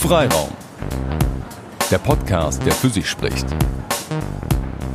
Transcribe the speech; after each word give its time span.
Freiraum. 0.00 0.48
Der 1.90 1.98
Podcast, 1.98 2.64
der 2.64 2.72
für 2.72 2.88
sich 2.88 3.06
spricht. 3.06 3.46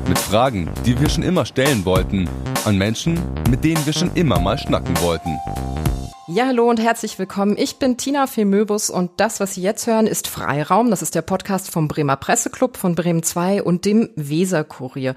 Mit 0.08 0.18
Fragen, 0.18 0.68
die 0.84 1.00
wir 1.00 1.10
schon 1.10 1.22
immer 1.22 1.46
stellen 1.46 1.86
wollten, 1.86 2.28
an 2.66 2.80
Menschen, 2.80 3.20
mit 3.48 3.64
denen 3.64 3.86
wir 3.86 3.94
schon 3.94 4.12
immer 4.16 4.40
mal 4.40 4.58
schnacken 4.58 5.00
wollten. 5.02 5.38
Ja, 6.28 6.48
hallo 6.48 6.68
und 6.68 6.80
herzlich 6.80 7.20
willkommen. 7.20 7.56
Ich 7.56 7.78
bin 7.78 7.98
Tina 7.98 8.26
Femöbus 8.26 8.90
und 8.90 9.12
das, 9.18 9.40
was 9.40 9.54
Sie 9.54 9.62
jetzt 9.62 9.86
hören, 9.86 10.08
ist 10.08 10.28
Freiraum. 10.28 10.90
Das 10.90 11.04
ist 11.04 11.14
der 11.14 11.22
Podcast 11.22 11.70
vom 11.70 11.88
Bremer 11.88 12.16
Presseclub, 12.16 12.76
von 12.76 12.96
Bremen 12.96 13.22
2 13.22 13.62
und 13.62 13.86
dem 13.86 14.10
Weserkurier. 14.16 15.14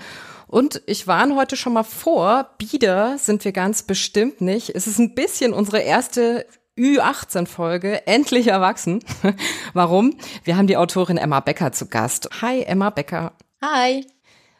Und 0.48 0.82
ich 0.84 1.06
warne 1.06 1.34
heute 1.34 1.56
schon 1.56 1.72
mal 1.72 1.82
vor, 1.82 2.50
Bieder 2.58 3.16
sind 3.16 3.44
wir 3.44 3.52
ganz 3.52 3.82
bestimmt 3.82 4.42
nicht. 4.42 4.68
Es 4.70 4.86
ist 4.86 4.98
ein 4.98 5.14
bisschen 5.14 5.54
unsere 5.54 5.80
erste 5.80 6.44
Ü18-Folge, 6.78 8.06
endlich 8.06 8.46
erwachsen. 8.46 9.00
Warum? 9.74 10.16
Wir 10.44 10.56
haben 10.56 10.68
die 10.68 10.76
Autorin 10.76 11.18
Emma 11.18 11.40
Becker 11.40 11.72
zu 11.72 11.86
Gast. 11.88 12.28
Hi, 12.40 12.62
Emma 12.62 12.90
Becker. 12.90 13.32
Hi 13.60 14.06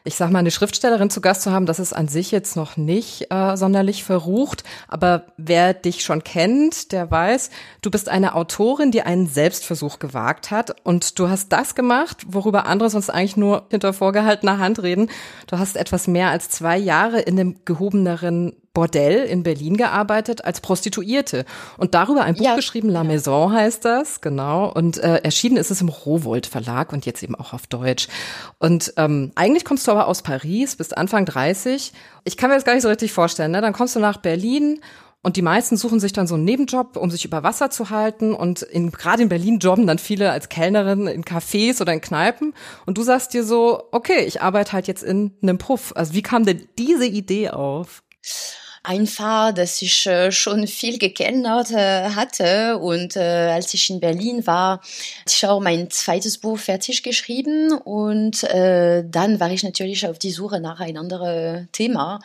ich 0.05 0.15
sag 0.15 0.31
mal, 0.31 0.39
eine 0.39 0.51
Schriftstellerin 0.51 1.09
zu 1.09 1.21
Gast 1.21 1.43
zu 1.43 1.51
haben, 1.51 1.65
das 1.65 1.77
ist 1.77 1.93
an 1.93 2.07
sich 2.07 2.31
jetzt 2.31 2.55
noch 2.55 2.77
nicht 2.77 3.31
äh, 3.31 3.57
sonderlich 3.57 4.03
verrucht. 4.03 4.63
Aber 4.87 5.27
wer 5.37 5.73
dich 5.73 6.03
schon 6.03 6.23
kennt, 6.23 6.91
der 6.93 7.11
weiß, 7.11 7.49
du 7.81 7.91
bist 7.91 8.07
eine 8.07 8.33
Autorin, 8.33 8.91
die 8.91 9.01
einen 9.01 9.27
Selbstversuch 9.27 9.99
gewagt 9.99 10.51
hat. 10.51 10.75
Und 10.83 11.19
du 11.19 11.29
hast 11.29 11.49
das 11.49 11.75
gemacht, 11.75 12.25
worüber 12.27 12.65
andere 12.65 12.89
sonst 12.89 13.09
eigentlich 13.09 13.37
nur 13.37 13.67
hinter 13.69 13.93
vorgehaltener 13.93 14.57
Hand 14.57 14.81
reden. 14.81 15.09
Du 15.47 15.59
hast 15.59 15.75
etwas 15.75 16.07
mehr 16.07 16.29
als 16.29 16.49
zwei 16.49 16.77
Jahre 16.77 17.19
in 17.19 17.39
einem 17.39 17.59
gehobeneren 17.65 18.55
Bordell 18.73 19.25
in 19.25 19.43
Berlin 19.43 19.77
gearbeitet 19.77 20.45
als 20.45 20.61
Prostituierte 20.61 21.45
und 21.77 21.93
darüber 21.95 22.23
ein 22.23 22.35
Buch 22.35 22.45
ja, 22.45 22.55
geschrieben, 22.55 22.89
La 22.89 23.03
Maison 23.03 23.51
heißt 23.51 23.83
das, 23.85 24.21
genau. 24.21 24.71
Und 24.71 24.97
äh, 24.97 25.17
erschienen 25.17 25.57
ist 25.57 25.71
es 25.71 25.81
im 25.81 25.89
Rowold 25.89 26.45
Verlag 26.45 26.93
und 26.93 27.05
jetzt 27.05 27.23
eben 27.23 27.35
auch 27.35 27.53
auf 27.53 27.67
Deutsch. 27.67 28.07
Und 28.59 28.93
ähm, 28.97 29.31
eigentlich 29.35 29.65
kommst 29.65 29.87
du 29.87 29.91
aber 29.91 30.07
aus 30.07 30.21
Paris, 30.21 30.75
bist 30.75 30.97
Anfang 30.97 31.25
30. 31.25 31.93
Ich 32.23 32.37
kann 32.37 32.49
mir 32.49 32.55
das 32.55 32.65
gar 32.65 32.73
nicht 32.73 32.83
so 32.83 32.89
richtig 32.89 33.11
vorstellen. 33.11 33.51
Ne? 33.51 33.61
Dann 33.61 33.73
kommst 33.73 33.95
du 33.95 33.99
nach 33.99 34.17
Berlin 34.17 34.79
und 35.21 35.35
die 35.35 35.41
meisten 35.41 35.75
suchen 35.75 35.99
sich 35.99 36.13
dann 36.13 36.27
so 36.27 36.35
einen 36.35 36.45
Nebenjob, 36.45 36.95
um 36.95 37.11
sich 37.11 37.25
über 37.25 37.43
Wasser 37.43 37.69
zu 37.69 37.89
halten. 37.89 38.33
Und 38.33 38.61
in, 38.61 38.91
gerade 38.91 39.23
in 39.23 39.29
Berlin 39.29 39.59
jobben 39.59 39.85
dann 39.85 39.99
viele 39.99 40.31
als 40.31 40.47
Kellnerin 40.47 41.07
in 41.07 41.25
Cafés 41.25 41.81
oder 41.81 41.91
in 41.91 41.99
Kneipen. 41.99 42.53
Und 42.85 42.97
du 42.97 43.03
sagst 43.03 43.33
dir 43.33 43.43
so, 43.43 43.83
okay, 43.91 44.23
ich 44.25 44.41
arbeite 44.41 44.71
halt 44.71 44.87
jetzt 44.87 45.03
in 45.03 45.33
einem 45.41 45.57
Puff. 45.57 45.91
Also 45.95 46.13
wie 46.13 46.21
kam 46.21 46.45
denn 46.45 46.69
diese 46.77 47.05
Idee 47.05 47.49
auf? 47.49 48.01
Einfach, 48.83 49.53
dass 49.53 49.81
ich 49.81 50.07
äh, 50.07 50.31
schon 50.31 50.67
viel 50.67 50.97
gekennert 50.97 51.71
äh, 51.71 52.09
hatte. 52.09 52.77
Und 52.77 53.15
äh, 53.15 53.19
als 53.19 53.73
ich 53.73 53.89
in 53.89 53.99
Berlin 53.99 54.45
war, 54.47 54.79
hatte 54.79 55.35
ich 55.35 55.45
auch 55.45 55.59
mein 55.59 55.89
zweites 55.89 56.37
Buch 56.37 56.57
fertig 56.57 57.03
geschrieben. 57.03 57.71
Und 57.71 58.43
dann 58.43 59.39
war 59.39 59.51
ich 59.51 59.63
natürlich 59.63 60.07
auf 60.07 60.19
die 60.19 60.31
Suche 60.31 60.59
nach 60.59 60.79
ein 60.79 60.97
anderes 60.97 61.65
Thema. 61.71 62.19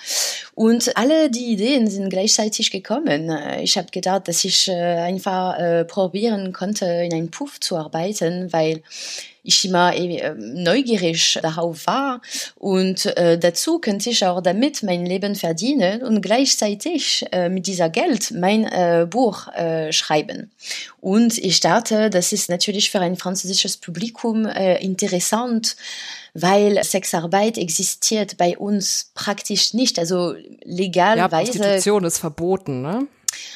Und 0.55 0.96
alle 0.96 1.30
die 1.30 1.52
Ideen 1.52 1.88
sind 1.88 2.11
gleichzeitig 2.11 2.70
gekommen. 2.70 3.30
Ich 3.61 3.77
habe 3.77 3.91
gedacht, 3.91 4.28
dass 4.28 4.44
ich 4.44 4.70
einfach 4.70 5.86
probieren 5.86 6.52
konnte, 6.52 6.86
in 6.86 7.12
einem 7.12 7.30
Puff 7.30 7.61
zu 7.61 7.77
arbeiten, 7.77 8.52
weil 8.52 8.83
ich 9.44 9.64
immer 9.64 9.94
äh, 9.94 10.34
neugierig 10.36 11.38
darauf 11.42 11.86
war 11.86 12.20
und 12.56 13.06
äh, 13.16 13.38
dazu 13.38 13.78
könnte 13.78 14.10
ich 14.10 14.24
auch 14.26 14.40
damit 14.40 14.82
mein 14.82 15.06
Leben 15.06 15.36
verdienen 15.36 16.02
und 16.02 16.22
gleichzeitig 16.22 17.24
äh, 17.30 17.48
mit 17.48 17.66
dieser 17.66 17.90
Geld 17.90 18.32
mein 18.32 18.64
äh, 18.64 19.06
Buch 19.08 19.48
äh, 19.48 19.92
schreiben. 19.92 20.50
Und 21.00 21.38
ich 21.38 21.60
dachte, 21.60 22.10
das 22.10 22.32
ist 22.32 22.48
natürlich 22.48 22.90
für 22.90 23.00
ein 23.00 23.16
französisches 23.16 23.76
Publikum 23.76 24.46
äh, 24.46 24.82
interessant, 24.82 25.77
weil 26.33 26.83
Sexarbeit 26.83 27.58
existiert 27.58 28.36
bei 28.36 28.58
uns 28.58 29.10
praktisch 29.14 29.74
nicht, 29.74 29.98
also 29.98 30.34
legalweise. 30.64 31.18
Ja, 31.18 31.28
Prostitution 31.28 32.04
ist 32.04 32.18
verboten, 32.18 32.83
ne? 32.83 33.06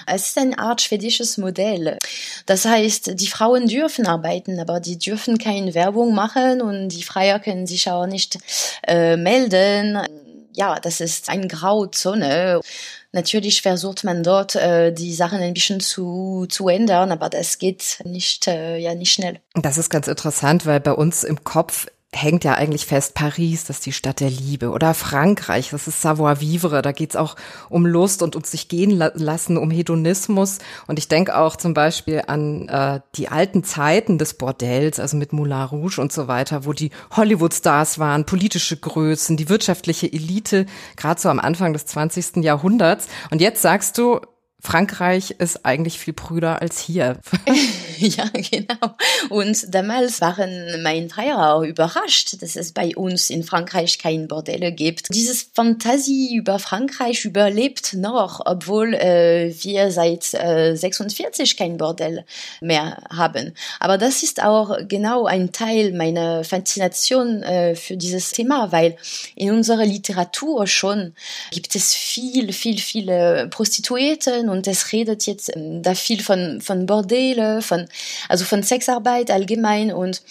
Es 0.06 0.28
ist 0.28 0.38
eine 0.38 0.58
Art 0.58 0.80
schwedisches 0.80 1.38
Modell. 1.38 1.98
Das 2.46 2.64
heißt, 2.64 3.20
die 3.20 3.26
Frauen 3.26 3.66
dürfen 3.66 4.06
arbeiten, 4.06 4.58
aber 4.60 4.80
die 4.80 4.98
dürfen 4.98 5.38
keine 5.38 5.74
Werbung 5.74 6.14
machen 6.14 6.62
und 6.62 6.88
die 6.88 7.02
Freier 7.02 7.38
können 7.40 7.66
sich 7.66 7.90
auch 7.90 8.06
nicht 8.06 8.38
äh, 8.86 9.16
melden. 9.16 10.00
Ja, 10.54 10.80
das 10.80 11.00
ist 11.00 11.28
eine 11.28 11.46
Grauzone. 11.46 12.60
Natürlich 13.12 13.62
versucht 13.62 14.04
man 14.04 14.22
dort 14.22 14.54
äh, 14.54 14.92
die 14.92 15.14
Sachen 15.14 15.40
ein 15.40 15.54
bisschen 15.54 15.80
zu, 15.80 16.46
zu 16.48 16.68
ändern, 16.68 17.10
aber 17.10 17.30
das 17.30 17.58
geht 17.58 18.00
nicht, 18.04 18.46
äh, 18.46 18.76
ja, 18.76 18.94
nicht 18.94 19.12
schnell. 19.12 19.40
Das 19.54 19.78
ist 19.78 19.88
ganz 19.88 20.08
interessant, 20.08 20.66
weil 20.66 20.80
bei 20.80 20.92
uns 20.92 21.24
im 21.24 21.42
Kopf 21.42 21.86
hängt 22.14 22.42
ja 22.42 22.54
eigentlich 22.54 22.86
fest, 22.86 23.14
Paris, 23.14 23.64
das 23.64 23.78
ist 23.78 23.86
die 23.86 23.92
Stadt 23.92 24.20
der 24.20 24.30
Liebe. 24.30 24.70
Oder 24.70 24.94
Frankreich, 24.94 25.70
das 25.70 25.86
ist 25.86 26.00
Savoir-vivre, 26.00 26.80
da 26.80 26.92
geht's 26.92 27.16
auch 27.16 27.36
um 27.68 27.84
Lust 27.84 28.22
und 28.22 28.34
um 28.34 28.44
sich 28.44 28.68
gehen 28.68 28.90
lassen, 28.90 29.58
um 29.58 29.70
Hedonismus. 29.70 30.58
Und 30.86 30.98
ich 30.98 31.08
denke 31.08 31.36
auch 31.36 31.56
zum 31.56 31.74
Beispiel 31.74 32.22
an 32.26 32.68
äh, 32.68 33.00
die 33.16 33.28
alten 33.28 33.62
Zeiten 33.62 34.16
des 34.16 34.34
Bordells, 34.34 34.98
also 34.98 35.18
mit 35.18 35.34
Moulin 35.34 35.64
Rouge 35.64 36.00
und 36.00 36.10
so 36.10 36.28
weiter, 36.28 36.64
wo 36.64 36.72
die 36.72 36.90
Hollywood-Stars 37.14 37.98
waren, 37.98 38.24
politische 38.24 38.78
Größen, 38.78 39.36
die 39.36 39.50
wirtschaftliche 39.50 40.10
Elite, 40.10 40.64
gerade 40.96 41.20
so 41.20 41.28
am 41.28 41.40
Anfang 41.40 41.74
des 41.74 41.84
20. 41.86 42.36
Jahrhunderts. 42.36 43.06
Und 43.30 43.42
jetzt 43.42 43.60
sagst 43.60 43.98
du, 43.98 44.20
Frankreich 44.60 45.36
ist 45.38 45.64
eigentlich 45.64 45.98
viel 46.00 46.12
brüder 46.12 46.60
als 46.60 46.80
hier. 46.80 47.18
ja, 47.98 48.24
genau. 48.32 48.96
Und 49.28 49.72
damals 49.72 50.20
waren 50.20 50.82
mein 50.82 51.08
Freier 51.08 51.54
auch 51.54 51.62
überrascht, 51.62 52.42
dass 52.42 52.56
es 52.56 52.72
bei 52.72 52.96
uns 52.96 53.30
in 53.30 53.44
Frankreich 53.44 54.00
kein 54.00 54.26
Bordelle 54.26 54.72
gibt. 54.72 55.14
Dieses 55.14 55.48
Fantasie 55.54 56.34
über 56.34 56.58
Frankreich 56.58 57.24
überlebt 57.24 57.94
noch, 57.94 58.40
obwohl 58.44 58.94
äh, 58.94 59.54
wir 59.62 59.92
seit 59.92 60.34
äh, 60.34 60.74
46 60.74 61.56
kein 61.56 61.76
Bordell 61.76 62.24
mehr 62.60 63.00
haben. 63.10 63.54
Aber 63.78 63.96
das 63.96 64.24
ist 64.24 64.42
auch 64.42 64.76
genau 64.88 65.26
ein 65.26 65.52
Teil 65.52 65.92
meiner 65.92 66.42
Faszination 66.42 67.44
äh, 67.44 67.76
für 67.76 67.96
dieses 67.96 68.32
Thema, 68.32 68.72
weil 68.72 68.96
in 69.36 69.52
unserer 69.52 69.86
Literatur 69.86 70.66
schon 70.66 71.14
gibt 71.52 71.76
es 71.76 71.94
viel, 71.94 72.52
viel, 72.52 72.78
viele 72.78 73.48
Und 74.48 74.66
es 74.66 74.92
redet 74.92 75.26
jetzt 75.26 75.54
ähm, 75.54 75.82
da 75.82 75.94
viel 75.94 76.22
von, 76.22 76.60
von 76.60 76.86
Bordele, 76.86 77.62
von, 77.62 77.88
also 78.28 78.44
von 78.44 78.62
Sexarbeit 78.62 79.30
allgemein 79.30 79.92
und 79.92 80.22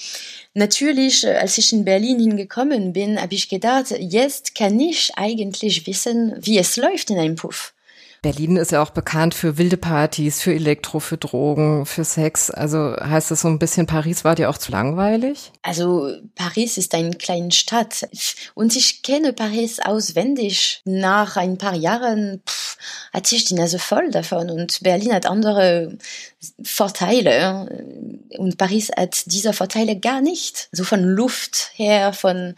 Natürlich, 0.57 1.23
äh, 1.23 1.35
als 1.35 1.59
ich 1.59 1.71
in 1.71 1.85
Berlin 1.85 2.19
hingekommen 2.19 2.91
bin, 2.91 3.21
habe 3.21 3.35
ich 3.35 3.47
gedacht, 3.47 3.93
jetzt 3.99 4.55
kann 4.55 4.79
ich 4.79 5.11
eigentlich 5.15 5.85
wissen, 5.85 6.33
wie 6.39 6.57
es 6.57 6.77
läuft 6.77 7.11
in 7.11 7.19
einem 7.19 7.35
Puff. 7.35 7.75
Berlin 8.21 8.57
ist 8.57 8.71
ja 8.71 8.81
auch 8.81 8.89
bekannt 8.89 9.33
für 9.33 9.57
wilde 9.57 9.77
Partys, 9.77 10.41
für 10.41 10.53
Elektro, 10.53 10.99
für 10.99 11.17
Drogen, 11.17 11.85
für 11.85 12.03
Sex. 12.03 12.49
Also 12.49 12.95
heißt 12.99 13.31
das 13.31 13.41
so 13.41 13.47
ein 13.47 13.59
bisschen, 13.59 13.85
Paris 13.85 14.23
war 14.23 14.35
dir 14.35 14.49
auch 14.49 14.57
zu 14.57 14.71
langweilig? 14.71 15.51
Also 15.61 16.11
Paris 16.35 16.77
ist 16.77 16.95
eine 16.95 17.11
kleine 17.11 17.51
Stadt 17.51 18.07
und 18.55 18.75
ich 18.75 19.03
kenne 19.03 19.33
Paris 19.33 19.79
auswendig. 19.79 20.81
Nach 20.85 21.37
ein 21.37 21.57
paar 21.57 21.75
Jahren 21.75 22.41
pff, 22.47 22.77
hatte 23.13 23.35
ich 23.35 23.45
die 23.45 23.55
Nase 23.55 23.79
voll 23.79 24.11
davon 24.11 24.49
und 24.49 24.81
Berlin 24.81 25.13
hat 25.13 25.25
andere 25.25 25.97
Vorteile 26.63 27.83
und 28.37 28.57
Paris 28.57 28.91
hat 28.95 29.23
diese 29.27 29.53
Vorteile 29.53 29.99
gar 29.99 30.21
nicht. 30.21 30.69
So 30.71 30.83
von 30.83 31.03
Luft 31.03 31.71
her, 31.75 32.13
von 32.13 32.55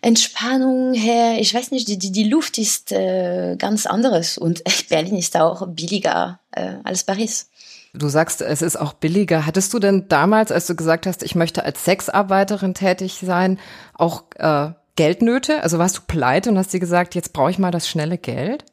Entspannung 0.00 0.94
her, 0.94 1.38
ich 1.40 1.52
weiß 1.52 1.70
nicht, 1.70 1.88
die, 1.88 1.98
die, 1.98 2.12
die 2.12 2.28
Luft 2.28 2.58
ist 2.58 2.92
äh, 2.92 3.56
ganz 3.56 3.86
anderes 3.86 4.38
und 4.38 4.62
Berlin 4.88 5.16
ist 5.16 5.36
auch 5.36 5.66
billiger 5.68 6.40
äh, 6.52 6.74
als 6.84 7.04
Paris. 7.04 7.50
Du 7.94 8.08
sagst, 8.08 8.42
es 8.42 8.62
ist 8.62 8.76
auch 8.76 8.92
billiger. 8.92 9.46
Hattest 9.46 9.72
du 9.72 9.78
denn 9.78 10.08
damals, 10.08 10.52
als 10.52 10.66
du 10.66 10.76
gesagt 10.76 11.06
hast, 11.06 11.22
ich 11.22 11.34
möchte 11.34 11.64
als 11.64 11.84
Sexarbeiterin 11.84 12.74
tätig 12.74 13.18
sein, 13.24 13.58
auch 13.94 14.24
äh, 14.36 14.70
Geldnöte? 14.96 15.62
Also 15.62 15.78
warst 15.78 15.96
du 15.98 16.02
pleite 16.06 16.50
und 16.50 16.58
hast 16.58 16.72
dir 16.72 16.80
gesagt, 16.80 17.14
jetzt 17.14 17.32
brauche 17.32 17.50
ich 17.50 17.58
mal 17.58 17.70
das 17.70 17.88
schnelle 17.88 18.18
Geld? 18.18 18.64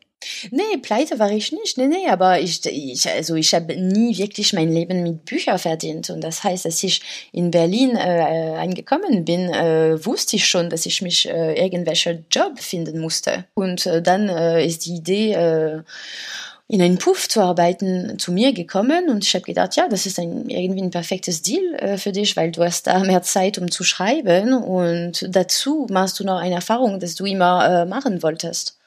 Nee, 0.51 0.77
pleite 0.81 1.19
war 1.19 1.31
ich 1.31 1.51
nicht. 1.51 1.77
Nee, 1.77 1.87
nee, 1.87 2.07
aber 2.07 2.39
ich, 2.39 2.65
ich 2.65 3.07
also 3.07 3.35
ich 3.35 3.53
habe 3.53 3.75
nie 3.75 4.17
wirklich 4.17 4.53
mein 4.53 4.71
Leben 4.71 5.03
mit 5.03 5.25
Büchern 5.25 5.59
verdient. 5.59 6.09
Und 6.09 6.21
das 6.21 6.43
heißt, 6.43 6.65
dass 6.65 6.83
ich 6.83 7.01
in 7.31 7.51
Berlin 7.51 7.95
äh, 7.95 8.55
angekommen 8.57 9.25
bin, 9.25 9.49
äh, 9.53 10.03
wusste 10.05 10.37
ich 10.37 10.47
schon, 10.47 10.69
dass 10.69 10.85
ich 10.85 11.01
mich 11.01 11.29
äh, 11.29 11.53
irgendwelche 11.63 12.23
Job 12.31 12.59
finden 12.59 12.99
musste. 12.99 13.45
Und 13.53 13.85
äh, 13.85 14.01
dann 14.01 14.29
äh, 14.29 14.65
ist 14.65 14.85
die 14.85 14.95
Idee, 14.95 15.33
äh, 15.33 15.83
in 16.67 16.81
einen 16.81 16.97
Puff 16.97 17.29
zu 17.29 17.41
arbeiten, 17.41 18.17
zu 18.17 18.31
mir 18.31 18.51
gekommen 18.51 19.09
und 19.09 19.23
ich 19.23 19.35
habe 19.35 19.45
gedacht, 19.45 19.75
ja, 19.75 19.87
das 19.87 20.07
ist 20.07 20.17
ein, 20.17 20.49
irgendwie 20.49 20.81
ein 20.81 20.89
perfektes 20.89 21.43
Deal 21.43 21.75
äh, 21.75 21.97
für 21.97 22.11
dich, 22.11 22.35
weil 22.35 22.51
du 22.51 22.63
hast 22.63 22.87
da 22.87 22.99
mehr 23.03 23.21
Zeit, 23.21 23.59
um 23.59 23.69
zu 23.69 23.83
schreiben 23.83 24.53
und 24.53 25.27
dazu 25.29 25.85
machst 25.91 26.19
du 26.19 26.23
noch 26.23 26.39
eine 26.39 26.55
Erfahrung, 26.55 26.99
dass 26.99 27.13
du 27.13 27.25
immer 27.25 27.83
äh, 27.83 27.85
machen 27.85 28.23
wolltest. 28.23 28.79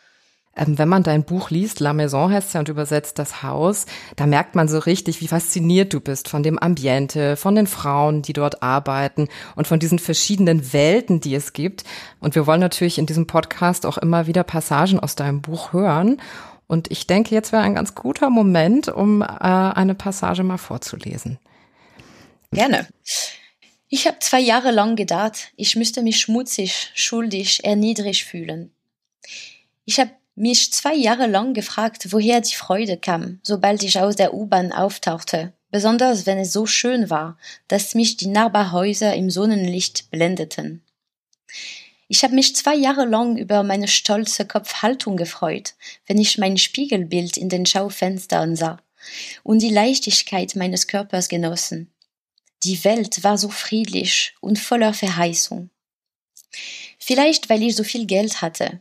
Ähm, 0.59 0.79
wenn 0.79 0.89
man 0.89 1.03
dein 1.03 1.25
Buch 1.25 1.51
liest, 1.51 1.81
La 1.81 1.93
Maison 1.93 2.33
heißt 2.33 2.55
ja 2.55 2.61
und 2.61 2.69
übersetzt 2.69 3.19
das 3.19 3.43
Haus, 3.43 3.87
da 4.17 4.27
merkt 4.27 4.55
man 4.55 4.69
so 4.69 4.79
richtig, 4.79 5.21
wie 5.21 5.29
fasziniert 5.29 5.93
du 5.93 6.01
bist 6.01 6.29
von 6.29 6.43
dem 6.43 6.59
Ambiente, 6.59 7.37
von 7.37 7.55
den 7.55 7.67
Frauen, 7.67 8.23
die 8.23 8.33
dort 8.33 8.63
arbeiten 8.63 9.29
und 9.57 9.67
von 9.67 9.79
diesen 9.79 9.99
verschiedenen 9.99 10.73
Welten, 10.73 11.21
die 11.21 11.35
es 11.35 11.53
gibt. 11.53 11.85
Und 12.21 12.35
wir 12.35 12.47
wollen 12.47 12.61
natürlich 12.61 12.99
in 12.99 13.07
diesem 13.07 13.27
Podcast 13.27 13.87
auch 13.87 13.99
immer 13.99 14.27
wieder 14.27 14.43
Passagen 14.43 15.01
aus 15.01 15.15
deinem 15.15 15.41
Buch 15.41 15.73
hören. 15.73 16.21
Und 16.67 16.91
ich 16.91 17.07
denke, 17.07 17.35
jetzt 17.35 17.53
wäre 17.53 17.63
ein 17.63 17.75
ganz 17.75 17.95
guter 17.95 18.29
Moment, 18.29 18.89
um 18.89 19.23
äh, 19.23 19.27
eine 19.27 19.95
Passage 19.95 20.43
mal 20.43 20.59
vorzulesen. 20.59 21.39
Gerne. 22.53 22.89
Ich 23.89 24.07
habe 24.07 24.19
zwei 24.21 24.41
Jahre 24.41 24.71
lang 24.71 24.97
gedacht, 24.97 25.53
ich 25.57 25.77
müsste 25.77 26.03
mich 26.03 26.21
schmutzig, 26.21 26.91
schuldig, 26.95 27.65
erniedrigt 27.65 28.23
fühlen. 28.23 28.71
Ich 29.87 29.99
habe 29.99 30.11
mich 30.39 30.73
zwei 30.73 30.95
Jahre 30.95 31.27
lang 31.27 31.55
gefragt, 31.55 32.13
woher 32.13 32.41
die 32.41 32.55
Freude 32.55 32.97
kam, 32.97 33.41
sobald 33.43 33.83
ich 33.83 34.01
aus 34.01 34.17
der 34.17 34.35
U-Bahn 34.35 34.73
auftauchte, 34.73 35.53
besonders 35.71 36.27
wenn 36.27 36.39
es 36.39 36.53
so 36.53 36.67
schön 36.67 37.11
war, 37.11 37.37
dass 37.67 37.95
mich 37.95 38.17
die 38.17 38.29
Nachbarhäuser 38.29 39.15
im 39.15 39.31
Sonnenlicht 39.31 40.11
blendeten. 40.11 40.83
Ich 42.09 42.25
habe 42.25 42.35
mich 42.35 42.57
zwei 42.57 42.75
Jahre 42.75 43.05
lang 43.05 43.37
über 43.37 43.63
meine 43.63 43.89
stolze 43.89 44.47
Kopfhaltung 44.47 45.17
gefreut, 45.17 45.75
wenn 46.07 46.19
ich 46.19 46.39
mein 46.39 46.57
Spiegelbild 46.57 47.37
in 47.37 47.51
den 47.51 47.67
Schaufenstern 47.67 48.57
sah 48.57 48.79
und 49.43 49.61
die 49.61 49.71
Leichtigkeit 49.71 50.57
meines 50.57 50.87
Körpers 50.87 51.29
genossen. 51.29 51.93
Die 52.63 52.83
Welt 52.85 53.23
war 53.23 53.39
so 53.39 53.51
friedlich 53.51 54.35
und 54.41 54.59
voller 54.59 54.95
Verheißung. 54.95 55.71
Vielleicht 56.99 57.51
weil 57.51 57.63
ich 57.63 57.77
so 57.77 57.85
viel 57.85 58.07
Geld 58.07 58.41
hatte, 58.41 58.81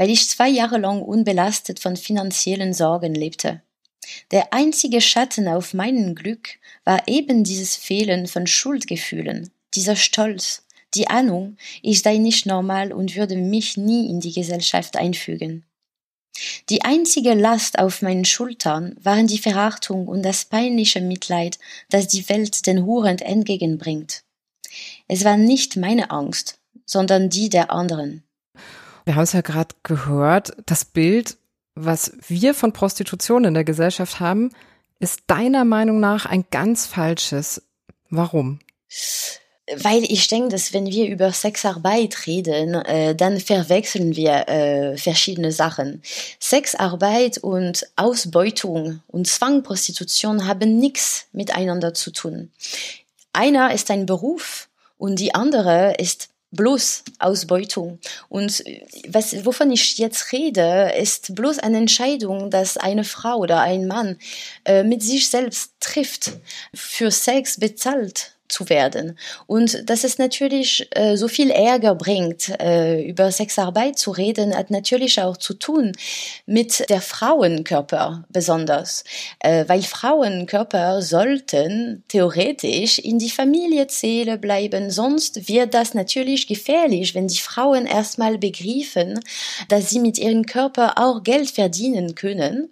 weil 0.00 0.08
ich 0.08 0.30
zwei 0.30 0.48
Jahre 0.48 0.78
lang 0.78 1.02
unbelastet 1.02 1.78
von 1.78 1.94
finanziellen 1.94 2.72
Sorgen 2.72 3.14
lebte. 3.14 3.60
Der 4.30 4.54
einzige 4.54 5.02
Schatten 5.02 5.46
auf 5.46 5.74
meinem 5.74 6.14
Glück 6.14 6.48
war 6.84 7.06
eben 7.06 7.44
dieses 7.44 7.76
Fehlen 7.76 8.26
von 8.26 8.46
Schuldgefühlen, 8.46 9.50
dieser 9.74 9.96
Stolz, 9.96 10.64
die 10.94 11.08
Ahnung, 11.08 11.58
ich 11.82 12.00
sei 12.00 12.16
nicht 12.16 12.46
normal 12.46 12.94
und 12.94 13.14
würde 13.14 13.36
mich 13.36 13.76
nie 13.76 14.08
in 14.08 14.20
die 14.20 14.32
Gesellschaft 14.32 14.96
einfügen. 14.96 15.66
Die 16.70 16.80
einzige 16.80 17.34
Last 17.34 17.78
auf 17.78 18.00
meinen 18.00 18.24
Schultern 18.24 18.96
waren 19.02 19.26
die 19.26 19.36
Verachtung 19.36 20.08
und 20.08 20.22
das 20.22 20.46
peinliche 20.46 21.02
Mitleid, 21.02 21.58
das 21.90 22.08
die 22.08 22.26
Welt 22.30 22.66
den 22.66 22.86
Huren 22.86 23.18
entgegenbringt. 23.18 24.22
Es 25.08 25.24
war 25.24 25.36
nicht 25.36 25.76
meine 25.76 26.10
Angst, 26.10 26.58
sondern 26.86 27.28
die 27.28 27.50
der 27.50 27.70
anderen. 27.70 28.22
Wir 29.10 29.16
haben 29.16 29.24
es 29.24 29.32
ja 29.32 29.40
gerade 29.40 29.74
gehört, 29.82 30.52
das 30.66 30.84
Bild, 30.84 31.36
was 31.74 32.12
wir 32.28 32.54
von 32.54 32.72
Prostitution 32.72 33.42
in 33.42 33.54
der 33.54 33.64
Gesellschaft 33.64 34.20
haben, 34.20 34.52
ist 35.00 35.22
deiner 35.26 35.64
Meinung 35.64 35.98
nach 35.98 36.26
ein 36.26 36.44
ganz 36.52 36.86
falsches. 36.86 37.60
Warum? 38.08 38.60
weil 39.76 40.04
ich 40.04 40.28
denke, 40.28 40.50
dass 40.50 40.72
wenn 40.72 40.86
wir 40.86 41.08
über 41.08 41.32
Sexarbeit 41.32 42.28
reden, 42.28 42.74
äh, 42.74 43.16
dann 43.16 43.40
verwechseln 43.40 44.14
wir 44.14 44.48
äh, 44.48 44.96
verschiedene 44.96 45.50
Sachen. 45.50 46.02
Sexarbeit 46.38 47.38
und 47.38 47.86
Ausbeutung 47.96 49.00
und 49.08 49.26
Zwangprostitution 49.26 50.46
haben 50.46 50.78
nichts 50.78 51.26
miteinander 51.32 51.94
zu 51.94 52.12
tun. 52.12 52.50
Einer 53.32 53.72
ist 53.74 53.90
ein 53.90 54.06
Beruf 54.06 54.68
und 54.98 55.18
die 55.18 55.34
andere 55.34 55.94
ist 55.98 56.30
bloß 56.52 57.04
Ausbeutung. 57.18 57.98
Und 58.28 58.66
äh, 58.66 58.84
was, 59.08 59.44
wovon 59.44 59.70
ich 59.70 59.98
jetzt 59.98 60.32
rede, 60.32 60.92
ist 60.98 61.34
bloß 61.34 61.58
eine 61.58 61.78
Entscheidung, 61.78 62.50
dass 62.50 62.76
eine 62.76 63.04
Frau 63.04 63.36
oder 63.36 63.60
ein 63.60 63.86
Mann 63.86 64.18
äh, 64.64 64.82
mit 64.82 65.02
sich 65.02 65.28
selbst 65.28 65.72
trifft, 65.80 66.32
für 66.74 67.10
Sex 67.10 67.58
bezahlt 67.58 68.34
zu 68.50 68.68
werden. 68.68 69.18
Und 69.46 69.88
dass 69.88 70.04
es 70.04 70.18
natürlich 70.18 70.88
äh, 70.92 71.16
so 71.16 71.28
viel 71.28 71.50
Ärger 71.50 71.94
bringt, 71.94 72.50
äh, 72.60 73.02
über 73.02 73.30
Sexarbeit 73.30 73.98
zu 73.98 74.10
reden, 74.10 74.56
hat 74.56 74.70
natürlich 74.70 75.20
auch 75.20 75.36
zu 75.36 75.54
tun 75.54 75.92
mit 76.46 76.88
der 76.90 77.00
Frauenkörper 77.00 78.24
besonders, 78.28 79.04
äh, 79.40 79.64
weil 79.68 79.82
Frauenkörper 79.82 81.02
sollten 81.02 82.04
theoretisch 82.08 82.98
in 82.98 83.18
die 83.18 83.30
Familie 83.30 83.86
zählen 83.86 84.40
bleiben, 84.40 84.90
sonst 84.90 85.48
wird 85.48 85.74
das 85.74 85.94
natürlich 85.94 86.46
gefährlich, 86.46 87.14
wenn 87.14 87.28
die 87.28 87.38
Frauen 87.38 87.86
erstmal 87.86 88.38
begreifen, 88.38 89.20
dass 89.68 89.90
sie 89.90 90.00
mit 90.00 90.18
ihrem 90.18 90.46
Körper 90.46 90.94
auch 90.96 91.22
Geld 91.22 91.50
verdienen 91.50 92.14
können 92.14 92.70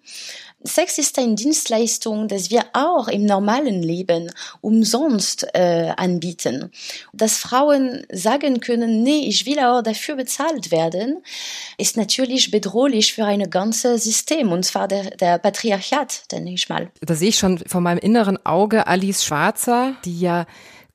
Sex 0.69 0.99
ist 0.99 1.19
eine 1.19 1.35
Dienstleistung, 1.35 2.29
das 2.29 2.51
wir 2.51 2.65
auch 2.73 3.09
im 3.09 3.25
normalen 3.25 3.83
Leben 3.83 4.31
umsonst 4.61 5.47
äh, 5.55 5.93
anbieten. 5.97 6.71
Dass 7.13 7.39
Frauen 7.39 8.07
sagen 8.13 8.61
können, 8.61 9.03
nee, 9.03 9.27
ich 9.27 9.47
will 9.47 9.59
auch 9.59 9.83
dafür 9.83 10.17
bezahlt 10.17 10.71
werden, 10.71 11.23
ist 11.79 11.97
natürlich 11.97 12.51
bedrohlich 12.51 13.15
für 13.15 13.25
ein 13.25 13.51
ganzes 13.51 14.05
System, 14.05 14.53
und 14.53 14.65
zwar 14.65 14.89
der, 14.89 15.11
der 15.17 15.39
Patriarchat, 15.39 16.31
denke 16.31 16.53
ich 16.53 16.69
mal. 16.69 16.91
Da 17.01 17.15
sehe 17.15 17.31
ich 17.31 17.39
schon 17.39 17.59
vor 17.67 17.81
meinem 17.81 17.99
inneren 17.99 18.39
Auge 18.45 18.87
Alice 18.87 19.25
Schwarzer, 19.25 19.95
die 20.05 20.21
ja 20.21 20.47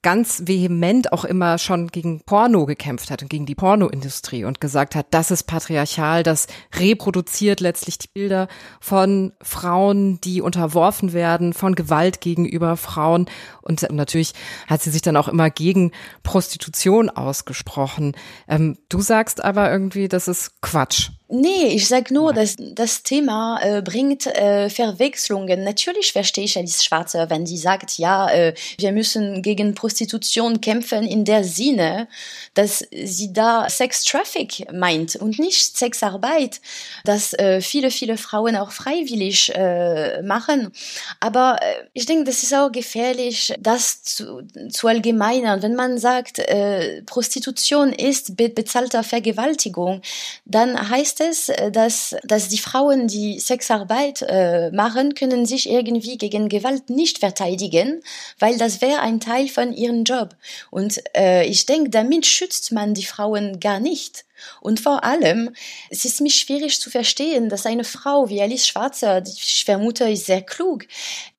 ganz 0.04 0.44
vehement 0.46 1.12
auch 1.12 1.26
immer 1.26 1.58
schon 1.58 1.88
gegen 1.88 2.22
Porno 2.22 2.66
gekämpft 2.66 3.10
hat 3.10 3.24
und 3.24 3.30
gegen 3.30 3.46
die 3.46 3.56
Pornoindustrie 3.56 4.44
und 4.44 4.62
gesagt 4.62 4.96
hat, 4.96 5.08
das 5.12 5.32
ist 5.32 5.44
patriarchal, 5.44 6.22
das 6.22 6.48
reproduziert 6.76 7.62
letztlich 7.62 7.98
die 7.98 8.10
Bilder 8.14 8.48
von 8.80 9.32
Frauen, 9.42 10.22
die 10.22 10.42
unterworfen 10.42 11.14
werden, 11.14 11.54
von 11.54 11.74
Gewalt 11.74 12.22
gegenüber 12.22 12.78
Frauen. 12.78 13.28
Und 13.62 13.90
natürlich 13.92 14.34
hat 14.68 14.82
sie 14.82 14.92
sich 14.92 15.02
dann 15.02 15.18
auch 15.18 15.30
immer 15.30 15.50
gegen 15.50 15.92
Prostitution 16.22 17.10
ausgesprochen. 17.10 18.14
Ähm, 18.48 18.78
du 18.90 19.02
sagst 19.02 19.44
aber 19.44 19.72
irgendwie, 19.72 20.10
das 20.10 20.28
ist 20.28 20.62
Quatsch. 20.62 21.12
Nee, 21.36 21.70
ich 21.70 21.88
sag 21.88 22.12
nur, 22.12 22.32
dass 22.32 22.58
das 22.60 23.02
Thema 23.02 23.60
äh, 23.64 23.82
bringt 23.82 24.28
äh, 24.28 24.70
Verwechslungen. 24.70 25.64
Natürlich 25.64 26.12
verstehe 26.12 26.44
ich 26.44 26.56
Alice 26.60 26.84
Schwarzer, 26.84 27.28
wenn 27.32 27.48
sie 27.48 27.58
sagt, 27.58 27.98
ja, 27.98 28.30
äh, 28.30 28.54
wir 28.78 28.92
müssen 28.92 29.42
gegen 29.42 29.74
Prostitution 29.74 30.62
kämpfen 30.62 31.08
in 31.08 31.26
der 31.26 31.44
Sinne, 31.44 32.08
dass 32.54 32.86
sie 32.92 33.34
da 33.34 33.68
Sex 33.68 34.04
Traffic 34.04 34.72
meint 34.72 35.16
und 35.16 35.40
nicht 35.40 35.76
Sexarbeit, 35.76 36.62
dass 37.04 37.34
äh, 37.34 37.62
viele, 37.62 37.90
viele 37.90 38.18
Frauen 38.18 38.56
auch 38.56 38.70
freiwillig 38.70 39.52
äh, 39.56 40.22
machen. 40.22 40.72
Aber 41.20 41.58
äh, 41.64 41.88
ich 41.94 42.06
denke, 42.06 42.26
das 42.26 42.44
ist 42.44 42.54
auch 42.54 42.72
gefährlich, 42.72 43.56
das 43.60 44.04
zu, 44.04 44.44
zu 44.70 44.88
allgemeinern. 44.88 45.64
Wenn 45.64 45.74
man 45.74 45.98
sagt, 45.98 46.38
äh, 46.38 47.02
Prostitution 47.08 47.92
ist 47.92 48.38
be 48.38 48.50
bezahlter 48.50 49.02
Vergewaltigung, 49.02 50.04
dann 50.46 50.92
heißt 50.92 51.23
es, 51.24 51.50
äh, 51.50 51.72
dass, 51.72 52.16
dass 52.24 52.50
die 52.50 52.58
Frauen, 52.60 53.08
die 53.08 53.40
Sexarbeit 53.40 54.22
äh, 54.22 54.70
machen, 54.72 55.16
können 55.16 55.46
sich 55.46 55.70
irgendwie 55.70 56.18
gegen 56.18 56.50
Gewalt 56.50 56.90
nicht 56.90 57.20
verteidigen, 57.20 58.02
weil 58.40 58.58
das 58.58 58.82
wäre 58.82 59.00
ein 59.00 59.20
Teil 59.20 59.48
von 59.48 59.74
ihrem 59.74 60.04
Job. 60.04 60.36
Und 60.70 61.02
äh, 61.16 61.46
ich 61.46 61.66
denke, 61.66 61.90
damit 61.90 62.26
schützt 62.26 62.72
man 62.72 62.94
die 62.94 63.06
Frauen 63.06 63.60
gar 63.60 63.80
nicht. 63.80 64.26
Und 64.62 64.80
vor 64.80 65.04
allem, 65.04 65.56
es 65.90 66.06
ist 66.06 66.22
mir 66.22 66.30
schwierig 66.30 66.80
zu 66.80 66.90
verstehen, 66.90 67.50
dass 67.50 67.66
eine 67.66 67.84
Frau 67.86 68.30
wie 68.30 68.42
Alice 68.42 68.68
Schwarzer, 68.68 69.22
die 69.22 69.32
ich 69.32 69.64
vermute, 69.66 70.10
ist 70.10 70.26
sehr 70.26 70.42
klug, 70.42 70.86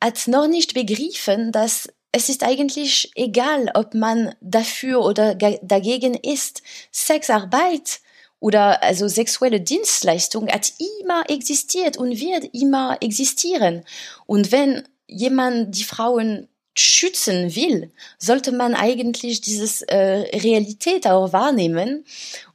hat 0.03 0.27
noch 0.27 0.49
nicht 0.49 0.75
begriffen, 0.75 1.53
dass 1.53 1.89
es 2.17 2.29
ist 2.29 2.45
eigentlich 2.45 3.11
egal, 3.17 3.73
ob 3.75 3.93
man 3.95 4.37
dafür 4.41 5.05
oder 5.05 5.35
dagegen 5.35 6.15
ist. 6.15 6.63
Sexarbeit 6.93 8.01
oder 8.41 8.83
also 8.83 9.09
sexuelle 9.09 9.61
Dienstleistung 9.61 10.49
hat 10.49 10.73
immer 10.79 11.25
existiert 11.29 11.97
und 11.97 12.21
wird 12.21 12.53
immer 12.53 12.99
existieren. 13.01 13.85
Und 14.27 14.53
wenn 14.53 14.83
jemand 15.07 15.77
die 15.77 15.85
Frauen 15.85 16.49
schützen 16.77 17.55
will, 17.55 17.93
sollte 18.19 18.53
man 18.53 18.75
eigentlich 18.75 19.41
dieses 19.41 19.83
äh, 19.83 20.27
Realität 20.37 21.07
auch 21.07 21.33
wahrnehmen 21.33 22.05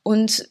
und 0.04 0.50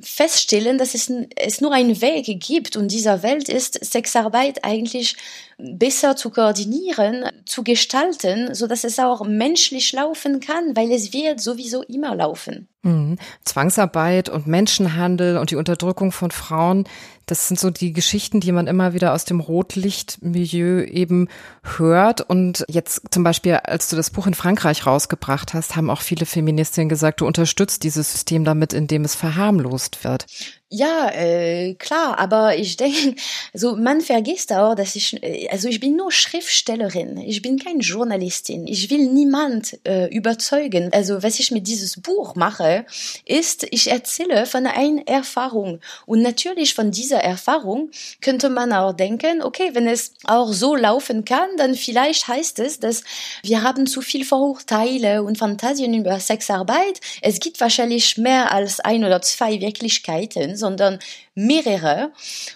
feststellen, 0.00 0.78
dass 0.78 0.94
es, 0.94 1.12
es 1.36 1.60
nur 1.60 1.72
einen 1.72 2.00
Weg 2.00 2.26
gibt 2.40 2.76
und 2.76 2.88
dieser 2.88 3.22
Welt 3.22 3.48
ist 3.48 3.84
Sexarbeit 3.84 4.64
eigentlich 4.64 5.16
besser 5.58 6.16
zu 6.16 6.30
koordinieren, 6.30 7.26
zu 7.44 7.62
gestalten, 7.62 8.54
so 8.54 8.66
dass 8.66 8.84
es 8.84 8.98
auch 8.98 9.24
menschlich 9.26 9.92
laufen 9.92 10.40
kann, 10.40 10.74
weil 10.74 10.90
es 10.90 11.12
wird 11.12 11.40
sowieso 11.40 11.82
immer 11.82 12.14
laufen. 12.14 12.68
Mhm. 12.82 13.18
Zwangsarbeit 13.44 14.28
und 14.28 14.46
Menschenhandel 14.46 15.36
und 15.36 15.50
die 15.50 15.56
Unterdrückung 15.56 16.12
von 16.12 16.30
Frauen, 16.30 16.88
das 17.32 17.48
sind 17.48 17.58
so 17.58 17.70
die 17.70 17.94
Geschichten, 17.94 18.40
die 18.40 18.52
man 18.52 18.66
immer 18.66 18.92
wieder 18.92 19.14
aus 19.14 19.24
dem 19.24 19.40
Rotlichtmilieu 19.40 20.84
eben 20.84 21.28
hört. 21.62 22.20
Und 22.20 22.62
jetzt 22.68 23.00
zum 23.10 23.24
Beispiel, 23.24 23.54
als 23.54 23.88
du 23.88 23.96
das 23.96 24.10
Buch 24.10 24.26
in 24.26 24.34
Frankreich 24.34 24.84
rausgebracht 24.84 25.54
hast, 25.54 25.74
haben 25.74 25.88
auch 25.88 26.02
viele 26.02 26.26
Feministinnen 26.26 26.90
gesagt, 26.90 27.22
du 27.22 27.26
unterstützt 27.26 27.84
dieses 27.84 28.12
System 28.12 28.44
damit, 28.44 28.74
indem 28.74 29.06
es 29.06 29.14
verharmlost 29.14 30.04
wird. 30.04 30.26
Ja, 30.74 31.10
äh, 31.10 31.74
klar, 31.74 32.18
aber 32.18 32.56
ich 32.56 32.78
denke, 32.78 33.14
also 33.52 33.76
man 33.76 34.00
vergisst 34.00 34.54
auch, 34.54 34.74
dass 34.74 34.96
ich, 34.96 35.22
äh, 35.22 35.46
also 35.50 35.68
ich 35.68 35.80
bin 35.80 35.96
nur 35.96 36.10
Schriftstellerin, 36.10 37.18
ich 37.18 37.42
bin 37.42 37.58
keine 37.58 37.80
Journalistin, 37.80 38.66
ich 38.66 38.88
will 38.88 39.06
niemand 39.10 39.78
äh, 39.86 40.06
überzeugen. 40.06 40.90
Also 40.94 41.22
was 41.22 41.38
ich 41.40 41.50
mit 41.50 41.66
dieses 41.66 42.00
Buch 42.00 42.36
mache, 42.36 42.86
ist, 43.26 43.66
ich 43.70 43.90
erzähle 43.90 44.46
von 44.46 44.66
einer 44.66 45.06
Erfahrung 45.06 45.80
und 46.06 46.22
natürlich 46.22 46.72
von 46.72 46.90
dieser 46.90 47.18
Erfahrung 47.18 47.90
könnte 48.22 48.48
man 48.48 48.72
auch 48.72 48.94
denken, 48.94 49.42
okay, 49.42 49.72
wenn 49.74 49.86
es 49.86 50.14
auch 50.24 50.54
so 50.54 50.74
laufen 50.74 51.26
kann, 51.26 51.50
dann 51.58 51.74
vielleicht 51.74 52.28
heißt 52.28 52.60
es, 52.60 52.80
dass 52.80 53.04
wir 53.42 53.62
haben 53.62 53.86
zu 53.86 54.00
viel 54.00 54.24
Vorurteile 54.24 55.22
und 55.22 55.36
Fantasien 55.36 55.92
über 55.92 56.18
Sexarbeit. 56.18 57.00
Es 57.20 57.40
gibt 57.40 57.60
wahrscheinlich 57.60 58.16
mehr 58.16 58.52
als 58.52 58.80
ein 58.80 59.04
oder 59.04 59.20
zwei 59.20 59.60
Wirklichkeiten 59.60 60.56
sondern 60.62 60.98
mehrere. 61.34 62.12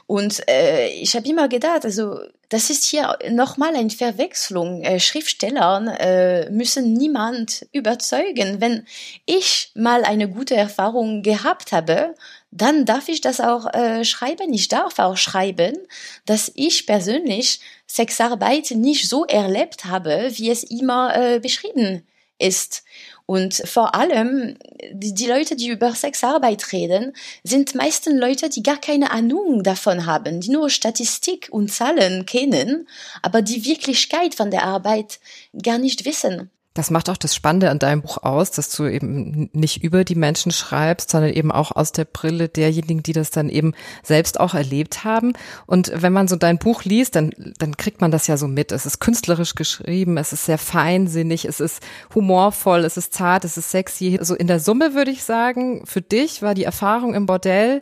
Und 0.06 0.48
äh, 0.48 0.88
ich 0.88 1.14
habe 1.14 1.28
immer 1.28 1.48
gedacht, 1.48 1.84
also 1.84 2.20
das 2.48 2.70
ist 2.70 2.84
hier 2.84 3.18
nochmal 3.30 3.74
eine 3.74 3.90
Verwechslung. 3.90 4.82
Äh, 4.82 5.00
Schriftsteller 5.00 5.96
äh, 5.98 6.50
müssen 6.50 6.92
niemand 6.92 7.66
überzeugen. 7.72 8.60
Wenn 8.60 8.86
ich 9.26 9.72
mal 9.74 10.04
eine 10.04 10.28
gute 10.28 10.54
Erfahrung 10.54 11.22
gehabt 11.22 11.72
habe, 11.72 12.14
dann 12.50 12.84
darf 12.84 13.08
ich 13.08 13.20
das 13.20 13.40
auch 13.40 13.72
äh, 13.74 14.04
schreiben. 14.04 14.52
Ich 14.52 14.68
darf 14.68 14.98
auch 14.98 15.16
schreiben, 15.16 15.76
dass 16.24 16.50
ich 16.54 16.86
persönlich 16.86 17.60
Sexarbeit 17.86 18.70
nicht 18.70 19.08
so 19.08 19.24
erlebt 19.26 19.84
habe, 19.84 20.30
wie 20.32 20.50
es 20.50 20.62
immer 20.62 21.16
äh, 21.16 21.40
beschrieben 21.40 22.06
ist. 22.38 22.84
Und 23.26 23.54
vor 23.66 23.96
allem, 23.96 24.56
die, 24.92 25.26
Leute, 25.26 25.56
die 25.56 25.68
über 25.68 25.92
Sexarbeit 25.92 26.72
reden, 26.72 27.12
sind 27.42 27.74
meistens 27.74 28.20
Leute, 28.20 28.48
die 28.48 28.62
gar 28.62 28.76
keine 28.80 29.10
Ahnung 29.10 29.64
davon 29.64 30.06
haben, 30.06 30.40
die 30.40 30.50
nur 30.50 30.70
Statistik 30.70 31.48
und 31.50 31.72
Zahlen 31.72 32.24
kennen, 32.24 32.88
aber 33.22 33.42
die 33.42 33.64
Wirklichkeit 33.64 34.36
von 34.36 34.52
der 34.52 34.62
Arbeit 34.62 35.18
gar 35.60 35.78
nicht 35.78 36.04
wissen. 36.04 36.50
Das 36.76 36.90
macht 36.90 37.08
auch 37.08 37.16
das 37.16 37.34
Spannende 37.34 37.70
an 37.70 37.78
deinem 37.78 38.02
Buch 38.02 38.18
aus, 38.22 38.50
dass 38.50 38.68
du 38.68 38.84
eben 38.84 39.48
nicht 39.54 39.82
über 39.82 40.04
die 40.04 40.14
Menschen 40.14 40.52
schreibst, 40.52 41.08
sondern 41.08 41.32
eben 41.32 41.50
auch 41.50 41.72
aus 41.72 41.90
der 41.90 42.04
Brille 42.04 42.50
derjenigen, 42.50 43.02
die 43.02 43.14
das 43.14 43.30
dann 43.30 43.48
eben 43.48 43.72
selbst 44.02 44.38
auch 44.38 44.52
erlebt 44.52 45.02
haben. 45.02 45.32
Und 45.64 45.90
wenn 45.94 46.12
man 46.12 46.28
so 46.28 46.36
dein 46.36 46.58
Buch 46.58 46.84
liest, 46.84 47.16
dann, 47.16 47.32
dann 47.58 47.78
kriegt 47.78 48.02
man 48.02 48.10
das 48.10 48.26
ja 48.26 48.36
so 48.36 48.46
mit. 48.46 48.72
Es 48.72 48.84
ist 48.84 49.00
künstlerisch 49.00 49.54
geschrieben, 49.54 50.18
es 50.18 50.34
ist 50.34 50.44
sehr 50.44 50.58
feinsinnig, 50.58 51.46
es 51.46 51.60
ist 51.60 51.82
humorvoll, 52.14 52.84
es 52.84 52.98
ist 52.98 53.14
zart, 53.14 53.46
es 53.46 53.56
ist 53.56 53.70
sexy. 53.70 54.12
So 54.12 54.18
also 54.18 54.34
in 54.34 54.46
der 54.46 54.60
Summe 54.60 54.92
würde 54.92 55.10
ich 55.10 55.24
sagen, 55.24 55.82
für 55.86 56.02
dich 56.02 56.42
war 56.42 56.52
die 56.52 56.64
Erfahrung 56.64 57.14
im 57.14 57.24
Bordell 57.24 57.80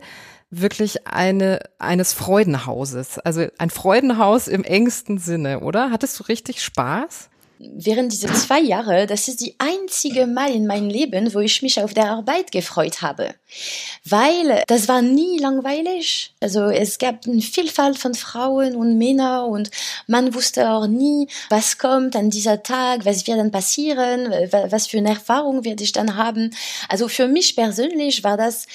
wirklich 0.50 1.08
eine 1.08 1.58
eines 1.80 2.12
Freudenhauses, 2.12 3.18
also 3.18 3.44
ein 3.58 3.70
Freudenhaus 3.70 4.46
im 4.46 4.62
engsten 4.62 5.18
Sinne, 5.18 5.60
oder? 5.60 5.90
Hattest 5.90 6.20
du 6.20 6.24
richtig 6.24 6.62
Spaß? 6.62 7.30
Während 7.58 8.12
dieser 8.12 8.32
zwei 8.34 8.60
Jahre, 8.60 9.06
das 9.06 9.28
ist 9.28 9.40
die 9.40 9.54
einzige 9.58 10.26
Mal 10.26 10.52
in 10.52 10.66
meinem 10.66 10.88
Leben, 10.88 11.32
wo 11.34 11.40
ich 11.40 11.62
mich 11.62 11.80
auf 11.80 11.94
der 11.94 12.10
Arbeit 12.10 12.52
gefreut 12.52 13.02
habe. 13.02 13.34
Weil 14.04 14.62
das 14.66 14.88
war 14.88 15.02
nie 15.02 15.38
langweilig. 15.38 16.34
Also 16.40 16.64
es 16.64 16.98
gab 16.98 17.26
eine 17.26 17.40
Vielfalt 17.40 17.98
von 17.98 18.14
Frauen 18.14 18.74
und 18.74 18.98
Männern 18.98 19.50
und 19.50 19.70
man 20.06 20.34
wusste 20.34 20.70
auch 20.70 20.86
nie, 20.86 21.28
was 21.48 21.78
kommt 21.78 22.16
an 22.16 22.30
dieser 22.30 22.62
Tag, 22.62 23.04
was 23.04 23.26
wird 23.26 23.38
dann 23.38 23.50
passieren, 23.50 24.30
was 24.70 24.88
für 24.88 24.98
eine 24.98 25.10
Erfahrung 25.10 25.64
werde 25.64 25.84
ich 25.84 25.92
dann 25.92 26.16
haben. 26.16 26.54
Also 26.88 27.08
für 27.08 27.28
mich 27.28 27.56
persönlich 27.56 28.24
war 28.24 28.36
das 28.36 28.66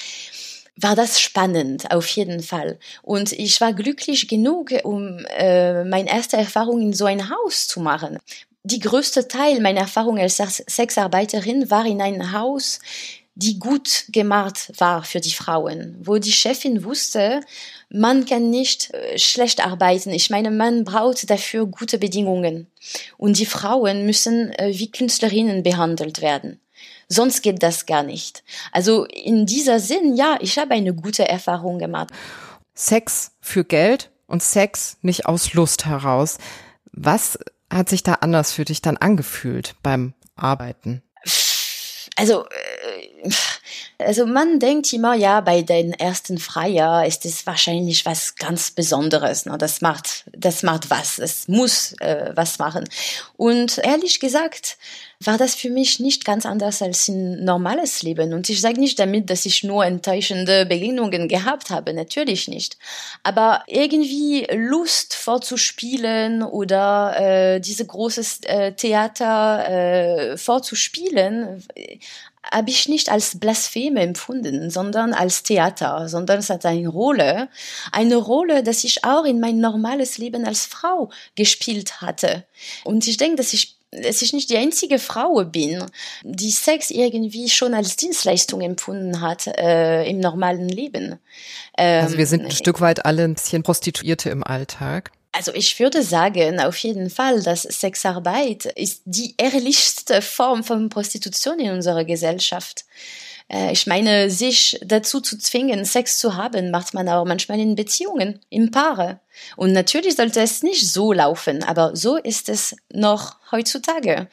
war 0.82 0.96
das 0.96 1.20
spannend, 1.20 1.90
auf 1.90 2.06
jeden 2.06 2.42
Fall. 2.42 2.78
Und 3.02 3.32
ich 3.32 3.60
war 3.60 3.74
glücklich 3.74 4.28
genug, 4.28 4.70
um 4.84 5.18
äh, 5.36 5.84
meine 5.84 6.08
erste 6.08 6.38
Erfahrung 6.38 6.80
in 6.80 6.92
so 6.94 7.04
ein 7.04 7.28
Haus 7.28 7.68
zu 7.68 7.80
machen 7.80 8.18
die 8.62 8.80
größte 8.80 9.28
Teil 9.28 9.60
meiner 9.60 9.80
Erfahrung 9.80 10.18
als 10.18 10.36
Sexarbeiterin 10.36 11.70
war 11.70 11.86
in 11.86 12.02
einem 12.02 12.32
Haus, 12.32 12.80
die 13.34 13.58
gut 13.58 14.04
gemacht 14.08 14.72
war 14.78 15.02
für 15.02 15.20
die 15.20 15.32
Frauen, 15.32 15.96
wo 16.02 16.18
die 16.18 16.32
Chefin 16.32 16.84
wusste, 16.84 17.40
man 17.88 18.26
kann 18.26 18.50
nicht 18.50 18.92
äh, 18.92 19.18
schlecht 19.18 19.64
arbeiten. 19.64 20.10
Ich 20.10 20.30
meine, 20.30 20.50
man 20.50 20.84
braucht 20.84 21.30
dafür 21.30 21.66
gute 21.66 21.98
Bedingungen. 21.98 22.66
Und 23.16 23.38
die 23.38 23.46
Frauen 23.46 24.04
müssen 24.04 24.52
äh, 24.52 24.72
wie 24.74 24.90
Künstlerinnen 24.90 25.62
behandelt 25.62 26.20
werden. 26.20 26.60
Sonst 27.08 27.42
geht 27.42 27.62
das 27.62 27.86
gar 27.86 28.02
nicht. 28.02 28.44
Also 28.72 29.04
in 29.06 29.46
dieser 29.46 29.80
Sinn, 29.80 30.14
ja, 30.16 30.38
ich 30.40 30.58
habe 30.58 30.74
eine 30.74 30.94
gute 30.94 31.26
Erfahrung 31.26 31.78
gemacht. 31.78 32.10
Sex 32.74 33.32
für 33.40 33.64
Geld 33.64 34.10
und 34.26 34.42
Sex 34.42 34.96
nicht 35.02 35.26
aus 35.26 35.54
Lust 35.54 35.86
heraus. 35.86 36.38
Was 36.92 37.38
hat 37.70 37.88
sich 37.88 38.02
da 38.02 38.14
anders 38.14 38.52
für 38.52 38.64
dich 38.64 38.82
dann 38.82 38.96
angefühlt 38.96 39.76
beim 39.82 40.14
Arbeiten? 40.36 41.02
Also, 42.16 42.44
äh, 42.44 43.30
also 43.98 44.26
man 44.26 44.58
denkt 44.58 44.92
immer, 44.92 45.14
ja, 45.14 45.40
bei 45.40 45.62
den 45.62 45.92
ersten 45.92 46.38
Freier 46.38 47.06
ist 47.06 47.24
es 47.24 47.46
wahrscheinlich 47.46 48.04
was 48.04 48.34
ganz 48.34 48.70
Besonderes. 48.70 49.46
Ne? 49.46 49.56
Das 49.58 49.80
macht, 49.80 50.24
das 50.32 50.62
macht 50.62 50.90
was. 50.90 51.18
Es 51.18 51.48
muss 51.48 51.92
äh, 52.00 52.32
was 52.34 52.58
machen. 52.58 52.88
Und 53.36 53.78
ehrlich 53.78 54.20
gesagt, 54.20 54.76
war 55.22 55.36
das 55.36 55.54
für 55.54 55.68
mich 55.68 56.00
nicht 56.00 56.24
ganz 56.24 56.46
anders 56.46 56.80
als 56.80 57.08
ein 57.08 57.44
normales 57.44 58.02
Leben. 58.02 58.32
Und 58.32 58.48
ich 58.48 58.62
sage 58.62 58.80
nicht 58.80 58.98
damit, 58.98 59.28
dass 59.28 59.44
ich 59.44 59.62
nur 59.62 59.84
enttäuschende 59.84 60.64
Begegnungen 60.64 61.28
gehabt 61.28 61.68
habe, 61.68 61.92
natürlich 61.92 62.48
nicht. 62.48 62.78
Aber 63.22 63.62
irgendwie 63.66 64.46
Lust 64.50 65.14
vorzuspielen 65.14 66.42
oder 66.42 67.16
äh, 67.18 67.60
diese 67.60 67.86
großes 67.86 68.40
äh, 68.44 68.72
Theater 68.72 69.68
äh, 69.68 70.36
vorzuspielen, 70.38 71.62
habe 72.50 72.70
ich 72.70 72.88
nicht 72.88 73.10
als 73.10 73.38
Blaspheme 73.38 74.00
empfunden, 74.00 74.70
sondern 74.70 75.12
als 75.12 75.42
Theater, 75.42 76.08
sondern 76.08 76.38
es 76.38 76.48
hat 76.48 76.64
eine 76.64 76.88
Rolle, 76.88 77.50
eine 77.92 78.16
Rolle, 78.16 78.62
dass 78.62 78.84
ich 78.84 79.04
auch 79.04 79.24
in 79.24 79.40
mein 79.40 79.58
normales 79.58 80.16
Leben 80.16 80.46
als 80.46 80.64
Frau 80.64 81.10
gespielt 81.34 82.00
hatte. 82.00 82.44
Und 82.84 83.06
ich 83.06 83.18
denke, 83.18 83.36
dass 83.36 83.52
ich 83.52 83.79
dass 83.92 84.22
ich 84.22 84.32
nicht 84.32 84.50
die 84.50 84.56
einzige 84.56 84.98
Frau 84.98 85.44
bin, 85.44 85.84
die 86.22 86.50
Sex 86.50 86.90
irgendwie 86.90 87.48
schon 87.48 87.74
als 87.74 87.96
Dienstleistung 87.96 88.60
empfunden 88.60 89.20
hat 89.20 89.46
äh, 89.46 90.04
im 90.08 90.20
normalen 90.20 90.68
Leben. 90.68 91.18
Ähm, 91.76 92.04
also 92.04 92.16
wir 92.16 92.26
sind 92.26 92.44
ein 92.44 92.50
Stück 92.52 92.80
weit 92.80 93.04
alle 93.04 93.24
ein 93.24 93.34
bisschen 93.34 93.62
Prostituierte 93.62 94.30
im 94.30 94.44
Alltag. 94.44 95.10
Also 95.32 95.52
ich 95.54 95.78
würde 95.78 96.02
sagen, 96.02 96.60
auf 96.60 96.76
jeden 96.78 97.08
Fall, 97.08 97.42
dass 97.42 97.62
Sexarbeit 97.62 98.64
ist 98.64 99.02
die 99.04 99.34
ehrlichste 99.36 100.22
Form 100.22 100.64
von 100.64 100.88
Prostitution 100.88 101.60
in 101.60 101.70
unserer 101.70 102.04
Gesellschaft. 102.04 102.84
Äh, 103.50 103.72
ich 103.72 103.86
meine, 103.86 104.30
sich 104.30 104.78
dazu 104.84 105.20
zu 105.20 105.38
zwingen, 105.38 105.84
Sex 105.84 106.18
zu 106.18 106.36
haben, 106.36 106.70
macht 106.70 106.94
man 106.94 107.08
auch 107.08 107.24
manchmal 107.24 107.58
in 107.58 107.74
Beziehungen, 107.74 108.38
im 108.48 108.70
Paare. 108.70 109.20
Und 109.56 109.72
natürlich 109.72 110.16
sollte 110.16 110.40
es 110.40 110.62
nicht 110.62 110.90
so 110.90 111.12
laufen, 111.12 111.62
aber 111.62 111.96
so 111.96 112.16
ist 112.16 112.48
es 112.48 112.76
noch 112.92 113.36
heutzutage. 113.50 114.28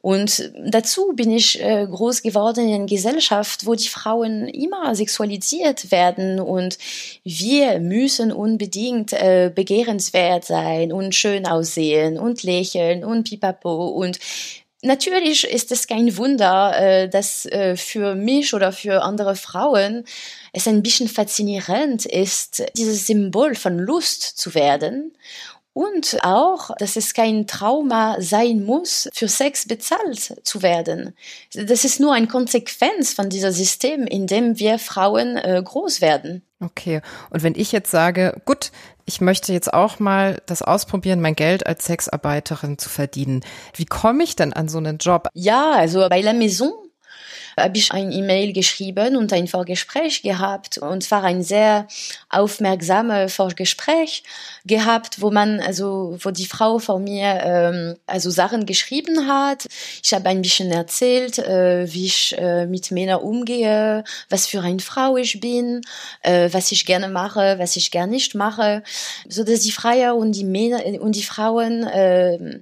Und 0.00 0.50
dazu 0.64 1.12
bin 1.14 1.30
ich 1.30 1.60
äh, 1.60 1.86
groß 1.86 2.22
geworden 2.22 2.68
in 2.68 2.74
einer 2.74 2.86
Gesellschaft, 2.86 3.66
wo 3.66 3.74
die 3.74 3.88
Frauen 3.88 4.48
immer 4.48 4.94
sexualisiert 4.94 5.90
werden 5.90 6.40
und 6.40 6.78
wir 7.22 7.80
müssen 7.80 8.32
unbedingt 8.32 9.12
äh, 9.12 9.50
begehrenswert 9.54 10.44
sein 10.44 10.92
und 10.92 11.14
schön 11.14 11.46
aussehen 11.46 12.18
und 12.18 12.42
lächeln 12.42 13.04
und 13.04 13.28
pipapo 13.28 13.88
und 13.88 14.18
Natürlich 14.86 15.42
ist 15.42 15.72
es 15.72 15.88
kein 15.88 16.16
Wunder, 16.16 16.78
äh, 16.78 17.08
dass 17.08 17.44
äh, 17.46 17.76
für 17.76 18.14
mich 18.14 18.54
oder 18.54 18.70
für 18.70 19.02
andere 19.02 19.34
Frauen 19.34 20.04
es 20.52 20.68
ein 20.68 20.80
bisschen 20.80 21.08
faszinierend 21.08 22.06
ist, 22.06 22.62
dieses 22.76 23.06
Symbol 23.06 23.56
von 23.56 23.78
Lust 23.78 24.22
zu 24.22 24.54
werden 24.54 25.12
und 25.72 26.18
auch, 26.22 26.70
dass 26.78 26.94
es 26.94 27.14
kein 27.14 27.48
Trauma 27.48 28.16
sein 28.20 28.64
muss, 28.64 29.08
für 29.12 29.28
Sex 29.28 29.66
bezahlt 29.66 30.36
zu 30.42 30.62
werden. 30.62 31.14
Das 31.52 31.84
ist 31.84 31.98
nur 31.98 32.14
eine 32.14 32.28
Konsequenz 32.28 33.12
von 33.12 33.28
dieser 33.28 33.50
System, 33.50 34.06
in 34.06 34.28
dem 34.28 34.58
wir 34.60 34.78
Frauen 34.78 35.36
äh, 35.36 35.60
groß 35.62 36.00
werden. 36.00 36.42
Okay. 36.60 37.02
Und 37.30 37.42
wenn 37.42 37.56
ich 37.56 37.72
jetzt 37.72 37.90
sage, 37.90 38.40
gut, 38.46 38.70
ich 39.06 39.20
möchte 39.20 39.52
jetzt 39.52 39.72
auch 39.72 40.00
mal 40.00 40.42
das 40.46 40.62
ausprobieren, 40.62 41.20
mein 41.20 41.36
Geld 41.36 41.66
als 41.66 41.86
Sexarbeiterin 41.86 42.76
zu 42.76 42.88
verdienen. 42.88 43.44
Wie 43.74 43.86
komme 43.86 44.24
ich 44.24 44.36
denn 44.36 44.52
an 44.52 44.68
so 44.68 44.78
einen 44.78 44.98
Job? 44.98 45.28
Ja, 45.32 45.72
also 45.72 46.08
bei 46.08 46.20
La 46.20 46.32
Maison 46.32 46.72
habe 47.56 47.78
ich 47.78 47.92
ein 47.92 48.12
E-Mail 48.12 48.52
geschrieben 48.52 49.16
und 49.16 49.32
ein 49.32 49.48
Vorgespräch 49.48 50.22
gehabt 50.22 50.78
und 50.78 51.10
war 51.10 51.24
ein 51.24 51.42
sehr 51.42 51.88
aufmerksames 52.28 53.34
Vorgespräch 53.34 54.22
gehabt, 54.66 55.22
wo 55.22 55.30
man 55.30 55.60
also 55.60 56.18
wo 56.20 56.30
die 56.30 56.46
Frau 56.46 56.78
vor 56.78 56.98
mir 56.98 57.40
ähm, 57.42 57.96
also 58.06 58.30
Sachen 58.30 58.66
geschrieben 58.66 59.26
hat. 59.26 59.66
Ich 60.02 60.12
habe 60.12 60.28
ein 60.28 60.42
bisschen 60.42 60.70
erzählt, 60.70 61.38
äh, 61.38 61.90
wie 61.92 62.06
ich 62.06 62.36
äh, 62.38 62.66
mit 62.66 62.90
Männern 62.90 63.20
umgehe, 63.20 64.04
was 64.28 64.46
für 64.46 64.60
eine 64.60 64.80
Frau 64.80 65.16
ich 65.16 65.40
bin, 65.40 65.80
äh, 66.22 66.50
was 66.52 66.72
ich 66.72 66.84
gerne 66.84 67.08
mache, 67.08 67.58
was 67.58 67.76
ich 67.76 67.90
gerne 67.90 68.12
nicht 68.12 68.34
mache, 68.34 68.82
so 69.28 69.44
dass 69.44 69.60
die 69.60 69.72
Freier 69.72 70.14
und 70.16 70.32
die 70.32 70.44
Männer 70.44 70.84
und 71.00 71.16
die 71.16 71.22
Frauen 71.22 71.84
äh, 71.84 72.60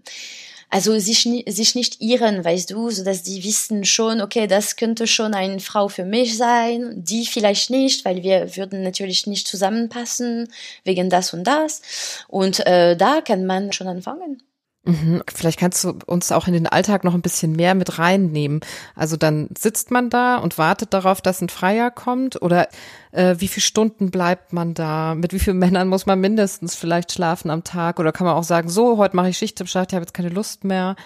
also 0.74 0.98
sich, 0.98 1.22
sich 1.46 1.76
nicht 1.76 2.02
irren, 2.02 2.44
weißt 2.44 2.72
du, 2.72 2.90
so 2.90 3.04
dass 3.04 3.22
die 3.22 3.44
wissen 3.44 3.84
schon, 3.84 4.20
okay, 4.20 4.48
das 4.48 4.74
könnte 4.74 5.06
schon 5.06 5.32
eine 5.32 5.60
Frau 5.60 5.86
für 5.86 6.04
mich 6.04 6.36
sein, 6.36 6.92
die 6.96 7.26
vielleicht 7.26 7.70
nicht, 7.70 8.04
weil 8.04 8.24
wir 8.24 8.56
würden 8.56 8.82
natürlich 8.82 9.28
nicht 9.28 9.46
zusammenpassen 9.46 10.48
wegen 10.82 11.10
das 11.10 11.32
und 11.32 11.44
das. 11.44 11.80
Und 12.26 12.66
äh, 12.66 12.96
da 12.96 13.20
kann 13.20 13.46
man 13.46 13.72
schon 13.72 13.86
anfangen. 13.86 14.42
Mhm. 14.86 15.22
Vielleicht 15.34 15.58
kannst 15.58 15.82
du 15.84 15.94
uns 16.04 16.30
auch 16.30 16.46
in 16.46 16.52
den 16.52 16.66
Alltag 16.66 17.04
noch 17.04 17.14
ein 17.14 17.22
bisschen 17.22 17.52
mehr 17.52 17.74
mit 17.74 17.98
reinnehmen. 17.98 18.60
Also 18.94 19.16
dann 19.16 19.48
sitzt 19.56 19.90
man 19.90 20.10
da 20.10 20.36
und 20.36 20.58
wartet 20.58 20.92
darauf, 20.92 21.22
dass 21.22 21.40
ein 21.40 21.48
Freier 21.48 21.90
kommt 21.90 22.40
oder 22.42 22.68
äh, 23.12 23.36
wie 23.38 23.48
viele 23.48 23.62
Stunden 23.62 24.10
bleibt 24.10 24.52
man 24.52 24.74
da? 24.74 25.14
Mit 25.14 25.32
wie 25.32 25.38
vielen 25.38 25.58
Männern 25.64 25.88
muss 25.88 26.04
man 26.04 26.20
mindestens 26.20 26.74
vielleicht 26.74 27.12
schlafen 27.12 27.50
am 27.50 27.64
Tag? 27.64 27.98
Oder 27.98 28.12
kann 28.12 28.26
man 28.26 28.36
auch 28.36 28.44
sagen, 28.44 28.68
so, 28.68 28.98
heute 28.98 29.16
mache 29.16 29.30
ich 29.30 29.38
Schicht 29.38 29.60
im 29.60 29.66
Schacht, 29.66 29.92
ich 29.92 29.94
habe 29.94 30.04
jetzt 30.04 30.14
keine 30.14 30.28
Lust 30.28 30.64
mehr. 30.64 30.96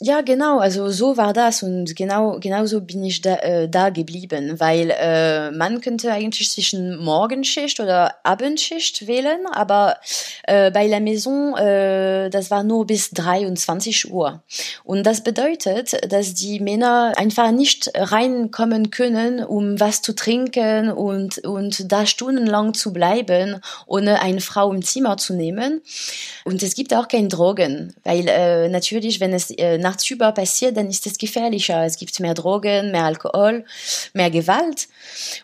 Ja, 0.00 0.22
genau, 0.22 0.58
also 0.58 0.90
so 0.90 1.16
war 1.16 1.32
das 1.32 1.62
und 1.62 1.94
genau 1.94 2.40
genauso 2.40 2.80
bin 2.80 3.04
ich 3.04 3.20
da, 3.20 3.36
äh, 3.36 3.68
da 3.68 3.90
geblieben, 3.90 4.58
weil 4.58 4.90
äh, 4.90 5.52
man 5.52 5.80
könnte 5.80 6.10
eigentlich 6.10 6.50
zwischen 6.50 6.96
Morgenschicht 6.96 7.78
oder 7.78 8.16
Abendschicht 8.24 9.06
wählen, 9.06 9.46
aber 9.52 9.98
äh, 10.48 10.72
bei 10.72 10.88
La 10.88 10.98
Maison 10.98 11.56
äh, 11.56 12.28
das 12.28 12.50
war 12.50 12.64
nur 12.64 12.88
bis 12.88 13.10
23 13.10 14.10
Uhr. 14.10 14.42
Und 14.82 15.04
das 15.04 15.22
bedeutet, 15.22 16.12
dass 16.12 16.34
die 16.34 16.58
Männer 16.58 17.12
einfach 17.16 17.52
nicht 17.52 17.92
reinkommen 17.94 18.90
können, 18.90 19.44
um 19.44 19.78
was 19.78 20.02
zu 20.02 20.12
trinken 20.12 20.90
und 20.90 21.38
und 21.38 21.92
da 21.92 22.04
stundenlang 22.04 22.74
zu 22.74 22.92
bleiben, 22.92 23.60
ohne 23.86 24.20
eine 24.20 24.40
Frau 24.40 24.72
im 24.72 24.82
Zimmer 24.82 25.18
zu 25.18 25.34
nehmen. 25.34 25.82
Und 26.44 26.64
es 26.64 26.74
gibt 26.74 26.92
auch 26.94 27.06
keine 27.06 27.28
Drogen, 27.28 27.94
weil 28.02 28.26
äh, 28.26 28.68
natürlich, 28.68 29.20
wenn 29.20 29.32
es 29.32 29.52
äh, 29.52 29.83
nachts 29.84 30.04
passiert, 30.34 30.76
dann 30.76 30.88
ist 30.88 31.06
es 31.06 31.18
gefährlicher. 31.18 31.84
Es 31.84 31.96
gibt 31.96 32.18
mehr 32.18 32.34
Drogen, 32.34 32.90
mehr 32.90 33.04
Alkohol, 33.04 33.64
mehr 34.12 34.30
Gewalt. 34.30 34.88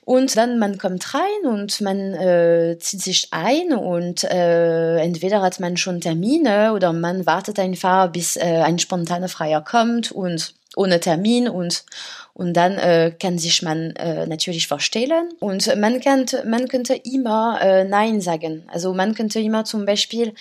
Und 0.04 0.36
dann 0.36 0.58
man 0.58 0.78
kommt 0.78 1.14
rein 1.14 1.42
und 1.44 1.80
man 1.80 2.14
äh, 2.14 2.76
zieht 2.80 3.02
sich 3.02 3.28
ein 3.30 3.72
und 3.72 4.24
äh, 4.24 4.96
entweder 4.96 5.42
hat 5.42 5.60
man 5.60 5.76
schon 5.76 6.00
Termine 6.00 6.72
oder 6.72 6.92
man 6.92 7.26
wartet 7.26 7.58
einfach, 7.58 8.10
bis 8.10 8.36
äh, 8.36 8.62
ein 8.64 8.78
spontaner 8.78 9.28
Freier 9.28 9.62
kommt 9.62 10.10
und 10.10 10.54
ohne 10.76 11.00
Termin 11.00 11.48
und 11.48 11.84
und 12.32 12.54
dann 12.54 12.78
äh, 12.78 13.12
kann 13.20 13.38
sich 13.38 13.60
man 13.60 13.90
äh, 13.96 14.26
natürlich 14.26 14.66
vorstellen 14.66 15.28
und 15.40 15.76
man 15.76 16.00
kann 16.00 16.26
man 16.46 16.68
könnte 16.68 16.94
immer 16.94 17.60
äh, 17.60 17.84
Nein 17.84 18.20
sagen. 18.20 18.64
Also 18.68 18.94
man 18.94 19.14
könnte 19.14 19.40
immer 19.40 19.64
zum 19.64 19.84
Beispiel 19.84 20.32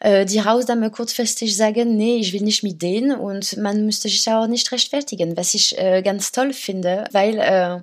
äh, 0.00 0.24
die 0.24 0.44
Hausdame 0.44 0.90
kurzfristig 0.90 1.56
sagen, 1.56 1.96
nee, 1.96 2.16
ich 2.16 2.32
will 2.32 2.42
nicht 2.42 2.62
mit 2.62 2.82
denen 2.82 3.16
und 3.16 3.56
man 3.58 3.84
müsste 3.86 4.08
sich 4.08 4.26
auch 4.28 4.46
nicht 4.46 4.72
rechtfertigen, 4.72 5.36
was 5.36 5.54
ich 5.54 5.78
äh, 5.78 6.02
ganz 6.02 6.32
toll 6.32 6.52
finde, 6.52 7.04
weil 7.12 7.38
äh, 7.38 7.80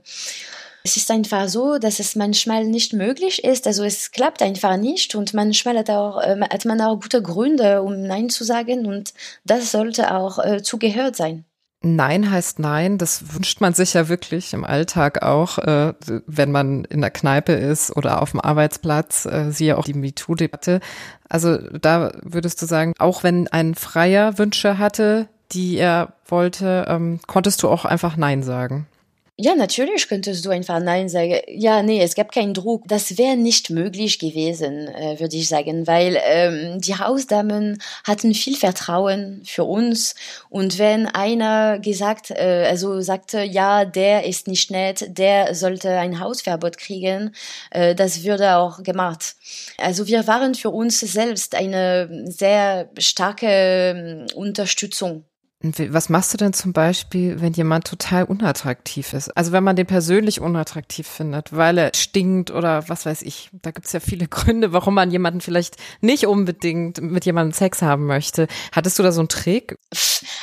es 0.83 0.97
ist 0.97 1.09
einfach 1.11 1.47
so, 1.47 1.77
dass 1.77 1.99
es 1.99 2.15
manchmal 2.15 2.65
nicht 2.65 2.91
möglich 2.91 3.43
ist, 3.43 3.67
also 3.67 3.83
es 3.83 4.11
klappt 4.11 4.41
einfach 4.41 4.75
nicht 4.75 5.15
und 5.15 5.33
manchmal 5.33 5.77
hat, 5.77 5.89
auch, 5.89 6.21
äh, 6.21 6.39
hat 6.41 6.65
man 6.65 6.81
auch 6.81 6.99
gute 6.99 7.21
Gründe, 7.21 7.81
um 7.81 8.01
Nein 8.03 8.29
zu 8.29 8.43
sagen 8.43 8.85
und 8.85 9.13
das 9.45 9.71
sollte 9.71 10.13
auch 10.13 10.39
äh, 10.39 10.61
zugehört 10.61 11.15
sein. 11.15 11.45
Nein 11.85 12.31
heißt 12.31 12.59
Nein, 12.59 12.97
das 12.97 13.35
wünscht 13.35 13.59
man 13.59 13.73
sich 13.73 13.93
ja 13.93 14.07
wirklich 14.07 14.53
im 14.53 14.63
Alltag 14.63 15.21
auch, 15.21 15.57
äh, 15.57 15.93
wenn 16.25 16.49
man 16.49 16.85
in 16.85 17.01
der 17.01 17.11
Kneipe 17.11 17.51
ist 17.51 17.95
oder 17.95 18.21
auf 18.21 18.31
dem 18.31 18.39
Arbeitsplatz, 18.39 19.25
äh, 19.25 19.51
siehe 19.51 19.77
auch 19.77 19.83
die 19.83 19.93
MeToo-Debatte. 19.93 20.79
Also 21.27 21.57
da 21.57 22.13
würdest 22.21 22.61
du 22.61 22.67
sagen, 22.67 22.93
auch 22.99 23.23
wenn 23.23 23.49
ein 23.49 23.75
Freier 23.75 24.37
Wünsche 24.37 24.77
hatte, 24.77 25.27
die 25.51 25.77
er 25.77 26.13
wollte, 26.25 26.85
ähm, 26.87 27.19
konntest 27.27 27.61
du 27.63 27.69
auch 27.69 27.83
einfach 27.83 28.15
Nein 28.15 28.43
sagen. 28.43 28.87
Ja, 29.39 29.55
natürlich 29.55 30.07
könntest 30.07 30.45
du 30.45 30.51
einfach 30.51 30.79
Nein 30.79 31.09
sagen. 31.09 31.39
Ja, 31.47 31.81
nee, 31.81 31.99
es 32.03 32.13
gab 32.13 32.31
keinen 32.31 32.53
Druck. 32.53 32.83
Das 32.87 33.17
wäre 33.17 33.35
nicht 33.35 33.71
möglich 33.71 34.19
gewesen, 34.19 34.87
äh, 34.89 35.19
würde 35.19 35.35
ich 35.35 35.49
sagen, 35.49 35.87
weil 35.87 36.19
ähm, 36.23 36.79
die 36.79 36.95
Hausdamen 36.95 37.81
hatten 38.03 38.35
viel 38.35 38.55
Vertrauen 38.55 39.41
für 39.43 39.63
uns. 39.63 40.13
Und 40.49 40.77
wenn 40.77 41.07
einer 41.07 41.79
gesagt, 41.79 42.29
äh, 42.29 42.67
also 42.69 43.01
sagte, 43.01 43.41
ja, 43.41 43.85
der 43.85 44.25
ist 44.25 44.47
nicht 44.47 44.69
nett, 44.69 45.17
der 45.17 45.55
sollte 45.55 45.89
ein 45.89 46.19
Hausverbot 46.19 46.77
kriegen, 46.77 47.33
äh, 47.71 47.95
das 47.95 48.23
würde 48.23 48.57
auch 48.57 48.83
gemacht. 48.83 49.35
Also 49.79 50.05
wir 50.05 50.27
waren 50.27 50.53
für 50.53 50.69
uns 50.69 50.99
selbst 50.99 51.55
eine 51.55 52.25
sehr 52.29 52.87
starke 52.99 53.47
äh, 53.47 54.33
Unterstützung. 54.35 55.25
Was 55.65 56.09
machst 56.09 56.33
du 56.33 56.37
denn 56.37 56.51
zum 56.51 56.73
Beispiel, 56.73 57.39
wenn 57.39 57.53
jemand 57.53 57.87
total 57.87 58.25
unattraktiv 58.25 59.13
ist? 59.13 59.29
Also 59.29 59.53
wenn 59.53 59.63
man 59.63 59.77
den 59.77 59.85
persönlich 59.85 60.41
unattraktiv 60.41 61.07
findet, 61.07 61.55
weil 61.55 61.77
er 61.77 61.91
stinkt 61.95 62.51
oder 62.51 62.89
was 62.89 63.05
weiß 63.05 63.21
ich. 63.21 63.49
Da 63.53 63.71
gibt's 63.71 63.93
ja 63.93 64.01
viele 64.01 64.27
Gründe, 64.29 64.73
warum 64.73 64.93
man 64.93 65.09
jemanden 65.09 65.39
vielleicht 65.39 65.77
nicht 66.01 66.27
unbedingt 66.27 66.99
mit 67.01 67.23
jemandem 67.23 67.53
Sex 67.53 67.81
haben 67.81 68.07
möchte. 68.07 68.47
Hattest 68.73 68.99
du 68.99 69.03
da 69.03 69.13
so 69.13 69.21
einen 69.21 69.29
Trick? 69.29 69.77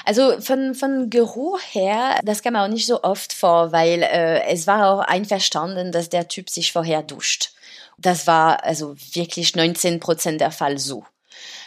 Also 0.06 0.40
von, 0.40 0.74
von 0.74 1.10
Geruch 1.10 1.60
her, 1.70 2.18
das 2.24 2.42
kam 2.42 2.56
auch 2.56 2.68
nicht 2.68 2.86
so 2.86 3.02
oft 3.02 3.34
vor, 3.34 3.72
weil 3.72 4.02
äh, 4.02 4.44
es 4.44 4.66
war 4.66 4.86
auch 4.86 5.00
einverstanden, 5.00 5.92
dass 5.92 6.08
der 6.08 6.28
Typ 6.28 6.48
sich 6.48 6.72
vorher 6.72 7.02
duscht. 7.02 7.52
Das 7.98 8.26
war 8.26 8.64
also 8.64 8.96
wirklich 9.12 9.54
19 9.54 10.00
Prozent 10.00 10.40
der 10.40 10.50
Fall 10.50 10.78
so. 10.78 11.04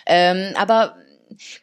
Ähm, 0.08 0.56
aber 0.56 0.96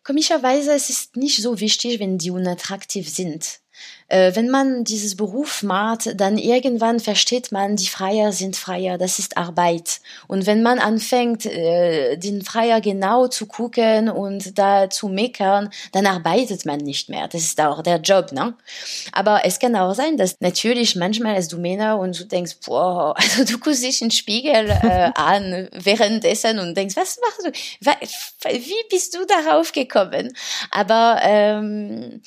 komischerweise 0.02 0.72
es 0.72 0.90
ist 0.90 1.16
nicht 1.16 1.42
so 1.42 1.60
wichtig, 1.60 2.00
wenn 2.00 2.18
die 2.18 2.30
unattraktiv 2.30 3.08
sind 3.08 3.59
wenn 4.08 4.48
man 4.50 4.82
dieses 4.82 5.16
Beruf 5.16 5.62
macht, 5.62 6.20
dann 6.20 6.36
irgendwann 6.36 6.98
versteht 6.98 7.52
man, 7.52 7.76
die 7.76 7.86
Freier 7.86 8.32
sind 8.32 8.56
Freier, 8.56 8.98
das 8.98 9.20
ist 9.20 9.36
Arbeit. 9.36 10.00
Und 10.26 10.46
wenn 10.46 10.62
man 10.62 10.80
anfängt, 10.80 11.46
äh, 11.46 12.16
den 12.16 12.42
Freier 12.42 12.80
genau 12.80 13.28
zu 13.28 13.46
gucken 13.46 14.08
und 14.08 14.58
da 14.58 14.90
zu 14.90 15.08
meckern, 15.08 15.70
dann 15.92 16.06
arbeitet 16.06 16.66
man 16.66 16.78
nicht 16.78 17.08
mehr. 17.08 17.28
Das 17.28 17.42
ist 17.42 17.60
auch 17.60 17.82
der 17.82 17.98
Job, 17.98 18.32
ne? 18.32 18.54
Aber 19.12 19.42
es 19.44 19.58
kann 19.60 19.76
auch 19.76 19.94
sein, 19.94 20.16
dass 20.16 20.36
natürlich 20.40 20.96
manchmal 20.96 21.36
als 21.36 21.48
du 21.48 21.58
Männer 21.58 21.98
und 21.98 22.18
du 22.18 22.24
denkst, 22.24 22.56
boah, 22.66 23.14
also 23.16 23.44
du 23.44 23.58
guckst 23.58 23.84
dich 23.84 24.02
in 24.02 24.08
den 24.08 24.12
Spiegel 24.12 24.70
äh, 24.70 25.10
an 25.14 25.68
währenddessen 25.72 26.58
und 26.58 26.76
denkst, 26.76 26.96
was 26.96 27.18
machst 27.20 27.46
du? 27.46 28.50
Wie 28.50 28.88
bist 28.90 29.14
du 29.14 29.24
darauf 29.24 29.72
gekommen? 29.72 30.32
Aber 30.70 31.20
ähm, 31.22 32.22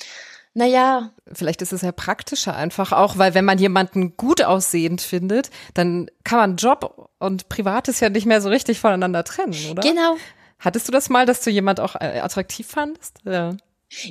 naja. 0.54 1.10
Vielleicht 1.32 1.62
ist 1.62 1.72
es 1.72 1.82
ja 1.82 1.92
praktischer 1.92 2.54
einfach 2.56 2.92
auch, 2.92 3.18
weil 3.18 3.34
wenn 3.34 3.44
man 3.44 3.58
jemanden 3.58 4.16
gut 4.16 4.42
aussehend 4.42 5.00
findet, 5.02 5.50
dann 5.74 6.08
kann 6.22 6.38
man 6.38 6.56
Job 6.56 7.10
und 7.18 7.48
Privates 7.48 8.00
ja 8.00 8.08
nicht 8.08 8.26
mehr 8.26 8.40
so 8.40 8.48
richtig 8.48 8.78
voneinander 8.80 9.24
trennen, 9.24 9.56
oder? 9.70 9.82
Genau. 9.82 10.16
Hattest 10.60 10.88
du 10.88 10.92
das 10.92 11.10
mal, 11.10 11.26
dass 11.26 11.42
du 11.42 11.50
jemand 11.50 11.80
auch 11.80 11.96
äh, 11.96 12.20
attraktiv 12.20 12.68
fandest? 12.68 13.18
Ja. 13.24 13.56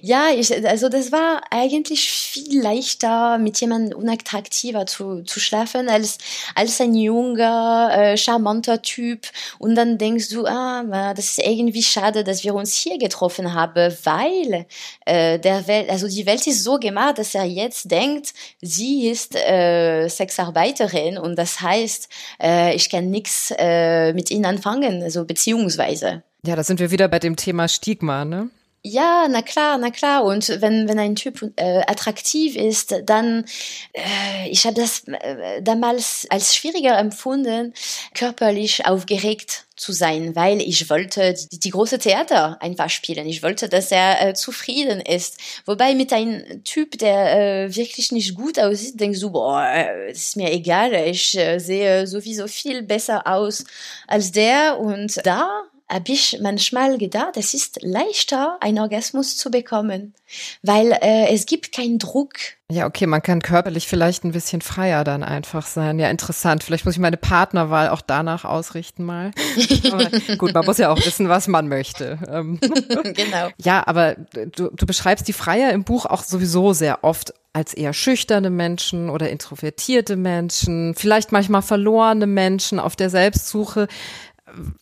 Ja, 0.02 0.30
ich, 0.36 0.52
also 0.67 0.89
das 0.89 1.12
war 1.12 1.41
eigentlich 1.50 2.12
viel 2.12 2.62
leichter, 2.62 3.38
mit 3.38 3.60
jemandem 3.62 3.98
unattraktiver 3.98 4.86
zu, 4.86 5.24
zu 5.24 5.39
schlafen, 5.39 5.89
als, 5.89 6.17
als 6.56 6.80
ein 6.82 6.96
junger, 6.96 7.91
äh, 7.93 8.17
charmanter 8.17 8.82
Typ. 8.82 9.28
Und 9.60 9.76
dann 9.76 9.98
denkst 9.98 10.30
du, 10.30 10.46
ah, 10.46 11.13
das 11.13 11.38
ist 11.38 11.39
irgendwie 11.39 11.84
schade, 11.84 12.24
dass 12.24 12.43
wir 12.43 12.56
uns 12.56 12.74
hier 12.74 12.98
getroffen 12.98 13.54
haben, 13.54 13.93
weil 14.04 14.65
äh, 15.06 15.39
der 15.39 15.67
Welt, 15.67 15.89
also 15.89 16.08
die 16.08 16.26
Welt 16.26 16.46
ist 16.48 16.63
so 16.63 16.78
gemacht, 16.78 17.17
dass 17.17 17.36
er 17.36 17.46
jetzt 17.46 17.91
denkt, 17.91 18.34
sie 18.62 19.10
ist 19.10 19.36
äh, 19.36 20.08
Sexarbeiterin 20.08 21.17
und 21.17 21.36
das 21.36 21.62
heißt, 21.62 22.10
äh, 22.41 22.76
ich 22.76 22.89
kann 22.89 23.10
nichts 23.10 23.54
äh, 23.58 24.13
mit 24.13 24.32
ihnen 24.32 24.46
anfangen, 24.46 25.04
also 25.04 25.26
beziehungsweise. 25.26 26.24
Ja, 26.46 26.56
da 26.56 26.63
sind 26.63 26.80
wir 26.80 26.91
wieder 26.91 27.08
bei 27.08 27.19
dem 27.19 27.36
Thema 27.36 27.67
Stigma, 27.67 28.26
ne? 28.26 28.50
Ja, 28.86 29.28
na 29.30 29.41
klar, 29.41 29.78
na 29.78 29.91
klar. 29.91 30.26
Und 30.26 30.50
wenn, 30.62 30.89
wenn 30.89 31.00
ein 31.00 31.15
Typ 31.15 31.41
äh, 31.56 31.82
attraktiv 31.88 32.58
ist, 32.58 32.93
dann, 33.06 33.46
äh, 33.93 34.50
ich 34.50 34.65
habe 34.65 34.76
das 34.76 35.04
äh, 35.08 35.62
damals 35.62 36.28
als 36.30 36.54
schwieriger 36.54 36.98
empfunden, 36.98 37.74
körperlich 38.13 38.86
aufgeregt 38.86 39.67
zu 39.78 39.93
sein, 39.93 40.36
weil 40.36 40.62
ich 40.62 40.89
wollte 40.89 41.34
die, 41.34 41.60
die 41.60 41.69
große 41.69 41.98
Theater 41.98 42.62
einfach 42.62 42.89
spielen. 42.89 43.26
Ich 43.26 43.41
wollte, 43.41 43.69
dass 43.69 43.89
er 43.89 44.22
äh, 44.22 44.34
zufrieden 44.34 45.00
ist. 45.00 45.38
Wobei 45.65 45.96
mit 45.96 46.12
einem 46.12 46.65
Typ, 46.65 46.98
der 46.98 47.67
äh, 47.67 47.76
wirklich 47.76 48.12
nicht 48.12 48.36
gut 48.36 48.60
aussieht, 48.60 49.00
denkst 49.00 49.22
du, 49.22 49.32
boah, 49.32 49.65
äh, 49.65 50.12
ist 50.12 50.36
mir 50.36 50.52
egal, 50.52 50.93
ich 50.93 51.38
äh, 51.38 51.58
sehe 51.60 52.06
sowieso 52.06 52.48
viel 52.48 52.84
besser 52.84 53.26
aus 53.28 53.63
als 54.08 54.34
der. 54.34 54.78
Und 54.78 55.26
da 55.26 55.63
habe 55.89 56.12
ich 56.12 56.39
manchmal 56.41 56.98
gedacht, 56.98 57.38
es 57.38 57.54
ist 57.54 57.80
leichter, 57.82 58.58
einen 58.62 58.80
Orgasmus 58.80 59.38
zu 59.38 59.52
bekommen, 59.52 60.13
weil 60.62 60.91
äh, 61.02 61.28
es 61.34 61.46
gibt 61.46 61.72
keinen 61.72 62.00
Druck. 62.00 62.34
Ja, 62.72 62.88
okay, 62.88 63.06
man 63.06 63.22
kann 63.22 63.41
körperlich 63.41 63.88
vielleicht 63.88 64.24
ein 64.24 64.32
bisschen 64.32 64.62
freier 64.62 65.04
dann 65.04 65.24
einfach 65.24 65.67
sein. 65.67 66.00
Ja, 66.00 66.10
interessant. 66.10 66.63
Vielleicht 66.63 66.86
muss 66.86 66.96
ich 66.96 67.00
meine 67.00 67.17
Partnerwahl 67.17 67.89
auch 67.89 68.02
danach 68.02 68.46
ausrichten 68.46 69.04
mal. 69.04 69.32
Aber 69.91 70.10
gut, 70.38 70.54
man 70.54 70.65
muss 70.65 70.80
ja 70.80 70.89
auch 70.89 71.06
wissen, 71.06 71.30
was 71.30 71.48
man 71.48 71.67
möchte. 71.67 72.17
Ähm, 72.28 72.60
genau. 73.04 73.50
Ja, 73.58 73.84
aber 73.86 74.15
du, 74.15 74.69
du 74.72 74.86
beschreibst 74.86 75.28
die 75.28 75.34
Freier 75.34 75.72
im 75.72 75.84
Buch 75.84 76.06
auch 76.06 76.24
sowieso 76.24 76.74
sehr 76.74 77.04
oft 77.04 77.34
als 77.54 77.76
eher 77.76 77.93
schüchterne 77.93 78.50
Menschen 78.50 79.12
oder 79.12 79.30
introvertierte 79.30 80.15
Menschen, 80.15 80.96
vielleicht 80.96 81.32
manchmal 81.32 81.62
verlorene 81.62 82.26
Menschen 82.26 82.80
auf 82.80 82.96
der 82.96 83.12
Selbstsuche 83.12 83.88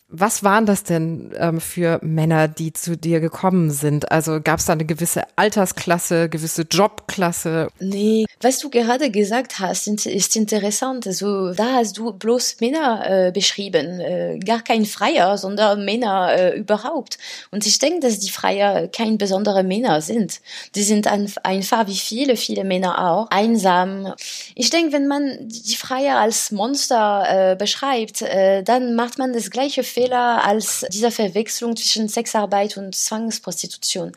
was 0.08 0.44
waren 0.44 0.66
das 0.66 0.84
denn 0.84 1.32
ähm, 1.36 1.60
für 1.60 1.98
Männer, 2.02 2.46
die 2.46 2.72
zu 2.74 2.96
dir 2.96 3.20
gekommen 3.20 3.70
sind? 3.70 4.12
Also 4.12 4.40
gab 4.42 4.58
es 4.58 4.66
da 4.66 4.74
eine 4.74 4.84
gewisse 4.84 5.22
Altersklasse, 5.36 6.28
gewisse 6.28 6.62
Jobklasse? 6.70 7.68
Nee, 7.80 8.26
was 8.40 8.58
du 8.58 8.68
gerade 8.68 9.10
gesagt 9.10 9.58
hast, 9.58 9.88
ist 9.88 10.36
interessant. 10.36 11.06
Also 11.06 11.54
da 11.54 11.76
hast 11.76 11.96
du 11.96 12.12
bloß 12.12 12.56
Männer 12.60 13.04
äh, 13.06 13.32
beschrieben, 13.32 14.00
äh, 14.00 14.38
gar 14.38 14.60
kein 14.60 14.84
Freier, 14.84 15.38
sondern 15.38 15.84
Männer 15.86 16.34
äh, 16.34 16.58
überhaupt. 16.58 17.16
Und 17.50 17.66
ich 17.66 17.78
denke, 17.78 18.00
dass 18.00 18.18
die 18.18 18.30
Freier 18.30 18.88
kein 18.88 19.16
besondere 19.16 19.62
Männer 19.62 20.02
sind. 20.02 20.40
Die 20.74 20.82
sind 20.82 21.06
einfach 21.06 21.86
wie 21.86 21.96
viele, 21.96 22.36
viele 22.36 22.64
Männer 22.64 23.10
auch, 23.10 23.30
einsam. 23.30 24.12
Ich 24.54 24.68
denke, 24.68 24.92
wenn 24.92 25.08
man 25.08 25.38
die 25.40 25.76
Freier 25.76 26.18
als 26.18 26.50
Monster 26.50 27.52
äh, 27.52 27.56
beschreibt, 27.56 28.20
äh, 28.20 28.62
dann 28.62 28.94
macht 28.94 29.18
man 29.18 29.32
das 29.32 29.50
gleiche 29.62 29.84
Fehler 29.84 30.44
als 30.44 30.84
dieser 30.90 31.12
Verwechslung 31.12 31.76
zwischen 31.76 32.08
Sexarbeit 32.08 32.76
und 32.76 32.96
Zwangsprostitution. 32.96 34.10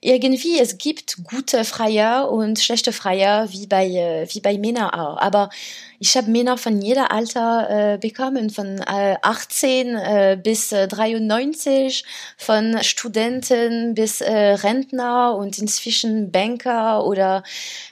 Irgendwie, 0.00 0.58
es 0.58 0.78
gibt 0.78 1.22
gute 1.22 1.64
Freier 1.64 2.30
und 2.30 2.58
schlechte 2.58 2.92
Freier, 2.92 3.52
wie 3.52 3.66
bei, 3.66 3.86
äh, 3.86 4.26
wie 4.32 4.40
bei 4.40 4.56
Männern 4.56 4.88
auch. 4.88 5.18
Aber 5.18 5.50
ich 5.98 6.16
habe 6.16 6.30
Männer 6.30 6.56
von 6.56 6.80
jeder 6.80 7.10
Alter 7.10 7.94
äh, 7.94 7.98
bekommen, 7.98 8.48
von 8.48 8.78
äh, 8.78 9.16
18 9.20 9.96
äh, 9.96 10.38
bis 10.42 10.72
äh, 10.72 10.88
93, 10.88 12.02
von 12.38 12.82
Studenten 12.82 13.92
bis 13.92 14.22
äh, 14.22 14.32
Rentner 14.32 15.36
und 15.36 15.58
inzwischen 15.58 16.32
Banker 16.32 17.04
oder 17.04 17.42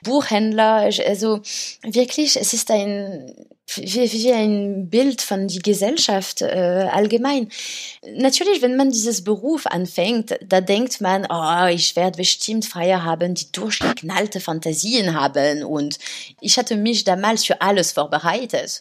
Buchhändler. 0.02 0.90
Also 1.06 1.42
wirklich, 1.82 2.36
es 2.36 2.54
ist 2.54 2.70
ein 2.70 3.34
wie, 3.66 4.32
ein 4.32 4.88
Bild 4.90 5.22
von 5.22 5.48
die 5.48 5.60
Gesellschaft 5.60 6.42
äh, 6.42 6.88
allgemein. 6.92 7.48
Natürlich, 8.16 8.62
wenn 8.62 8.76
man 8.76 8.90
dieses 8.90 9.24
Beruf 9.24 9.66
anfängt, 9.66 10.38
da 10.46 10.60
denkt 10.60 11.00
man, 11.00 11.26
oh, 11.30 11.66
ich 11.66 11.96
werde 11.96 12.18
bestimmt 12.18 12.66
Freier 12.66 13.04
haben, 13.04 13.34
die 13.34 13.50
durchgeknallte 13.52 14.40
Fantasien 14.40 15.14
haben 15.18 15.64
und 15.64 15.98
ich 16.40 16.58
hatte 16.58 16.76
mich 16.76 17.04
damals 17.04 17.44
für 17.44 17.60
alles 17.60 17.92
vorbereitet. 17.92 18.80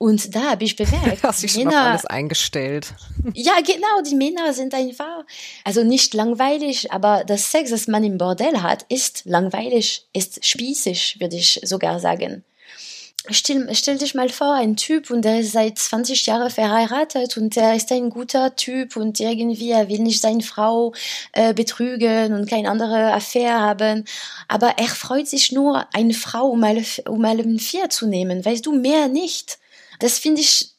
Und 0.00 0.34
da 0.36 0.50
habe 0.50 0.62
ich 0.62 0.76
bemerkt, 0.76 1.22
hast 1.24 1.42
dich 1.42 1.52
schon 1.52 1.68
auf 1.68 1.74
alles 1.74 2.06
eingestellt. 2.06 2.94
Ja, 3.34 3.60
genau, 3.60 4.00
die 4.08 4.14
Männer 4.14 4.52
sind 4.52 4.72
einfach, 4.74 5.24
also 5.64 5.84
nicht 5.84 6.14
langweilig, 6.14 6.92
aber 6.92 7.24
das 7.24 7.50
Sex, 7.50 7.70
das 7.70 7.88
man 7.88 8.04
im 8.04 8.16
Bordell 8.16 8.62
hat, 8.62 8.86
ist 8.88 9.22
langweilig, 9.26 10.06
ist 10.12 10.44
spießig, 10.44 11.16
würde 11.20 11.36
ich 11.36 11.60
sogar 11.64 12.00
sagen 12.00 12.44
stell, 13.30 13.68
stell 13.74 13.98
dich 13.98 14.14
mal 14.14 14.28
vor, 14.28 14.54
ein 14.54 14.76
Typ 14.76 15.10
und 15.10 15.22
der 15.22 15.40
ist 15.40 15.52
seit 15.52 15.78
20 15.78 16.26
Jahren 16.26 16.50
verheiratet 16.50 17.36
und 17.36 17.56
der 17.56 17.74
ist 17.74 17.90
ein 17.92 18.10
guter 18.10 18.56
Typ 18.56 18.96
und 18.96 19.20
irgendwie 19.20 19.70
er 19.70 19.88
will 19.88 20.00
nicht 20.00 20.20
seine 20.20 20.42
Frau 20.42 20.92
äh, 21.32 21.54
betrügen 21.54 22.32
und 22.34 22.48
keine 22.48 22.70
andere 22.70 23.12
Affäre 23.12 23.60
haben, 23.60 24.04
aber 24.48 24.78
er 24.78 24.88
freut 24.88 25.28
sich 25.28 25.52
nur, 25.52 25.86
eine 25.92 26.14
Frau 26.14 26.48
um 26.48 26.62
alle, 26.64 26.84
um 27.08 27.24
alle 27.24 27.44
vier 27.58 27.90
zu 27.90 28.06
nehmen, 28.06 28.44
weißt 28.44 28.66
du, 28.66 28.72
mehr 28.72 29.08
nicht. 29.08 29.58
Das 30.00 30.18
finde 30.18 30.40
ich 30.40 30.70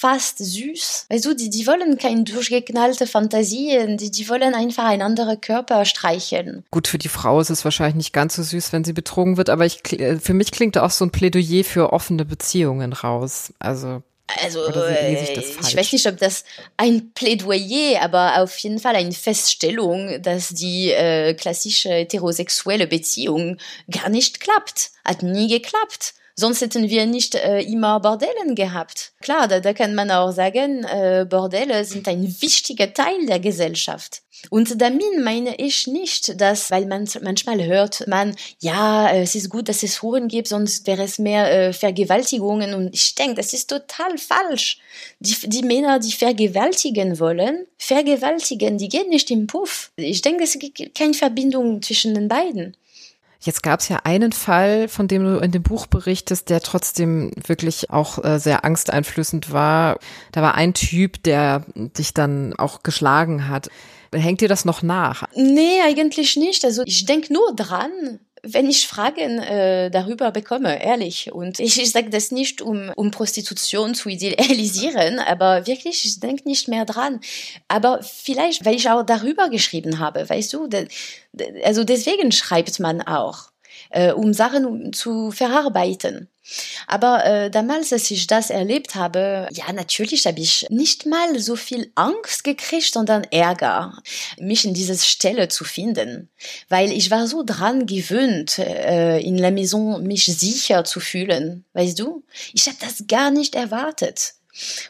fast 0.00 0.38
süß. 0.38 1.06
Weißt 1.10 1.24
du, 1.26 1.34
die, 1.34 1.50
die 1.50 1.66
wollen 1.66 1.98
keine 1.98 2.24
durchgeknallte 2.24 3.06
Fantasien, 3.06 3.98
die, 3.98 4.10
die 4.10 4.28
wollen 4.30 4.54
einfach 4.54 4.84
ein 4.84 5.02
anderer 5.02 5.36
Körper 5.36 5.84
streicheln. 5.84 6.64
Gut, 6.70 6.88
für 6.88 6.96
die 6.96 7.08
Frau 7.08 7.38
ist 7.38 7.50
es 7.50 7.64
wahrscheinlich 7.64 7.96
nicht 7.96 8.12
ganz 8.14 8.36
so 8.36 8.42
süß, 8.42 8.72
wenn 8.72 8.82
sie 8.82 8.94
betrogen 8.94 9.36
wird, 9.36 9.50
aber 9.50 9.66
ich, 9.66 9.82
für 10.20 10.32
mich 10.32 10.52
klingt 10.52 10.78
auch 10.78 10.90
so 10.90 11.04
ein 11.04 11.10
Plädoyer 11.10 11.64
für 11.64 11.92
offene 11.92 12.24
Beziehungen 12.24 12.94
raus. 12.94 13.52
Also 13.58 14.02
also 14.42 14.64
äh, 14.66 15.32
ich 15.34 15.76
weiß 15.76 15.92
nicht, 15.92 16.06
ob 16.06 16.16
das 16.18 16.44
ein 16.76 17.12
Plädoyer, 17.12 18.00
aber 18.00 18.40
auf 18.40 18.56
jeden 18.58 18.78
Fall 18.78 18.94
eine 18.94 19.12
Feststellung, 19.12 20.22
dass 20.22 20.50
die 20.50 20.92
äh, 20.92 21.34
klassische 21.34 21.90
heterosexuelle 21.90 22.86
Beziehung 22.86 23.58
gar 23.90 24.08
nicht 24.08 24.40
klappt, 24.40 24.92
hat 25.04 25.22
nie 25.22 25.48
geklappt. 25.48 26.14
Sonst 26.40 26.62
hätten 26.62 26.88
wir 26.88 27.04
nicht 27.04 27.34
äh, 27.34 27.60
immer 27.60 28.00
Bordellen 28.00 28.54
gehabt. 28.54 29.12
Klar, 29.20 29.46
da, 29.46 29.60
da 29.60 29.74
kann 29.74 29.94
man 29.94 30.10
auch 30.10 30.32
sagen, 30.32 30.84
äh, 30.84 31.26
Bordelle 31.28 31.84
sind 31.84 32.08
ein 32.08 32.24
wichtiger 32.40 32.94
Teil 32.94 33.26
der 33.26 33.40
Gesellschaft. 33.40 34.22
Und 34.48 34.80
damit 34.80 35.18
meine 35.20 35.56
ich 35.56 35.86
nicht, 35.86 36.40
dass, 36.40 36.70
weil 36.70 36.86
man 36.86 37.06
manchmal 37.20 37.62
hört 37.62 38.06
man, 38.06 38.34
ja, 38.58 39.10
es 39.12 39.34
ist 39.34 39.50
gut, 39.50 39.68
dass 39.68 39.82
es 39.82 40.00
Huren 40.00 40.28
gibt, 40.28 40.48
sonst 40.48 40.86
wäre 40.86 41.02
es 41.02 41.18
mehr 41.18 41.52
äh, 41.52 41.72
Vergewaltigungen. 41.74 42.72
Und 42.72 42.94
ich 42.94 43.14
denke, 43.14 43.34
das 43.34 43.52
ist 43.52 43.68
total 43.68 44.16
falsch. 44.16 44.78
Die, 45.18 45.36
die 45.46 45.62
Männer, 45.62 45.98
die 45.98 46.12
vergewaltigen 46.12 47.20
wollen, 47.20 47.66
vergewaltigen, 47.76 48.78
die 48.78 48.88
gehen 48.88 49.10
nicht 49.10 49.30
im 49.30 49.46
Puff. 49.46 49.92
Ich 49.96 50.22
denke, 50.22 50.44
es 50.44 50.58
gibt 50.58 50.94
keine 50.94 51.12
Verbindung 51.12 51.82
zwischen 51.82 52.14
den 52.14 52.28
beiden. 52.28 52.78
Jetzt 53.42 53.62
gab 53.62 53.80
es 53.80 53.88
ja 53.88 54.00
einen 54.04 54.32
Fall, 54.32 54.86
von 54.88 55.08
dem 55.08 55.24
du 55.24 55.38
in 55.38 55.50
dem 55.50 55.62
Buch 55.62 55.86
berichtest, 55.86 56.50
der 56.50 56.60
trotzdem 56.60 57.32
wirklich 57.46 57.90
auch 57.90 58.22
äh, 58.22 58.38
sehr 58.38 58.66
angsteinflößend 58.66 59.50
war. 59.50 59.98
Da 60.32 60.42
war 60.42 60.56
ein 60.56 60.74
Typ, 60.74 61.22
der 61.22 61.64
dich 61.74 62.12
dann 62.12 62.54
auch 62.54 62.82
geschlagen 62.82 63.48
hat. 63.48 63.70
Hängt 64.12 64.42
dir 64.42 64.48
das 64.48 64.64
noch 64.64 64.82
nach? 64.82 65.24
Nee, 65.34 65.80
eigentlich 65.82 66.36
nicht. 66.36 66.64
Also 66.64 66.82
ich 66.84 67.06
denke 67.06 67.32
nur 67.32 67.54
dran, 67.54 68.20
wenn 68.42 68.68
ich 68.68 68.86
Fragen 68.86 69.38
äh, 69.38 69.90
darüber 69.90 70.30
bekomme, 70.30 70.82
ehrlich. 70.82 71.32
Und 71.32 71.60
ich, 71.60 71.80
ich 71.80 71.90
sage 71.90 72.10
das 72.10 72.30
nicht, 72.30 72.62
um, 72.62 72.90
um 72.96 73.10
Prostitution 73.10 73.94
zu 73.94 74.08
idealisieren, 74.08 75.18
aber 75.18 75.66
wirklich, 75.66 76.04
ich 76.04 76.20
denke 76.20 76.48
nicht 76.48 76.68
mehr 76.68 76.84
dran. 76.84 77.20
Aber 77.68 78.02
vielleicht, 78.02 78.64
weil 78.64 78.74
ich 78.74 78.88
auch 78.88 79.04
darüber 79.04 79.48
geschrieben 79.48 79.98
habe, 79.98 80.28
weißt 80.28 80.52
du, 80.52 80.66
de, 80.66 80.88
de, 81.32 81.62
also 81.64 81.84
deswegen 81.84 82.32
schreibt 82.32 82.80
man 82.80 83.02
auch, 83.02 83.50
äh, 83.90 84.12
um 84.12 84.32
Sachen 84.32 84.92
zu 84.92 85.30
verarbeiten. 85.30 86.28
Aber 86.86 87.24
äh, 87.24 87.50
damals, 87.50 87.92
als 87.92 88.10
ich 88.10 88.26
das 88.26 88.50
erlebt 88.50 88.94
habe, 88.94 89.48
ja, 89.52 89.72
natürlich 89.72 90.26
habe 90.26 90.40
ich 90.40 90.66
nicht 90.70 91.06
mal 91.06 91.38
so 91.38 91.56
viel 91.56 91.90
Angst 91.94 92.44
gekriegt, 92.44 92.92
sondern 92.92 93.24
Ärger, 93.24 93.98
mich 94.38 94.64
in 94.64 94.74
dieser 94.74 94.96
Stelle 94.96 95.48
zu 95.48 95.64
finden. 95.64 96.30
Weil 96.68 96.92
ich 96.92 97.10
war 97.10 97.26
so 97.26 97.42
dran 97.44 97.86
gewöhnt, 97.86 98.58
äh, 98.58 99.20
in 99.20 99.38
La 99.38 99.50
Maison 99.50 100.02
mich 100.02 100.26
sicher 100.26 100.84
zu 100.84 101.00
fühlen. 101.00 101.64
Weißt 101.72 101.98
du? 101.98 102.24
Ich 102.52 102.66
habe 102.66 102.76
das 102.80 103.04
gar 103.06 103.30
nicht 103.30 103.54
erwartet. 103.54 104.34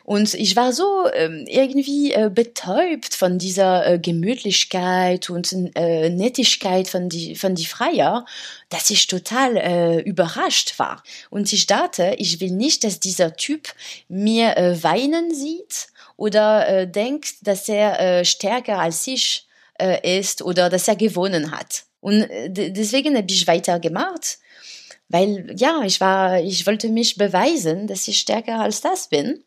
Und 0.04 0.34
ich 0.34 0.56
war 0.56 0.72
so 0.72 1.06
ähm, 1.12 1.44
irgendwie 1.48 2.12
äh, 2.12 2.30
betäubt 2.32 3.14
von 3.14 3.38
dieser 3.38 3.86
äh, 3.86 3.98
Gemütlichkeit 3.98 5.30
und 5.30 5.54
äh, 5.74 6.10
Nettigkeit 6.10 6.88
von 6.88 7.08
die, 7.08 7.36
von 7.36 7.54
die 7.54 7.66
Freier, 7.66 8.24
dass 8.68 8.90
ich 8.90 9.06
total 9.06 9.56
äh, 9.56 10.00
überrascht 10.00 10.78
war. 10.78 11.02
Und 11.30 11.52
ich 11.52 11.66
dachte, 11.66 12.14
ich 12.18 12.40
will 12.40 12.50
nicht, 12.50 12.84
dass 12.84 13.00
dieser 13.00 13.36
Typ 13.36 13.68
mir 14.08 14.56
äh, 14.56 14.82
weinen 14.82 15.34
sieht 15.34 15.88
oder 16.16 16.68
äh, 16.68 16.86
denkt, 16.88 17.46
dass 17.46 17.68
er 17.68 18.00
äh, 18.00 18.24
stärker 18.24 18.78
als 18.78 19.06
ich 19.06 19.46
äh, 19.80 20.18
ist 20.18 20.42
oder 20.42 20.68
dass 20.68 20.88
er 20.88 20.96
gewonnen 20.96 21.50
hat. 21.52 21.84
Und 22.00 22.22
äh, 22.22 22.50
deswegen 22.70 23.16
habe 23.16 23.26
ich 23.28 23.46
weitergemacht 23.46 24.38
weil 25.10 25.52
ja, 25.56 25.82
ich 25.84 26.00
war, 26.00 26.40
ich 26.40 26.66
wollte 26.66 26.88
mich 26.88 27.16
beweisen, 27.16 27.86
dass 27.86 28.08
ich 28.08 28.18
stärker 28.18 28.60
als 28.60 28.80
das 28.80 29.08
bin. 29.08 29.42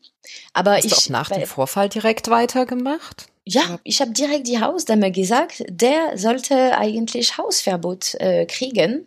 Aber 0.52 0.76
Hast 0.76 0.84
ich 0.84 0.92
du 0.92 0.96
auch 0.96 1.08
nach 1.08 1.30
dem 1.30 1.46
Vorfall 1.46 1.88
direkt 1.88 2.28
weitergemacht? 2.28 3.26
Ja, 3.46 3.78
ich 3.84 4.00
habe 4.00 4.12
direkt 4.12 4.46
die 4.46 4.60
Hausdame 4.60 5.10
gesagt, 5.10 5.64
der 5.68 6.16
sollte 6.16 6.78
eigentlich 6.78 7.36
Hausverbot 7.36 8.14
äh, 8.14 8.46
kriegen. 8.46 9.06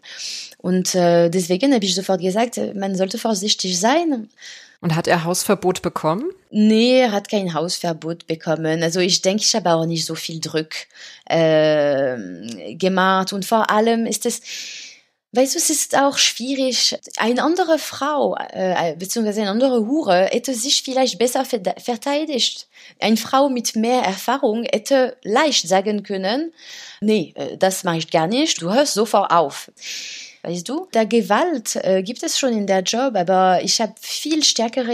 Und 0.59 0.93
äh, 0.93 1.29
deswegen 1.29 1.73
habe 1.73 1.85
ich 1.85 1.95
sofort 1.95 2.21
gesagt, 2.21 2.59
man 2.75 2.95
sollte 2.95 3.17
vorsichtig 3.17 3.79
sein. 3.79 4.29
Und 4.79 4.95
hat 4.95 5.07
er 5.07 5.23
Hausverbot 5.23 5.81
bekommen? 5.81 6.29
Nee, 6.51 6.99
er 6.99 7.11
hat 7.11 7.29
kein 7.29 7.55
Hausverbot 7.55 8.27
bekommen. 8.27 8.83
Also 8.83 8.99
ich 8.99 9.23
denke, 9.23 9.43
ich 9.43 9.55
habe 9.55 9.73
auch 9.73 9.85
nicht 9.85 10.05
so 10.05 10.13
viel 10.13 10.39
Druck 10.39 10.69
äh, 11.25 12.75
gemacht. 12.75 13.33
Und 13.33 13.43
vor 13.43 13.71
allem 13.71 14.05
ist 14.05 14.27
es, 14.27 14.41
weißt 15.33 15.55
du, 15.55 15.59
es 15.59 15.69
ist 15.69 15.97
auch 15.97 16.17
schwierig. 16.17 16.97
Eine 17.17 17.43
andere 17.43 17.79
Frau, 17.79 18.35
äh, 18.35 18.95
beziehungsweise 18.95 19.41
eine 19.41 19.51
andere 19.51 19.85
Hure, 19.85 20.25
hätte 20.31 20.53
sich 20.53 20.83
vielleicht 20.83 21.19
besser 21.19 21.45
verteidigt. 21.45 22.67
Eine 22.99 23.17
Frau 23.17 23.49
mit 23.49 23.75
mehr 23.75 24.01
Erfahrung 24.01 24.63
hätte 24.63 25.17
leicht 25.23 25.67
sagen 25.67 26.03
können, 26.03 26.53
nee, 27.01 27.33
äh, 27.35 27.57
das 27.57 27.83
mache 27.83 27.97
ich 27.97 28.11
gar 28.11 28.27
nicht, 28.27 28.61
du 28.61 28.73
hörst 28.73 28.93
sofort 28.93 29.31
auf. 29.31 29.71
Weißt 30.43 30.69
du, 30.69 30.87
der 30.93 31.05
Gewalt 31.05 31.75
äh, 31.75 32.03
gibt 32.03 32.23
es 32.23 32.39
schon 32.39 32.53
in 32.53 32.67
der 32.67 32.81
Job, 32.81 33.15
aber 33.15 33.59
ich 33.63 33.81
habe 33.81 33.93
viel 33.99 34.43
stärkere 34.43 34.93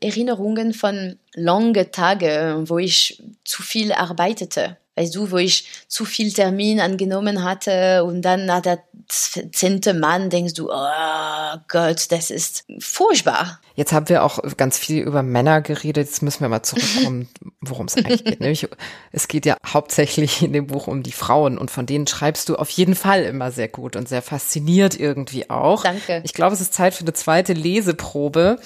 Erinnerungen 0.00 0.72
von 0.72 1.18
lange 1.34 1.90
Tage, 1.90 2.62
wo 2.66 2.78
ich 2.78 3.22
zu 3.44 3.62
viel 3.62 3.92
arbeitete 3.92 4.78
weißt 4.96 5.14
du, 5.14 5.30
wo 5.30 5.38
ich 5.38 5.66
zu 5.88 6.04
viel 6.04 6.32
Termin 6.32 6.80
angenommen 6.80 7.44
hatte 7.44 8.04
und 8.04 8.22
dann 8.22 8.46
nach 8.46 8.60
der 8.60 8.82
zehnte 9.08 9.94
Mann 9.94 10.30
denkst 10.30 10.54
du, 10.54 10.70
oh 10.70 11.56
Gott, 11.68 12.10
das 12.10 12.30
ist 12.30 12.64
furchtbar. 12.78 13.60
Jetzt 13.74 13.92
haben 13.92 14.08
wir 14.08 14.22
auch 14.22 14.38
ganz 14.56 14.78
viel 14.78 15.02
über 15.02 15.22
Männer 15.22 15.60
geredet. 15.60 16.06
Jetzt 16.06 16.22
müssen 16.22 16.40
wir 16.40 16.48
mal 16.48 16.62
zurückkommen, 16.62 17.28
worum 17.60 17.86
es 17.86 17.96
eigentlich 17.96 18.24
geht. 18.24 18.40
Nämlich, 18.40 18.68
es 19.10 19.28
geht 19.28 19.46
ja 19.46 19.56
hauptsächlich 19.66 20.42
in 20.42 20.52
dem 20.52 20.68
Buch 20.68 20.86
um 20.86 21.02
die 21.02 21.12
Frauen 21.12 21.58
und 21.58 21.70
von 21.70 21.86
denen 21.86 22.06
schreibst 22.06 22.48
du 22.48 22.56
auf 22.56 22.70
jeden 22.70 22.94
Fall 22.94 23.24
immer 23.24 23.50
sehr 23.50 23.68
gut 23.68 23.96
und 23.96 24.08
sehr 24.08 24.22
fasziniert 24.22 24.98
irgendwie 24.98 25.50
auch. 25.50 25.82
Danke. 25.82 26.22
Ich 26.24 26.34
glaube, 26.34 26.54
es 26.54 26.60
ist 26.60 26.72
Zeit 26.72 26.94
für 26.94 27.02
eine 27.02 27.14
zweite 27.14 27.52
Leseprobe 27.52 28.58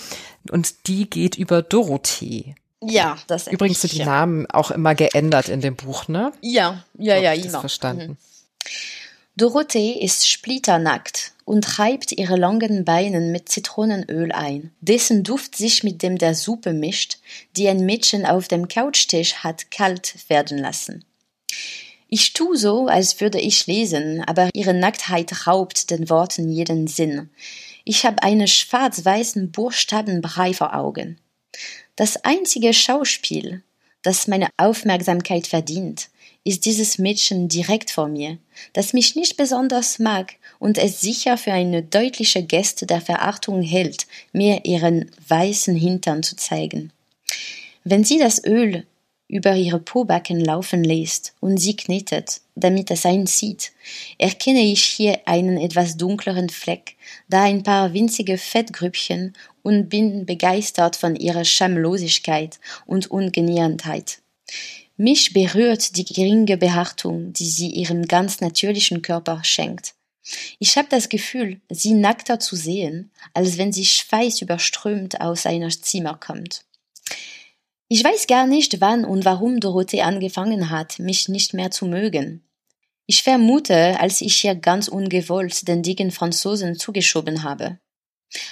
und 0.51 0.87
die 0.87 1.09
geht 1.09 1.37
über 1.37 1.63
Dorothee. 1.63 2.55
Ja, 2.81 3.19
das 3.27 3.49
Übrigens 3.49 3.81
sind 3.81 3.95
die 3.95 3.99
ja. 3.99 4.07
Namen 4.07 4.47
auch 4.47 4.71
immer 4.71 4.95
geändert 4.95 5.49
in 5.49 5.61
dem 5.61 5.75
Buch, 5.75 6.07
ne? 6.09 6.33
Ja, 6.41 6.85
ja, 6.97 7.17
ja, 7.17 7.35
ich 7.35 7.47
immer. 7.47 7.61
verstanden. 7.61 8.11
Mhm. 8.13 8.17
Dorothee 9.37 9.93
ist 9.93 10.29
splitternackt 10.29 11.33
und 11.45 11.79
reibt 11.79 12.13
ihre 12.13 12.37
langen 12.37 12.85
Beinen 12.85 13.31
mit 13.31 13.49
Zitronenöl 13.49 14.33
ein, 14.33 14.73
dessen 14.81 15.23
Duft 15.23 15.57
sich 15.57 15.85
mit 15.85 16.03
dem 16.03 16.19
der 16.19 16.35
Suppe 16.35 16.73
mischt, 16.73 17.19
die 17.57 17.69
ein 17.69 17.87
Mädchen 17.87 18.27
auf 18.27 18.49
dem 18.49 18.67
Couchtisch 18.69 19.37
hat 19.37 19.71
kalt 19.71 20.29
werden 20.29 20.59
lassen. 20.59 21.05
Ich 22.09 22.33
tu 22.33 22.57
so, 22.57 22.87
als 22.87 23.21
würde 23.21 23.39
ich 23.39 23.67
lesen, 23.67 24.25
aber 24.25 24.51
ihre 24.55 24.75
Nacktheit 24.75 25.47
raubt 25.47 25.91
den 25.91 26.09
Worten 26.11 26.51
jeden 26.51 26.89
Sinn. 26.89 27.31
Ich 27.85 28.05
habe 28.05 28.23
einen 28.23 28.49
schwarz-weißen 28.49 29.53
Buchstabenbrei 29.53 30.53
vor 30.53 30.75
Augen. 30.75 31.19
Das 31.99 32.17
einzige 32.25 32.73
Schauspiel, 32.75 33.65
das 34.03 34.29
meine 34.29 34.51
Aufmerksamkeit 34.57 35.49
verdient, 35.49 36.11
ist 36.45 36.65
dieses 36.65 36.97
Mädchen 36.99 37.49
direkt 37.49 37.91
vor 37.91 38.07
mir, 38.07 38.39
das 38.73 38.93
mich 38.93 39.17
nicht 39.17 39.37
besonders 39.37 39.99
mag 39.99 40.37
und 40.61 40.79
es 40.79 41.01
sicher 41.01 41.37
für 41.37 41.53
eine 41.53 41.83
deutliche 41.83 42.45
Geste 42.45 42.87
der 42.87 43.01
Verachtung 43.01 43.63
hält, 43.63 44.07
mir 44.31 44.65
ihren 44.65 45.11
weißen 45.27 45.75
Hintern 45.75 46.23
zu 46.23 46.37
zeigen. 46.37 46.93
Wenn 47.83 48.05
sie 48.05 48.21
das 48.21 48.45
Öl 48.45 48.87
über 49.29 49.55
ihre 49.55 49.79
Pobacken 49.79 50.41
laufen 50.41 50.83
lässt 50.83 51.35
und 51.41 51.59
sie 51.59 51.77
knetet, 51.77 52.41
damit 52.55 52.91
es 52.91 53.05
einzieht, 53.05 53.73
erkenne 54.17 54.63
ich 54.63 54.83
hier 54.83 55.21
einen 55.27 55.59
etwas 55.59 55.97
dunkleren 55.97 56.49
Fleck, 56.49 56.97
da 57.29 57.45
ein 57.45 57.63
paar 57.63 57.93
winzige 57.93 58.39
Fettgrüppchen 58.39 59.35
und 59.63 59.89
bin 59.89 60.25
begeistert 60.25 60.97
von 60.97 61.15
ihrer 61.15 61.45
Schamlosigkeit 61.45 62.59
und 62.87 63.11
Ungeniertheit. 63.11 64.21
Mich 64.97 65.33
berührt 65.33 65.97
die 65.97 66.05
geringe 66.05 66.57
Beachtung, 66.57 67.33
die 67.33 67.49
sie 67.49 67.69
ihrem 67.69 68.07
ganz 68.07 68.41
natürlichen 68.41 69.03
Körper 69.03 69.45
schenkt. 69.45 69.95
Ich 70.59 70.77
habe 70.77 70.89
das 70.91 71.09
Gefühl, 71.09 71.61
sie 71.71 71.95
nackter 71.95 72.41
zu 72.41 72.57
sehen, 72.57 73.11
als 73.33 73.59
wenn 73.59 73.73
sie 73.73 73.85
schweißüberströmt 73.85 75.21
aus 75.21 75.47
einer 75.47 75.69
Zimmer 75.69 76.19
kommt. 76.19 76.65
Ich 77.91 78.05
weiß 78.05 78.27
gar 78.27 78.47
nicht, 78.47 78.83
wann 78.83 79.07
und 79.07 79.25
warum 79.25 79.61
Dorothee 79.61 80.03
angefangen 80.03 80.69
hat, 80.69 80.99
mich 80.99 81.29
nicht 81.29 81.55
mehr 81.55 81.71
zu 81.71 81.87
mögen. 81.87 82.47
Ich 83.07 83.23
vermute, 83.23 83.99
als 83.99 84.21
ich 84.21 84.45
ihr 84.45 84.55
ganz 84.55 84.89
ungewollt 84.89 85.67
den 85.67 85.83
dicken 85.83 86.11
Franzosen 86.11 86.79
zugeschoben 86.79 87.43
habe. 87.43 87.79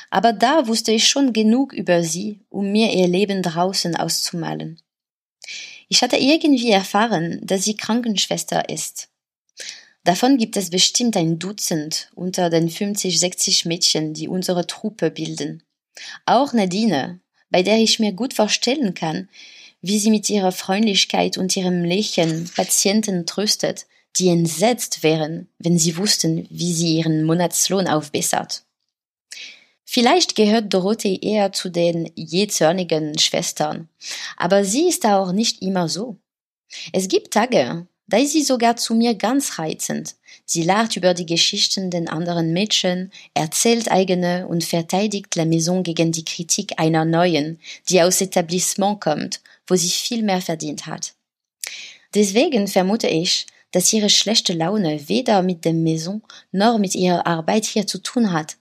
Aber 0.09 0.33
da 0.33 0.67
wusste 0.67 0.93
ich 0.93 1.07
schon 1.07 1.35
genug 1.35 1.75
über 1.75 2.03
sie, 2.03 2.41
um 2.49 2.73
mir 2.73 2.95
ihr 2.95 3.09
Leben 3.09 3.43
draußen 3.43 3.95
auszumalen. 3.95 4.81
Ich 5.89 6.03
hatte 6.03 6.17
irgendwie 6.17 6.71
erfahren, 6.71 7.41
dass 7.43 7.65
sie 7.65 7.77
Krankenschwester 7.77 8.71
ist. 8.71 9.11
Davon 10.05 10.39
gibt 10.39 10.57
es 10.57 10.71
bestimmt 10.71 11.17
ein 11.17 11.39
Dutzend 11.39 12.11
unter 12.15 12.49
den 12.49 12.71
50, 12.71 13.21
60 13.21 13.67
Mädchen, 13.67 14.15
die 14.15 14.29
unsere 14.29 14.67
Truppe 14.67 15.11
bilden. 15.11 15.63
Auch 16.25 16.55
Nadine, 16.55 17.21
bei 17.51 17.63
der 17.63 17.79
ich 17.79 17.99
mir 17.99 18.13
gut 18.13 18.35
vorstellen 18.35 18.95
kann, 18.95 19.29
wie 19.83 19.99
sie 19.99 20.11
mit 20.11 20.29
ihrer 20.29 20.53
Freundlichkeit 20.53 21.39
und 21.39 21.57
ihrem 21.57 21.85
Lächeln 21.85 22.51
Patienten 22.55 23.27
tröstet, 23.27 23.87
die 24.19 24.29
entsetzt 24.29 25.03
wären, 25.03 25.49
wenn 25.59 25.79
sie 25.79 25.97
wussten, 25.97 26.47
wie 26.51 26.73
sie 26.73 26.97
ihren 26.97 27.25
Monatslohn 27.25 27.87
aufbessert. 27.87 28.65
Vielleicht 29.85 30.35
gehört 30.35 30.75
Dorothee 30.75 31.19
eher 31.23 31.53
zu 31.53 31.71
den 31.71 32.11
jähzornigen 32.17 33.19
Schwestern, 33.19 33.89
aber 34.37 34.65
sie 34.65 34.89
ist 34.89 35.07
auch 35.07 35.33
nicht 35.33 35.63
immer 35.63 35.89
so. 35.89 36.17
Es 36.93 37.09
gibt 37.09 37.33
Tage, 37.33 37.87
da 38.09 38.19
ist 38.19 38.33
sie 38.33 38.43
sogar 38.43 38.77
zu 38.77 38.95
mir 38.95 39.15
ganz 39.15 39.59
reizend. 39.59 40.17
Sie 40.49 40.63
lacht 40.63 40.97
über 40.97 41.13
die 41.13 41.27
Geschichten 41.27 41.91
den 41.91 42.09
anderen 42.09 42.53
Mädchen, 42.53 43.11
erzählt 43.35 43.91
eigene 43.91 44.47
und 44.47 44.63
verteidigt 44.63 45.35
La 45.35 45.45
Maison 45.45 45.83
gegen 45.83 46.13
die 46.13 46.25
Kritik 46.25 46.75
einer 46.79 47.05
neuen, 47.05 47.59
die 47.89 48.01
aus 48.01 48.21
Etablissement 48.21 49.01
kommt, 49.01 49.41
wo 49.67 49.75
sie 49.75 49.89
viel 49.89 50.23
mehr 50.23 50.41
verdient 50.41 50.87
hat. 50.87 51.15
Deswegen 52.15 52.69
vermute 52.69 53.09
ich, 53.09 53.47
dass 53.73 53.93
ihre 53.93 54.09
schlechte 54.09 54.53
Laune 54.53 55.09
weder 55.09 55.43
mit 55.43 55.65
dem 55.65 55.83
Maison 55.83 56.23
noch 56.53 56.79
mit 56.79 56.95
ihrer 56.95 57.27
Arbeit 57.27 57.65
hier 57.65 57.89
zu 57.89 57.99
tun 57.99 58.33
hat, 58.33 58.57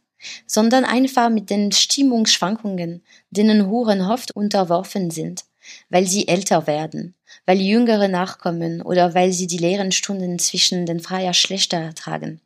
sondern 0.48 0.86
einfach 0.86 1.30
mit 1.30 1.52
den 1.52 1.72
Stimmungsschwankungen, 1.72 3.04
denen 3.30 3.68
Huren 3.68 4.02
oft 4.02 4.36
unterworfen 4.36 5.12
sind, 5.12 5.46
weil 5.90 6.08
sie 6.08 6.28
älter 6.28 6.66
werden, 6.66 7.14
weil 7.46 7.62
Jüngere 7.62 8.08
nachkommen 8.08 8.82
oder 8.82 9.14
weil 9.14 9.32
sie 9.32 9.48
die 9.48 9.58
leeren 9.58 9.92
Stunden 9.92 10.40
zwischen 10.40 10.86
den 10.86 11.00
Freier 11.00 11.34
schlechter 11.34 11.78
ertragen. 11.78 12.42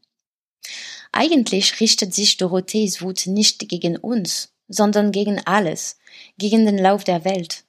Eigentlich 1.12 1.80
richtet 1.80 2.14
sich 2.14 2.38
Dorothees 2.38 3.02
Wut 3.02 3.26
nicht 3.26 3.68
gegen 3.70 3.98
uns, 3.98 4.52
sondern 4.68 5.12
gegen 5.12 5.40
alles, 5.46 5.98
gegen 6.38 6.66
den 6.66 6.78
Lauf 6.78 7.04
der 7.04 7.26
Welt. 7.26 7.64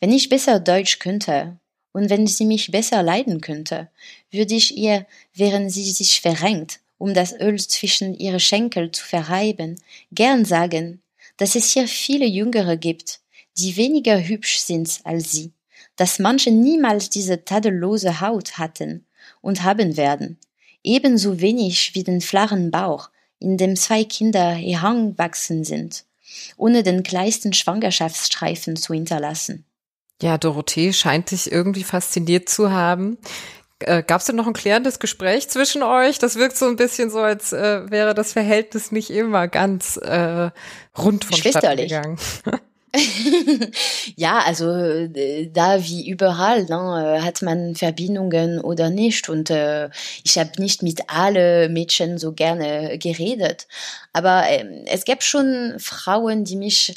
Wenn 0.00 0.12
ich 0.12 0.28
besser 0.28 0.60
Deutsch 0.60 0.98
könnte, 0.98 1.58
und 1.94 2.10
wenn 2.10 2.26
sie 2.26 2.44
mich 2.44 2.72
besser 2.72 3.02
leiden 3.02 3.40
könnte, 3.40 3.88
würde 4.30 4.54
ich 4.54 4.76
ihr, 4.76 5.06
während 5.32 5.72
sie 5.72 5.90
sich 5.90 6.20
verrenkt, 6.20 6.80
um 6.98 7.14
das 7.14 7.32
Öl 7.32 7.58
zwischen 7.60 8.14
ihre 8.14 8.40
Schenkel 8.40 8.90
zu 8.90 9.04
verreiben, 9.04 9.80
gern 10.10 10.44
sagen, 10.44 11.02
dass 11.36 11.54
es 11.54 11.72
hier 11.72 11.86
viele 11.88 12.26
Jüngere 12.26 12.76
gibt, 12.76 13.20
die 13.56 13.76
weniger 13.76 14.20
hübsch 14.20 14.58
sind 14.58 15.00
als 15.04 15.30
sie, 15.30 15.52
dass 15.96 16.18
manche 16.18 16.50
niemals 16.50 17.10
diese 17.10 17.44
tadellose 17.44 18.20
Haut 18.20 18.58
hatten 18.58 19.06
und 19.40 19.62
haben 19.62 19.96
werden, 19.96 20.38
ebenso 20.82 21.40
wenig 21.40 21.94
wie 21.94 22.04
den 22.04 22.20
flachen 22.20 22.70
Bauch, 22.70 23.10
in 23.38 23.56
dem 23.56 23.76
zwei 23.76 24.04
Kinder 24.04 24.52
herangewachsen 24.52 25.64
sind, 25.64 26.04
ohne 26.56 26.82
den 26.82 27.02
kleinsten 27.02 27.52
Schwangerschaftsstreifen 27.52 28.76
zu 28.76 28.94
hinterlassen. 28.94 29.64
Ja, 30.22 30.38
Dorothee 30.38 30.92
scheint 30.92 31.30
dich 31.30 31.50
irgendwie 31.50 31.84
fasziniert 31.84 32.48
zu 32.48 32.70
haben. 32.70 33.18
Äh, 33.80 34.02
Gab 34.02 34.20
es 34.20 34.26
denn 34.26 34.36
noch 34.36 34.46
ein 34.46 34.52
klärendes 34.52 34.98
Gespräch 34.98 35.48
zwischen 35.48 35.82
euch? 35.82 36.18
Das 36.18 36.36
wirkt 36.36 36.56
so 36.56 36.66
ein 36.66 36.76
bisschen 36.76 37.10
so, 37.10 37.18
als 37.18 37.52
äh, 37.52 37.90
wäre 37.90 38.14
das 38.14 38.32
Verhältnis 38.32 38.92
nicht 38.92 39.10
immer 39.10 39.48
ganz 39.48 39.96
äh, 39.96 40.50
rund 40.96 41.24
von 41.24 41.40
gegangen. 41.76 42.18
ja, 44.16 44.38
also 44.38 44.70
äh, 44.70 45.48
da 45.52 45.84
wie 45.84 46.08
überall 46.08 46.64
ne, 46.64 47.24
hat 47.24 47.42
man 47.42 47.74
Verbindungen 47.74 48.60
oder 48.60 48.90
nicht. 48.90 49.28
Und 49.28 49.50
äh, 49.50 49.90
ich 50.22 50.38
habe 50.38 50.50
nicht 50.58 50.82
mit 50.82 51.02
alle 51.08 51.68
Mädchen 51.68 52.18
so 52.18 52.32
gerne 52.32 52.98
geredet. 52.98 53.66
Aber 54.12 54.48
äh, 54.48 54.84
es 54.86 55.04
gab 55.04 55.22
schon 55.22 55.74
Frauen, 55.78 56.44
die 56.44 56.56
mich 56.56 56.94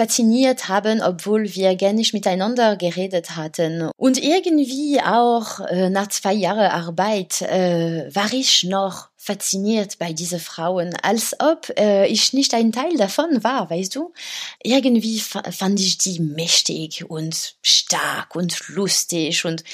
fasziniert 0.00 0.70
haben, 0.70 1.02
obwohl 1.02 1.54
wir 1.54 1.76
gar 1.76 1.92
nicht 1.92 2.14
miteinander 2.14 2.76
geredet 2.76 3.36
hatten. 3.36 3.90
Und 3.98 4.16
irgendwie 4.16 4.98
auch 4.98 5.60
äh, 5.68 5.90
nach 5.90 6.08
zwei 6.08 6.32
Jahren 6.32 6.70
Arbeit 6.70 7.42
äh, 7.42 8.08
war 8.14 8.32
ich 8.32 8.64
noch 8.64 9.10
fasziniert 9.18 9.98
bei 9.98 10.14
diesen 10.14 10.40
Frauen, 10.40 10.94
als 11.02 11.36
ob 11.38 11.70
äh, 11.78 12.06
ich 12.06 12.32
nicht 12.32 12.54
ein 12.54 12.72
Teil 12.72 12.96
davon 12.96 13.44
war, 13.44 13.68
weißt 13.68 13.94
du? 13.94 14.14
Irgendwie 14.62 15.20
fand 15.20 15.78
ich 15.78 15.98
die 15.98 16.18
mächtig 16.18 17.04
und 17.10 17.56
stark 17.60 18.34
und 18.34 18.68
lustig 18.70 19.44
und 19.44 19.64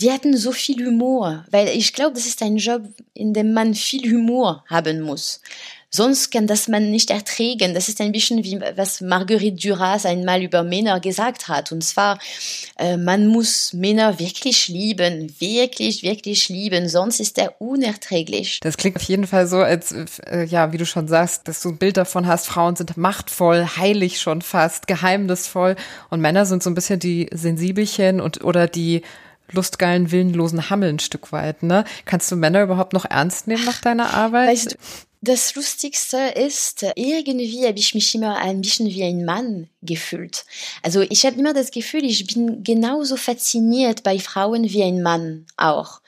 die 0.00 0.12
hatten 0.12 0.36
so 0.36 0.52
viel 0.52 0.84
Humor, 0.84 1.46
weil 1.50 1.68
ich 1.68 1.94
glaube, 1.94 2.14
das 2.14 2.26
ist 2.26 2.42
ein 2.42 2.56
Job, 2.56 2.82
in 3.14 3.32
dem 3.32 3.54
man 3.54 3.74
viel 3.74 4.12
Humor 4.12 4.62
haben 4.68 5.00
muss. 5.00 5.40
Sonst 5.94 6.32
kann 6.32 6.48
das 6.48 6.66
man 6.66 6.90
nicht 6.90 7.10
erträgen. 7.10 7.72
Das 7.72 7.88
ist 7.88 8.00
ein 8.00 8.10
bisschen 8.10 8.42
wie 8.42 8.60
was 8.74 9.00
Marguerite 9.00 9.68
Duras 9.68 10.04
einmal 10.04 10.42
über 10.42 10.64
Männer 10.64 10.98
gesagt 10.98 11.46
hat. 11.46 11.70
Und 11.70 11.84
zwar, 11.84 12.18
äh, 12.80 12.96
man 12.96 13.28
muss 13.28 13.72
Männer 13.72 14.18
wirklich 14.18 14.66
lieben, 14.66 15.32
wirklich, 15.38 16.02
wirklich 16.02 16.48
lieben, 16.48 16.88
sonst 16.88 17.20
ist 17.20 17.38
er 17.38 17.60
unerträglich. 17.60 18.58
Das 18.60 18.76
klingt 18.76 18.96
auf 18.96 19.02
jeden 19.02 19.28
Fall 19.28 19.46
so, 19.46 19.58
als, 19.58 19.92
äh, 19.92 20.44
ja, 20.46 20.72
wie 20.72 20.78
du 20.78 20.84
schon 20.84 21.06
sagst, 21.06 21.46
dass 21.46 21.62
du 21.62 21.68
ein 21.68 21.78
Bild 21.78 21.96
davon 21.96 22.26
hast, 22.26 22.48
Frauen 22.48 22.74
sind 22.74 22.96
machtvoll, 22.96 23.64
heilig 23.76 24.20
schon 24.20 24.42
fast, 24.42 24.88
geheimnisvoll 24.88 25.76
und 26.10 26.20
Männer 26.20 26.44
sind 26.44 26.64
so 26.64 26.70
ein 26.70 26.74
bisschen 26.74 26.98
die 26.98 27.28
Sensibelchen 27.32 28.20
und 28.20 28.42
oder 28.42 28.66
die 28.66 29.02
lustgeilen, 29.52 30.10
willenlosen 30.10 30.70
Hammel 30.70 30.88
ein 30.88 30.98
Stück 30.98 31.30
weit, 31.30 31.62
ne? 31.62 31.84
Kannst 32.04 32.32
du 32.32 32.36
Männer 32.36 32.64
überhaupt 32.64 32.94
noch 32.94 33.04
ernst 33.04 33.46
nehmen 33.46 33.64
nach 33.64 33.80
deiner 33.80 34.12
Arbeit? 34.12 34.48
Weißt 34.48 34.72
du, 34.72 34.76
das 35.24 35.54
Lustigste 35.54 36.18
ist, 36.18 36.84
irgendwie 36.96 37.66
habe 37.66 37.78
ich 37.78 37.94
mich 37.94 38.14
immer 38.14 38.36
ein 38.36 38.60
bisschen 38.60 38.86
wie 38.88 39.04
ein 39.04 39.24
Mann 39.24 39.68
gefühlt. 39.80 40.44
Also 40.82 41.00
ich 41.00 41.24
habe 41.24 41.38
immer 41.38 41.54
das 41.54 41.70
Gefühl, 41.70 42.04
ich 42.04 42.26
bin 42.26 42.62
genauso 42.62 43.16
fasziniert 43.16 44.02
bei 44.02 44.18
Frauen 44.18 44.64
wie 44.64 44.82
ein 44.82 45.02
Mann 45.02 45.46
auch. 45.56 46.00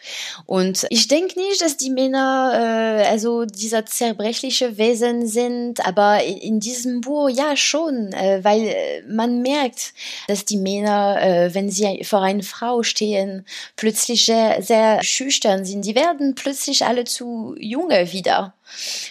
Und 0.45 0.87
ich 0.91 1.09
denke 1.09 1.39
nicht, 1.41 1.61
dass 1.63 1.77
die 1.77 1.91
Männer 1.91 2.53
äh, 2.55 3.07
also 3.07 3.47
dieser 3.47 3.87
zerbrechliche 3.87 4.77
Wesen 4.77 5.27
sind, 5.27 5.85
aber 5.87 6.23
in 6.23 6.61
diesem 6.61 7.01
Buch 7.01 7.29
ja 7.31 7.57
schon, 7.57 8.13
äh, 8.13 8.41
weil 8.43 8.67
äh, 8.67 9.03
man 9.09 9.41
merkt, 9.41 9.95
dass 10.29 10.45
die 10.45 10.59
Männer, 10.59 11.21
äh, 11.23 11.55
wenn 11.55 11.71
sie 11.71 12.05
vor 12.05 12.23
einer 12.23 12.43
Frau 12.43 12.83
stehen, 12.83 13.47
plötzlich 13.77 14.27
sehr, 14.27 14.63
sehr 14.63 15.03
schüchtern 15.03 15.65
sind. 15.65 15.85
Die 15.85 15.95
werden 15.95 16.35
plötzlich 16.35 16.85
alle 16.85 17.05
zu 17.05 17.55
junge 17.59 18.13
wieder. 18.13 18.55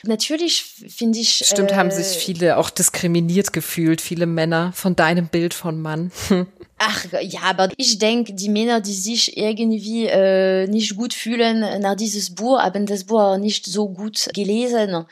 Natürlich 0.03 0.63
finde 0.63 1.19
ich. 1.19 1.43
Stimmt, 1.45 1.71
äh, 1.71 1.75
haben 1.75 1.91
sich 1.91 2.17
viele 2.17 2.57
auch 2.57 2.69
diskriminiert 2.69 3.53
gefühlt, 3.53 4.01
viele 4.01 4.25
Männer 4.25 4.73
von 4.73 4.95
deinem 4.95 5.27
Bild 5.27 5.53
von 5.53 5.81
Mann. 5.81 6.11
Ach 6.77 7.05
ja, 7.21 7.39
aber 7.43 7.69
ich 7.77 7.99
denke, 7.99 8.33
die 8.33 8.49
Männer, 8.49 8.81
die 8.81 8.93
sich 8.93 9.37
irgendwie 9.37 10.07
äh, 10.07 10.67
nicht 10.67 10.97
gut 10.97 11.13
fühlen 11.13 11.81
nach 11.81 11.95
dieses 11.95 12.35
Buch, 12.35 12.59
haben 12.59 12.85
das 12.85 13.05
Buch 13.05 13.37
nicht 13.37 13.65
so 13.65 13.87
gut 13.87 14.27
gelesen. 14.33 15.05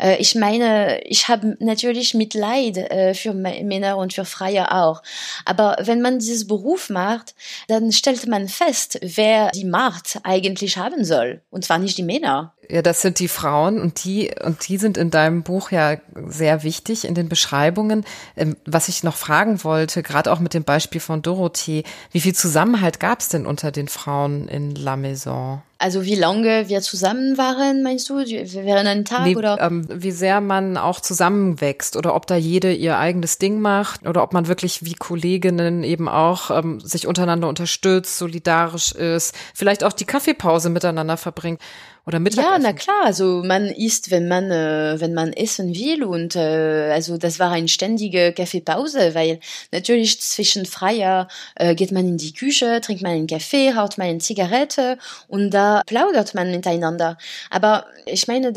Äh, 0.00 0.16
ich 0.16 0.34
meine, 0.34 1.02
ich 1.04 1.28
habe 1.28 1.58
natürlich 1.60 2.14
Mitleid 2.14 2.78
äh, 2.78 3.12
für 3.12 3.34
Männer 3.34 3.98
und 3.98 4.14
für 4.14 4.24
Freier 4.24 4.72
auch. 4.72 5.02
Aber 5.44 5.76
wenn 5.82 6.00
man 6.00 6.20
dieses 6.20 6.46
Beruf 6.46 6.88
macht, 6.88 7.34
dann 7.68 7.92
stellt 7.92 8.26
man 8.26 8.48
fest, 8.48 8.98
wer 9.02 9.50
die 9.50 9.66
Macht 9.66 10.20
eigentlich 10.22 10.78
haben 10.78 11.04
soll. 11.04 11.42
Und 11.50 11.66
zwar 11.66 11.78
nicht 11.78 11.98
die 11.98 12.02
Männer. 12.02 12.54
Ja, 12.70 12.82
das 12.82 13.02
sind 13.02 13.18
die 13.18 13.26
Frauen 13.26 13.80
und 13.80 14.04
die, 14.04 14.30
und 14.44 14.68
die 14.68 14.78
sind 14.78 14.96
in 14.96 15.10
deinem 15.10 15.42
Buch 15.42 15.72
ja 15.72 15.96
sehr 16.28 16.62
wichtig 16.62 17.04
in 17.04 17.16
den 17.16 17.28
Beschreibungen. 17.28 18.04
Ähm, 18.36 18.56
was 18.64 18.88
ich 18.88 19.02
noch 19.02 19.16
fragen 19.16 19.64
wollte, 19.64 20.04
gerade 20.04 20.30
auch 20.30 20.38
mit 20.38 20.54
dem 20.54 20.62
Beispiel 20.62 21.00
von 21.00 21.19
Dorothee, 21.22 21.84
wie 22.12 22.20
viel 22.20 22.34
Zusammenhalt 22.34 23.00
gab 23.00 23.20
es 23.20 23.28
denn 23.28 23.46
unter 23.46 23.70
den 23.72 23.88
Frauen 23.88 24.48
in 24.48 24.74
La 24.74 24.96
Maison? 24.96 25.62
Also 25.78 26.04
wie 26.04 26.14
lange 26.14 26.68
wir 26.68 26.82
zusammen 26.82 27.38
waren, 27.38 27.82
meinst 27.82 28.10
du? 28.10 28.16
Während 28.16 28.86
einem 28.86 29.06
Tag 29.06 29.24
nee, 29.24 29.34
oder? 29.34 29.58
Ähm, 29.62 29.88
wie 29.90 30.10
sehr 30.10 30.42
man 30.42 30.76
auch 30.76 31.00
zusammenwächst 31.00 31.96
oder 31.96 32.14
ob 32.14 32.26
da 32.26 32.36
jede 32.36 32.74
ihr 32.74 32.98
eigenes 32.98 33.38
Ding 33.38 33.60
macht 33.60 34.06
oder 34.06 34.22
ob 34.22 34.34
man 34.34 34.46
wirklich 34.46 34.84
wie 34.84 34.92
Kolleginnen 34.92 35.82
eben 35.82 36.06
auch 36.06 36.50
ähm, 36.50 36.80
sich 36.80 37.06
untereinander 37.06 37.48
unterstützt, 37.48 38.18
solidarisch 38.18 38.92
ist, 38.92 39.34
vielleicht 39.54 39.82
auch 39.82 39.94
die 39.94 40.04
Kaffeepause 40.04 40.68
miteinander 40.68 41.16
verbringt 41.16 41.60
oder 42.06 42.18
Mittagessen. 42.18 42.52
Ja, 42.52 42.58
na 42.58 42.72
klar, 42.72 43.04
also 43.04 43.42
man 43.44 43.66
isst, 43.66 44.10
wenn 44.10 44.28
man 44.28 44.50
äh, 44.50 45.00
wenn 45.00 45.14
man 45.14 45.32
essen 45.32 45.74
will 45.74 46.04
und 46.04 46.36
äh, 46.36 46.90
also 46.92 47.16
das 47.18 47.38
war 47.38 47.50
eine 47.52 47.68
ständige 47.68 48.32
Kaffeepause, 48.32 49.14
weil 49.14 49.40
natürlich 49.72 50.20
zwischen 50.20 50.66
Freier 50.66 51.28
äh, 51.56 51.74
geht 51.74 51.92
man 51.92 52.06
in 52.06 52.16
die 52.16 52.32
Küche, 52.32 52.80
trinkt 52.80 53.02
man 53.02 53.12
einen 53.12 53.26
Kaffee, 53.26 53.74
haut 53.74 53.98
man 53.98 54.08
eine 54.08 54.18
Zigarette 54.18 54.98
und 55.28 55.50
da 55.50 55.82
plaudert 55.86 56.34
man 56.34 56.50
miteinander. 56.50 57.18
Aber 57.50 57.86
ich 58.06 58.28
meine, 58.28 58.52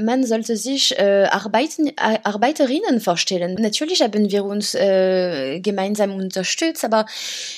man 0.00 0.24
sollte 0.24 0.56
sich 0.56 0.96
äh, 0.98 1.24
Arbeiten, 1.30 1.88
äh, 1.88 2.18
Arbeiterinnen 2.22 3.00
vorstellen. 3.00 3.54
Natürlich 3.54 4.02
haben 4.02 4.30
wir 4.30 4.44
uns 4.44 4.74
äh, 4.74 5.60
gemeinsam 5.60 6.14
unterstützt, 6.14 6.84
aber 6.84 7.06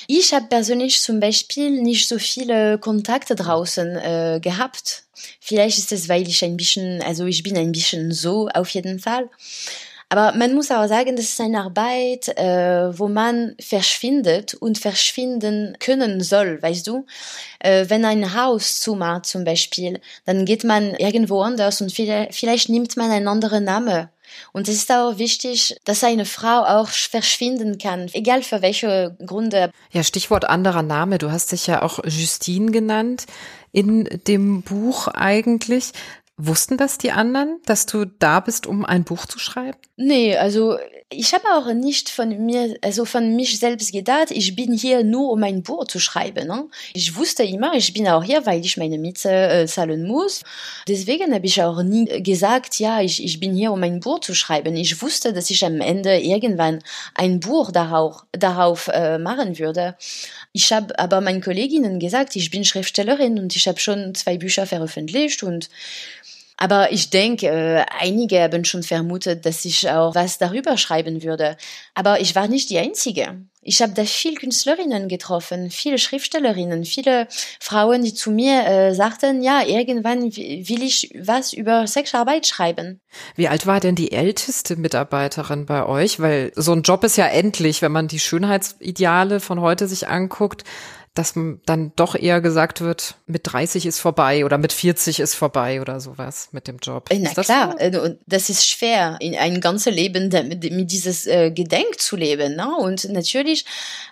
ich 0.07 0.33
habe 0.33 0.47
persönlich 0.47 1.01
zum 1.01 1.19
Beispiel 1.19 1.69
nicht 1.81 2.07
so 2.07 2.17
viele 2.19 2.77
Kontakte 2.77 3.35
draußen 3.35 3.95
äh, 3.97 4.39
gehabt. 4.41 5.04
Vielleicht 5.39 5.77
ist 5.77 5.91
es, 5.91 6.09
weil 6.09 6.27
ich 6.27 6.43
ein 6.43 6.57
bisschen, 6.57 7.01
also 7.01 7.25
ich 7.25 7.43
bin 7.43 7.57
ein 7.57 7.71
bisschen 7.71 8.11
so 8.11 8.47
auf 8.49 8.69
jeden 8.69 8.99
Fall. 8.99 9.29
Aber 10.09 10.37
man 10.37 10.53
muss 10.53 10.69
auch 10.69 10.87
sagen, 10.87 11.15
das 11.15 11.25
ist 11.25 11.41
eine 11.41 11.61
Arbeit, 11.61 12.27
äh, 12.37 12.97
wo 12.97 13.07
man 13.07 13.55
verschwindet 13.59 14.53
und 14.53 14.77
verschwinden 14.77 15.77
können 15.79 16.21
soll, 16.21 16.61
weißt 16.61 16.85
du? 16.87 17.05
Äh, 17.59 17.85
wenn 17.89 18.05
ein 18.05 18.35
Haus 18.35 18.79
zumacht 18.79 19.25
zum 19.25 19.43
Beispiel, 19.43 19.99
dann 20.25 20.45
geht 20.45 20.63
man 20.63 20.93
irgendwo 20.95 21.41
anders 21.41 21.81
und 21.81 21.91
vielleicht, 21.91 22.35
vielleicht 22.35 22.69
nimmt 22.69 22.95
man 22.97 23.09
einen 23.09 23.27
anderen 23.27 23.63
Namen. 23.63 24.09
Und 24.51 24.67
es 24.67 24.75
ist 24.75 24.91
auch 24.91 25.17
wichtig, 25.17 25.77
dass 25.85 26.03
eine 26.03 26.25
Frau 26.25 26.63
auch 26.63 26.89
verschwinden 26.89 27.77
kann, 27.77 28.09
egal 28.13 28.43
für 28.43 28.61
welche 28.61 29.15
Gründe. 29.25 29.71
Ja, 29.91 30.03
Stichwort 30.03 30.45
anderer 30.45 30.83
Name. 30.83 31.17
Du 31.17 31.31
hast 31.31 31.51
dich 31.51 31.67
ja 31.67 31.81
auch 31.81 31.99
Justine 32.05 32.71
genannt 32.71 33.25
in 33.75 34.07
dem 34.27 34.61
Buch 34.61 35.09
eigentlich. 35.09 35.91
Wussten 36.37 36.77
das 36.77 36.97
die 36.97 37.11
anderen, 37.11 37.59
dass 37.65 37.85
du 37.85 38.05
da 38.05 38.39
bist, 38.39 38.67
um 38.67 38.85
ein 38.85 39.03
Buch 39.03 39.25
zu 39.25 39.39
schreiben? 39.39 39.77
Nee, 39.95 40.35
also 40.37 40.77
ich 41.09 41.33
habe 41.35 41.43
auch 41.53 41.71
nicht 41.71 42.09
von 42.09 42.29
mir, 42.45 42.77
also 42.81 43.05
von 43.05 43.35
mich 43.35 43.59
selbst 43.59 43.91
gedacht, 43.91 44.31
ich 44.31 44.55
bin 44.55 44.73
hier 44.73 45.03
nur, 45.03 45.31
um 45.31 45.43
ein 45.43 45.61
Buch 45.61 45.85
zu 45.85 45.99
schreiben. 45.99 46.47
Ne? 46.47 46.67
Ich 46.93 47.15
wusste 47.15 47.43
immer, 47.43 47.75
ich 47.75 47.93
bin 47.93 48.07
auch 48.07 48.23
hier, 48.23 48.45
weil 48.47 48.65
ich 48.65 48.75
meine 48.77 48.97
Miete 48.97 49.29
äh, 49.29 49.67
zahlen 49.67 50.07
muss. 50.07 50.41
Deswegen 50.87 51.33
habe 51.33 51.45
ich 51.45 51.61
auch 51.61 51.83
nie 51.83 52.05
gesagt, 52.23 52.79
ja, 52.79 53.01
ich, 53.01 53.23
ich 53.23 53.39
bin 53.39 53.53
hier, 53.53 53.71
um 53.71 53.83
ein 53.83 53.99
Buch 53.99 54.19
zu 54.21 54.33
schreiben. 54.33 54.75
Ich 54.75 54.99
wusste, 55.01 55.31
dass 55.31 55.51
ich 55.51 55.63
am 55.63 55.79
Ende 55.79 56.17
irgendwann 56.17 56.79
ein 57.13 57.39
Buch 57.39 57.71
darauf, 57.71 58.25
darauf 58.31 58.87
äh, 58.87 59.19
machen 59.19 59.59
würde. 59.59 59.95
Ich 60.53 60.73
habe 60.73 60.97
aber 60.97 61.21
meinen 61.21 61.41
Kolleginnen 61.41 61.99
gesagt, 61.99 62.35
ich 62.35 62.49
bin 62.49 62.65
Schriftstellerin 62.65 63.37
und 63.37 63.55
ich 63.55 63.67
habe 63.67 63.79
schon 63.79 64.15
zwei 64.15 64.37
Bücher 64.37 64.65
veröffentlicht 64.65 65.43
und 65.43 65.69
aber 66.57 66.91
ich 66.91 67.09
denke, 67.09 67.47
äh, 67.47 67.85
einige 67.99 68.41
haben 68.41 68.63
schon 68.63 68.83
vermutet, 68.83 69.45
dass 69.45 69.65
ich 69.65 69.89
auch 69.89 70.15
was 70.15 70.37
darüber 70.37 70.77
schreiben 70.77 71.21
würde. 71.23 71.57
Aber 71.93 72.21
ich 72.21 72.35
war 72.35 72.47
nicht 72.47 72.69
die 72.69 72.79
Einzige. 72.79 73.41
Ich 73.67 73.81
habe 73.81 73.93
da 73.93 74.05
viele 74.05 74.35
Künstlerinnen 74.35 75.09
getroffen, 75.09 75.71
viele 75.71 75.97
Schriftstellerinnen, 75.97 76.85
viele 76.85 77.27
Frauen, 77.59 78.03
die 78.03 78.13
zu 78.13 78.29
mir 78.29 78.63
äh, 78.67 78.93
sagten, 78.93 79.41
ja, 79.41 79.65
irgendwann 79.65 80.23
will 80.35 80.83
ich 80.83 81.11
was 81.19 81.51
über 81.51 81.87
Sexarbeit 81.87 82.45
schreiben. 82.45 83.01
Wie 83.35 83.47
alt 83.47 83.65
war 83.65 83.79
denn 83.79 83.95
die 83.95 84.11
älteste 84.11 84.75
Mitarbeiterin 84.75 85.65
bei 85.65 85.83
euch? 85.83 86.19
Weil 86.19 86.51
so 86.55 86.73
ein 86.73 86.83
Job 86.83 87.03
ist 87.03 87.17
ja 87.17 87.25
endlich, 87.25 87.81
wenn 87.81 87.91
man 87.91 88.07
die 88.07 88.19
Schönheitsideale 88.19 89.39
von 89.39 89.59
heute 89.59 89.87
sich 89.87 90.07
anguckt 90.07 90.63
dass 91.15 91.33
dann 91.65 91.93
doch 91.95 92.15
eher 92.15 92.41
gesagt 92.41 92.81
wird, 92.81 93.15
mit 93.25 93.41
30 93.45 93.85
ist 93.85 93.99
vorbei 93.99 94.43
oder 94.43 94.57
mit 94.57 94.73
40 94.73 95.21
ist 95.21 95.33
vorbei 95.33 95.79
oder 95.79 96.01
sowas 96.01 96.49
mit 96.51 96.67
dem 96.67 96.77
Job. 96.77 97.07
Na 97.09 97.31
das 97.33 97.45
klar, 97.45 97.71
so? 97.71 97.85
Äh, 97.85 97.97
und 97.97 98.19
das 98.27 98.49
ist 98.49 98.67
schwer, 98.67 99.17
in 99.21 99.33
ein 99.35 99.61
ganzes 99.61 99.95
Leben 99.95 100.27
mit, 100.27 100.69
mit 100.69 100.91
dieses 100.91 101.25
äh, 101.25 101.51
Gedenk 101.51 102.01
zu 102.01 102.17
leben. 102.17 102.57
Ne? 102.57 102.67
Und 102.75 103.09
natürlich, 103.09 103.65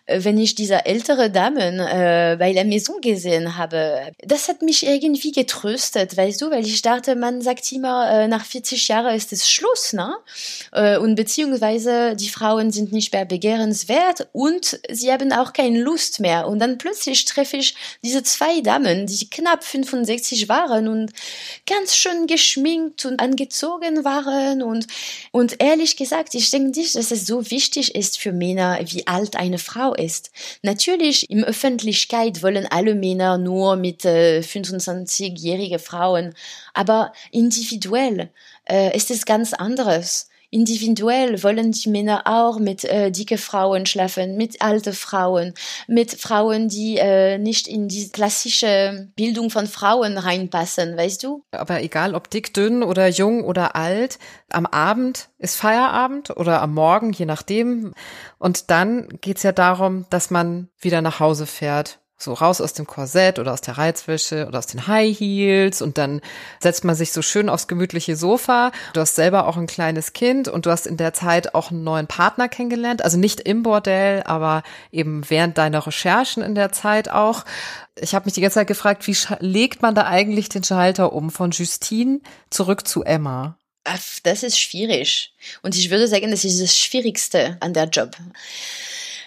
äh, 0.06 0.24
wenn 0.24 0.38
ich 0.38 0.56
diese 0.56 0.86
ältere 0.86 1.30
Damen 1.30 1.82
äh, 1.82 2.38
bei 2.40 2.54
der 2.54 2.64
Maison 2.64 3.02
gesehen 3.02 3.58
habe, 3.58 4.14
das 4.20 4.48
hat 4.48 4.62
mich 4.62 4.86
irgendwie 4.86 5.34
getröstet, 5.34 6.16
weißt 6.16 6.42
du, 6.42 6.52
weil 6.52 6.66
ich 6.66 6.82
dachte, 6.82 7.18
man 7.18 7.42
sagt 7.42 7.70
immer, 7.74 8.10
äh, 8.12 8.28
nach 8.30 8.46
40 8.46 8.88
Jahren 8.88 9.14
ist 9.14 9.34
es 9.34 9.50
Schluss, 9.50 9.92
ne? 9.92 10.14
Äh, 10.72 10.98
und 10.98 11.16
beziehungsweise 11.16 12.16
die 12.16 12.30
Frauen 12.30 12.72
sind 12.72 12.94
nicht 12.94 13.12
mehr 13.12 13.26
begehrenswert 13.26 14.30
und 14.32 14.80
sie 14.90 15.12
haben 15.12 15.34
auch 15.34 15.52
keine 15.52 15.82
Lust 15.82 16.22
mehr. 16.22 16.48
Und 16.48 16.60
dann 16.60 16.78
plötzlich 16.78 16.93
plötzlich 16.94 17.26
treffe 17.26 17.58
ich 17.58 17.76
diese 18.04 18.22
zwei 18.22 18.62
Damen, 18.62 19.08
die 19.08 19.28
knapp 19.28 19.64
65 19.64 20.48
waren 20.48 20.88
und 20.88 21.12
ganz 21.66 21.96
schön 21.96 22.28
geschminkt 22.28 23.06
und 23.06 23.20
angezogen 23.20 24.06
waren 24.06 24.62
und, 24.62 24.86
und 25.32 25.60
ehrlich 25.60 25.98
gesagt, 25.98 26.36
ich 26.36 26.52
denke 26.52 26.80
nicht, 26.80 26.96
dass 26.96 27.10
es 27.10 27.26
so 27.26 27.50
wichtig 27.50 27.96
ist 27.96 28.20
für 28.20 28.32
Männer, 28.32 28.80
wie 28.86 29.08
alt 29.08 29.36
eine 29.36 29.58
Frau 29.58 29.96
ist. 29.96 30.30
Natürlich, 30.62 31.32
im 31.32 31.44
Öffentlichkeit 31.44 32.44
wollen 32.44 32.68
alle 32.68 32.94
Männer 32.94 33.40
nur 33.40 33.76
mit 33.76 34.06
äh, 34.06 34.42
25-jährige 34.42 35.80
Frauen, 35.80 36.36
aber 36.76 37.12
individuell 37.32 38.30
äh, 38.70 38.96
ist 38.96 39.10
es 39.10 39.26
ganz 39.26 39.54
anderes 39.54 40.30
individuell 40.54 41.42
wollen 41.42 41.72
die 41.72 41.90
Männer 41.90 42.24
auch 42.26 42.60
mit 42.60 42.86
äh, 42.86 43.12
dicke 43.12 43.38
Frauen 43.38 43.86
schlafen, 43.86 44.38
mit 44.38 44.62
alte 44.62 44.94
Frauen, 44.94 45.54
mit 45.88 46.12
Frauen, 46.12 46.70
die 46.70 46.98
äh, 46.98 47.40
nicht 47.40 47.68
in 47.68 47.88
die 47.88 48.10
klassische 48.10 49.10
Bildung 49.16 49.50
von 49.50 49.66
Frauen 49.66 50.18
reinpassen, 50.18 50.96
weißt 50.96 51.24
du? 51.24 51.44
Aber 51.52 51.82
egal 51.82 52.14
ob 52.14 52.30
dick, 52.30 52.54
dünn 52.54 52.84
oder 52.84 53.08
jung 53.08 53.44
oder 53.44 53.76
alt, 53.76 54.20
am 54.50 54.68
Abend 54.68 55.30
ist 55.40 55.56
Feierabend 55.56 56.30
oder 56.38 56.62
am 56.62 56.74
Morgen, 56.74 57.12
je 57.12 57.26
nachdem. 57.26 57.94
Und 58.38 58.70
dann 58.70 59.08
geht's 59.22 59.44
ja 59.44 59.52
darum, 59.52 60.06
dass 60.12 60.30
man 60.30 60.70
wieder 60.80 61.02
nach 61.02 61.20
Hause 61.20 61.48
fährt 61.48 62.00
so 62.18 62.34
raus 62.34 62.62
aus 62.62 62.74
dem 62.74 62.88
Korsett 62.88 63.40
oder 63.40 63.54
aus 63.54 63.62
der 63.62 63.78
Reizwäsche 63.78 64.48
oder 64.48 64.60
aus 64.60 64.68
den 64.68 64.88
High 64.88 65.18
Heels 65.18 65.82
und 65.82 65.98
dann 65.98 66.22
setzt 66.62 66.84
man 66.86 66.96
sich 66.96 67.12
so 67.12 67.22
schön 67.22 67.50
aufs 67.50 67.68
gemütliche 67.68 68.16
Sofa. 68.16 68.72
Du 68.94 69.02
hast 69.02 69.16
selber 69.16 69.48
auch 69.48 69.58
ein 69.58 69.68
kleines 69.68 70.14
Kind 70.14 70.48
und 70.48 70.66
du 70.66 70.72
hast 70.72 70.88
in 70.88 70.98
der 70.98 71.14
Zeit 71.14 71.54
auch 71.54 71.72
einen 71.72 71.84
neuen 71.84 72.08
Partner 72.08 72.48
kennengelernt, 72.48 73.04
also 73.04 73.18
nicht 73.18 73.42
im 73.42 73.64
Bordell, 73.64 74.24
aber 74.24 74.64
eben 74.92 75.30
während 75.30 75.58
deiner 75.58 75.86
Recherchen 75.86 76.44
in 76.44 76.56
der 76.56 76.72
Zeit 76.72 77.10
auch. 77.10 77.46
Ich 78.00 78.16
habe 78.16 78.26
mich 78.26 78.34
die 78.34 78.42
ganze 78.42 78.56
Zeit 78.56 78.68
gefragt, 78.68 79.06
wie 79.08 79.18
legt 79.40 79.82
man 79.82 79.96
da 79.96 80.06
eigentlich 80.06 80.50
den 80.50 80.64
Schalter 80.64 81.14
um 81.14 81.30
von 81.30 81.52
Justine 81.52 82.22
zurück 82.50 82.88
zu 82.88 83.04
Emma? 83.04 83.58
Das 83.84 84.44
ist 84.44 84.58
schwierig. 84.58 85.34
Und 85.62 85.76
ich 85.76 85.90
würde 85.90 86.08
sagen, 86.08 86.32
das 86.32 86.46
ist 86.46 86.62
das 86.62 86.78
Schwierigste 86.78 87.58
an 87.60 87.74
der 87.74 87.86
Job. 87.90 88.16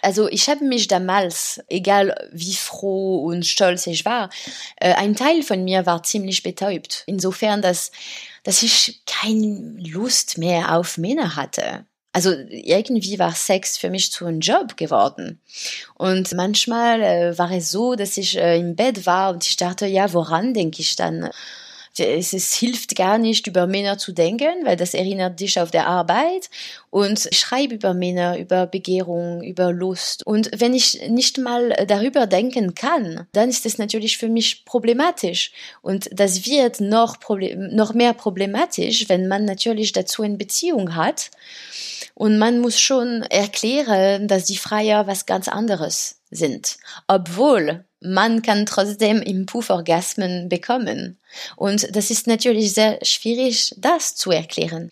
Also 0.03 0.29
ich 0.29 0.49
habe 0.49 0.65
mich 0.65 0.89
damals, 0.89 1.61
egal 1.69 2.15
wie 2.33 2.55
froh 2.55 3.25
und 3.25 3.47
stolz 3.47 3.87
ich 3.87 4.05
war, 4.05 4.31
äh, 4.77 4.95
ein 4.95 5.17
Teil 5.17 5.43
von 5.43 5.65
mir 5.65 5.87
war 5.87 6.03
ziemlich 6.03 6.43
betäubt. 6.43 7.03
Insofern, 7.07 7.63
dass, 7.63 7.91
dass 8.43 8.63
ich 8.63 9.03
keine 9.07 9.77
Lust 9.79 10.39
mehr 10.39 10.77
auf 10.77 10.99
Männer 10.99 11.37
hatte. 11.37 11.85
Also 12.17 12.33
irgendwie 12.49 13.19
war 13.19 13.35
Sex 13.35 13.77
für 13.77 13.91
mich 13.91 14.11
zu 14.11 14.25
einem 14.25 14.41
Job 14.41 14.79
geworden. 14.79 15.39
Und 15.97 16.33
manchmal 16.33 17.03
äh, 17.03 17.39
war 17.39 17.51
es 17.51 17.71
so, 17.71 17.95
dass 17.95 18.17
ich 18.17 18.39
äh, 18.39 18.59
im 18.59 18.75
Bett 18.75 19.05
war 19.05 19.35
und 19.35 19.45
ich 19.45 19.59
dachte, 19.59 19.85
ja, 19.85 20.11
woran 20.15 20.55
denke 20.55 20.81
ich 20.81 20.97
dann? 20.97 21.29
Es, 22.01 22.33
es 22.33 22.55
hilft 22.55 22.97
gar 22.97 23.19
nicht, 23.19 23.47
über 23.47 23.67
Männer 23.67 23.99
zu 23.99 24.13
denken, 24.13 24.65
weil 24.65 24.77
das 24.77 24.95
erinnert 24.95 25.41
dich 25.41 25.61
auf 25.61 25.71
der 25.71 25.87
Arbeit. 25.87 26.51
Und 26.91 27.27
ich 27.31 27.39
schreibe 27.39 27.75
über 27.75 27.95
Männer, 27.95 28.39
über 28.39 28.67
Begehrung, 28.67 29.43
über 29.43 29.73
Lust. 29.73 30.27
Und 30.27 30.51
wenn 30.57 30.75
ich 30.75 31.09
nicht 31.09 31.39
mal 31.39 31.71
darüber 31.87 32.27
denken 32.27 32.75
kann, 32.75 33.27
dann 33.33 33.49
ist 33.49 33.67
es 33.67 33.79
natürlich 33.79 34.19
für 34.19 34.29
mich 34.29 34.65
problematisch. 34.65 35.53
Und 35.83 36.09
das 36.13 36.47
wird 36.47 36.81
noch, 36.81 37.21
problem 37.21 37.75
noch 37.75 37.95
mehr 37.95 38.15
problematisch, 38.15 39.09
wenn 39.09 39.29
man 39.29 39.45
natürlich 39.45 39.93
dazu 39.93 40.23
eine 40.23 40.37
Beziehung 40.37 40.95
hat. 40.95 41.31
Und 42.15 42.39
man 42.39 42.61
muss 42.61 42.81
schon 42.81 43.23
erklären, 43.23 44.27
dass 44.27 44.45
die 44.45 44.57
Freier 44.57 45.07
was 45.07 45.27
ganz 45.27 45.49
anderes 45.49 46.21
sind. 46.31 46.79
Obwohl 47.07 47.85
man 48.01 48.43
kann 48.43 48.67
trotzdem 48.67 49.23
im 49.23 49.47
Puff 49.47 49.69
bekommen. 49.69 51.19
Und 51.57 51.95
das 51.97 52.11
ist 52.11 52.27
natürlich 52.27 52.73
sehr 52.73 52.99
schwierig, 53.03 53.75
das 53.79 54.15
zu 54.15 54.31
erklären. 54.31 54.91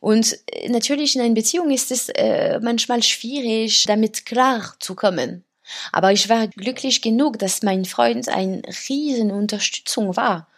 Und 0.00 0.36
äh, 0.46 0.68
natürlich 0.68 1.16
in 1.16 1.22
einer 1.22 1.34
Beziehung 1.34 1.70
ist 1.70 1.90
es 1.90 2.08
äh, 2.10 2.58
manchmal 2.60 3.02
schwierig, 3.02 3.84
damit 3.84 4.26
klar 4.26 4.74
zu 4.78 4.94
kommen. 4.94 5.44
Aber 5.92 6.12
ich 6.12 6.28
war 6.28 6.48
glücklich 6.48 7.00
genug, 7.02 7.38
dass 7.38 7.62
mein 7.62 7.84
Freund 7.84 8.28
eine 8.28 8.62
riesen 8.88 9.30
Unterstützung 9.30 10.16
war 10.16 10.48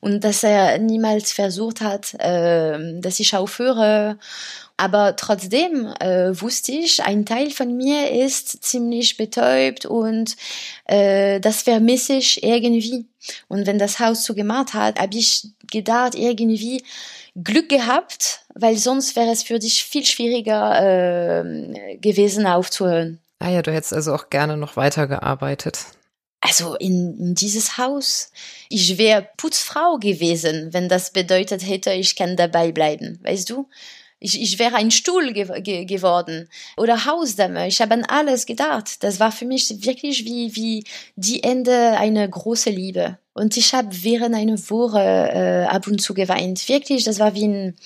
und 0.00 0.24
dass 0.24 0.42
er 0.42 0.78
niemals 0.78 1.32
versucht 1.32 1.80
hat, 1.80 2.14
äh, 2.14 3.00
dass 3.00 3.20
ich 3.20 3.36
aufhöre 3.36 4.18
aber 4.80 5.14
trotzdem 5.14 5.92
äh, 6.00 6.40
wusste 6.40 6.72
ich, 6.72 7.04
ein 7.04 7.26
Teil 7.26 7.50
von 7.50 7.76
mir 7.76 8.10
ist 8.10 8.64
ziemlich 8.64 9.18
betäubt 9.18 9.84
und 9.84 10.36
äh, 10.86 11.38
das 11.38 11.62
vermisse 11.62 12.14
ich 12.14 12.42
irgendwie. 12.42 13.04
Und 13.48 13.66
wenn 13.66 13.78
das 13.78 14.00
Haus 14.00 14.22
zugemacht 14.22 14.72
hat, 14.72 14.98
habe 14.98 15.18
ich 15.18 15.48
gedacht, 15.70 16.14
irgendwie 16.14 16.82
Glück 17.36 17.68
gehabt, 17.68 18.40
weil 18.54 18.76
sonst 18.76 19.16
wäre 19.16 19.30
es 19.30 19.42
für 19.42 19.58
dich 19.58 19.84
viel 19.84 20.06
schwieriger 20.06 21.42
äh, 21.42 21.96
gewesen 21.98 22.46
aufzuhören. 22.46 23.18
Ah 23.38 23.50
ja, 23.50 23.60
du 23.60 23.72
hättest 23.72 23.92
also 23.92 24.14
auch 24.14 24.30
gerne 24.30 24.56
noch 24.56 24.76
weitergearbeitet. 24.76 25.84
Also 26.40 26.74
in, 26.76 27.18
in 27.18 27.34
dieses 27.34 27.76
Haus. 27.76 28.32
Ich 28.70 28.96
wäre 28.96 29.28
Putzfrau 29.36 29.98
gewesen, 29.98 30.72
wenn 30.72 30.88
das 30.88 31.12
bedeutet 31.12 31.66
hätte, 31.68 31.92
ich 31.92 32.16
kann 32.16 32.36
dabei 32.36 32.72
bleiben. 32.72 33.20
Weißt 33.22 33.50
du? 33.50 33.68
Ich, 34.20 34.40
ich 34.40 34.58
wäre 34.58 34.76
ein 34.76 34.90
Stuhl 34.90 35.32
ge 35.32 35.60
ge 35.62 35.86
geworden 35.86 36.48
oder 36.76 37.06
Hausdame. 37.06 37.66
Ich 37.66 37.80
habe 37.80 37.94
an 37.94 38.04
alles 38.04 38.44
gedacht. 38.44 39.02
Das 39.02 39.18
war 39.18 39.32
für 39.32 39.46
mich 39.46 39.84
wirklich 39.84 40.26
wie, 40.26 40.54
wie 40.54 40.84
die 41.16 41.42
Ende 41.42 41.96
einer 41.98 42.28
großen 42.28 42.72
Liebe. 42.72 43.18
Und 43.32 43.56
ich 43.56 43.72
habe 43.72 43.88
während 43.90 44.34
einer 44.34 44.58
Woche 44.68 45.00
äh, 45.00 45.64
ab 45.64 45.86
und 45.86 46.02
zu 46.02 46.12
geweint. 46.12 46.68
Wirklich, 46.68 47.04
das 47.04 47.18
war 47.18 47.34
wie 47.34 47.46
ein, 47.46 47.76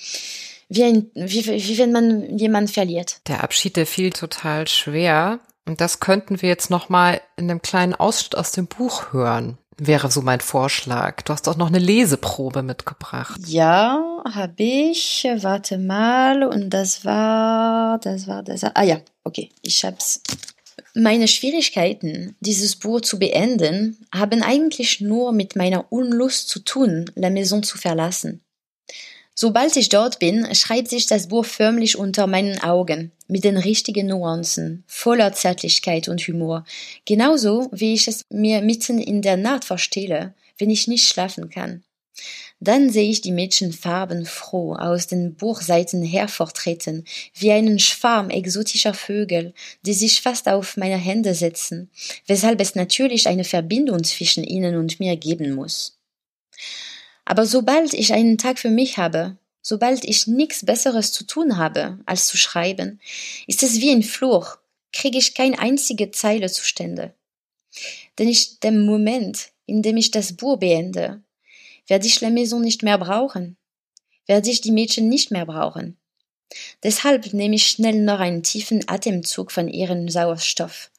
wie, 0.67 0.83
ein, 0.83 1.09
wie, 1.13 1.45
wie 1.45 1.77
wenn 1.77 1.93
man 1.93 2.37
jemanden 2.37 2.71
verliert. 2.71 3.21
Der 3.27 3.41
Abschied, 3.41 3.77
der 3.77 3.85
fiel 3.85 4.11
total 4.11 4.67
schwer. 4.67 5.39
Und 5.65 5.79
das 5.79 6.01
könnten 6.01 6.41
wir 6.41 6.49
jetzt 6.49 6.69
noch 6.69 6.89
mal 6.89 7.21
in 7.37 7.49
einem 7.49 7.61
kleinen 7.61 7.95
Ausschnitt 7.95 8.35
aus 8.35 8.51
dem 8.51 8.67
Buch 8.67 9.13
hören 9.13 9.57
wäre 9.77 10.11
so 10.11 10.21
mein 10.21 10.39
Vorschlag. 10.39 11.21
Du 11.23 11.33
hast 11.33 11.47
auch 11.47 11.57
noch 11.57 11.67
eine 11.67 11.79
Leseprobe 11.79 12.61
mitgebracht. 12.63 13.39
Ja, 13.45 14.21
habe 14.25 14.63
ich. 14.63 15.27
Warte 15.37 15.77
mal. 15.77 16.43
Und 16.43 16.69
das 16.69 17.05
war, 17.05 17.99
das 17.99 18.27
war, 18.27 18.43
das 18.43 18.63
war. 18.63 18.71
Ah 18.75 18.83
ja, 18.83 19.01
okay, 19.23 19.49
ich 19.61 19.83
hab's. 19.83 20.21
Meine 20.93 21.27
Schwierigkeiten, 21.27 22.35
dieses 22.39 22.77
Buch 22.77 23.01
zu 23.01 23.19
beenden, 23.19 23.97
haben 24.13 24.43
eigentlich 24.43 25.01
nur 25.01 25.33
mit 25.33 25.55
meiner 25.55 25.91
Unlust 25.91 26.47
zu 26.47 26.59
tun, 26.59 27.11
La 27.15 27.29
Maison 27.29 27.63
zu 27.63 27.77
verlassen. 27.77 28.41
Sobald 29.37 29.75
ich 29.75 29.89
dort 29.89 30.19
bin, 30.19 30.55
schreibt 30.55 30.87
sich 30.87 31.07
das 31.07 31.27
Buch 31.27 31.43
förmlich 31.43 31.97
unter 31.97 32.25
meinen 32.25 32.61
Augen, 32.61 33.11
mit 33.27 33.43
den 33.43 33.57
richtigen 33.57 34.07
Nuancen, 34.07 34.85
voller 34.87 35.33
Zärtlichkeit 35.33 36.07
und 36.07 36.21
Humor, 36.21 36.63
genauso 37.03 37.67
wie 37.73 37.93
ich 37.93 38.07
es 38.07 38.21
mir 38.29 38.61
mitten 38.61 38.97
in 38.97 39.21
der 39.21 39.35
Nacht 39.35 39.65
vorstelle, 39.65 40.33
wenn 40.57 40.69
ich 40.69 40.87
nicht 40.87 41.07
schlafen 41.07 41.49
kann. 41.49 41.83
Dann 42.61 42.89
sehe 42.89 43.09
ich 43.09 43.19
die 43.19 43.33
Mädchen 43.33 43.73
farbenfroh 43.73 44.75
aus 44.75 45.07
den 45.07 45.35
Buchseiten 45.35 46.01
hervortreten, 46.01 47.03
wie 47.33 47.51
einen 47.51 47.79
Schwarm 47.79 48.29
exotischer 48.29 48.93
Vögel, 48.93 49.53
die 49.85 49.93
sich 49.93 50.21
fast 50.21 50.47
auf 50.47 50.77
meine 50.77 50.95
Hände 50.95 51.33
setzen, 51.33 51.91
weshalb 52.25 52.61
es 52.61 52.75
natürlich 52.75 53.27
eine 53.27 53.43
Verbindung 53.43 54.01
zwischen 54.05 54.45
ihnen 54.45 54.77
und 54.77 55.01
mir 55.01 55.17
geben 55.17 55.53
muss. 55.53 55.99
Aber 57.25 57.45
sobald 57.45 57.93
ich 57.93 58.13
einen 58.13 58.37
Tag 58.37 58.59
für 58.59 58.69
mich 58.69 58.97
habe, 58.97 59.37
sobald 59.61 60.05
ich 60.05 60.27
nichts 60.27 60.63
Besseres 60.63 61.11
zu 61.11 61.25
tun 61.25 61.57
habe, 61.57 61.99
als 62.05 62.27
zu 62.27 62.37
schreiben, 62.37 63.01
ist 63.47 63.63
es 63.63 63.81
wie 63.81 63.89
ein 63.89 64.03
Fluch, 64.03 64.57
kriege 64.93 65.17
ich 65.17 65.33
keine 65.33 65.59
einzige 65.59 66.11
Zeile 66.11 66.49
zustande. 66.49 67.13
Denn 68.17 68.29
ich, 68.29 68.59
dem 68.59 68.85
Moment, 68.85 69.49
in 69.65 69.81
dem 69.81 69.97
ich 69.97 70.11
das 70.11 70.33
Buch 70.33 70.57
beende, 70.57 71.21
werde 71.87 72.07
ich 72.07 72.21
La 72.21 72.29
Maison 72.29 72.61
nicht 72.61 72.83
mehr 72.83 72.97
brauchen, 72.97 73.57
werde 74.27 74.49
ich 74.49 74.61
die 74.61 74.71
Mädchen 74.71 75.09
nicht 75.09 75.31
mehr 75.31 75.45
brauchen. 75.45 75.97
Deshalb 76.83 77.33
nehme 77.33 77.55
ich 77.55 77.67
schnell 77.67 78.01
noch 78.01 78.19
einen 78.19 78.43
tiefen 78.43 78.87
Atemzug 78.87 79.51
von 79.51 79.67
ihrem 79.67 80.09
Sauerstoff 80.09 80.91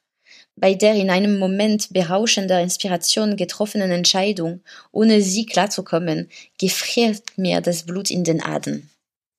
bei 0.56 0.74
der 0.74 0.94
in 0.94 1.10
einem 1.10 1.38
Moment 1.38 1.92
berauschender 1.92 2.60
Inspiration 2.60 3.36
getroffenen 3.36 3.90
Entscheidung, 3.90 4.60
ohne 4.90 5.20
sie 5.20 5.46
klarzukommen, 5.46 6.30
gefriert 6.58 7.22
mir 7.36 7.60
das 7.60 7.84
Blut 7.84 8.10
in 8.10 8.24
den 8.24 8.42
Adern. 8.42 8.88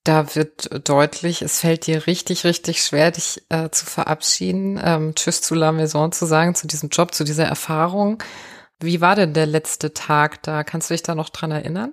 Da 0.04 0.34
wird 0.34 0.88
deutlich, 0.88 1.42
es 1.42 1.60
fällt 1.60 1.86
dir 1.86 2.06
richtig, 2.06 2.44
richtig 2.44 2.82
schwer, 2.82 3.10
dich 3.10 3.42
äh, 3.50 3.68
zu 3.70 3.84
verabschieden, 3.84 4.80
ähm, 4.82 5.14
Tschüss 5.14 5.42
zu 5.42 5.54
La 5.54 5.70
Maison 5.72 6.12
zu 6.12 6.24
sagen, 6.24 6.54
zu 6.54 6.66
diesem 6.66 6.88
Job, 6.88 7.12
zu 7.14 7.24
dieser 7.24 7.44
Erfahrung. 7.44 8.22
Wie 8.80 9.00
war 9.00 9.16
denn 9.16 9.34
der 9.34 9.46
letzte 9.46 9.92
Tag 9.92 10.42
da? 10.44 10.62
Kannst 10.64 10.88
du 10.88 10.94
dich 10.94 11.02
da 11.02 11.14
noch 11.14 11.28
dran 11.28 11.50
erinnern? 11.50 11.92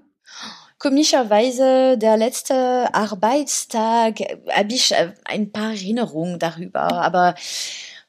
Komischerweise, 0.78 1.98
der 1.98 2.16
letzte 2.16 2.94
Arbeitstag, 2.94 4.20
habe 4.50 4.74
ich 4.74 4.92
äh, 4.92 5.14
ein 5.26 5.52
paar 5.52 5.72
Erinnerungen 5.72 6.38
darüber, 6.38 6.92
aber 6.92 7.36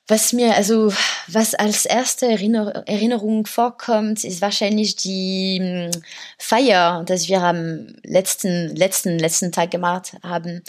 Was 0.09 0.32
mir, 0.32 0.54
also, 0.54 0.92
was 1.26 1.54
als 1.54 1.84
erste 1.84 2.26
Erinner 2.26 2.84
Erinnerung 2.86 3.44
vorkommt, 3.46 4.22
ist 4.22 4.40
wahrscheinlich 4.40 4.94
die 4.96 5.59
hm, 5.61 6.02
Feier, 6.38 7.02
dass 7.04 7.28
wir 7.28 7.42
am 7.42 7.88
letzten, 8.04 8.74
letzten, 8.76 9.18
letzten 9.18 9.50
Tag 9.50 9.72
gemacht 9.72 10.12
haben. 10.22 10.62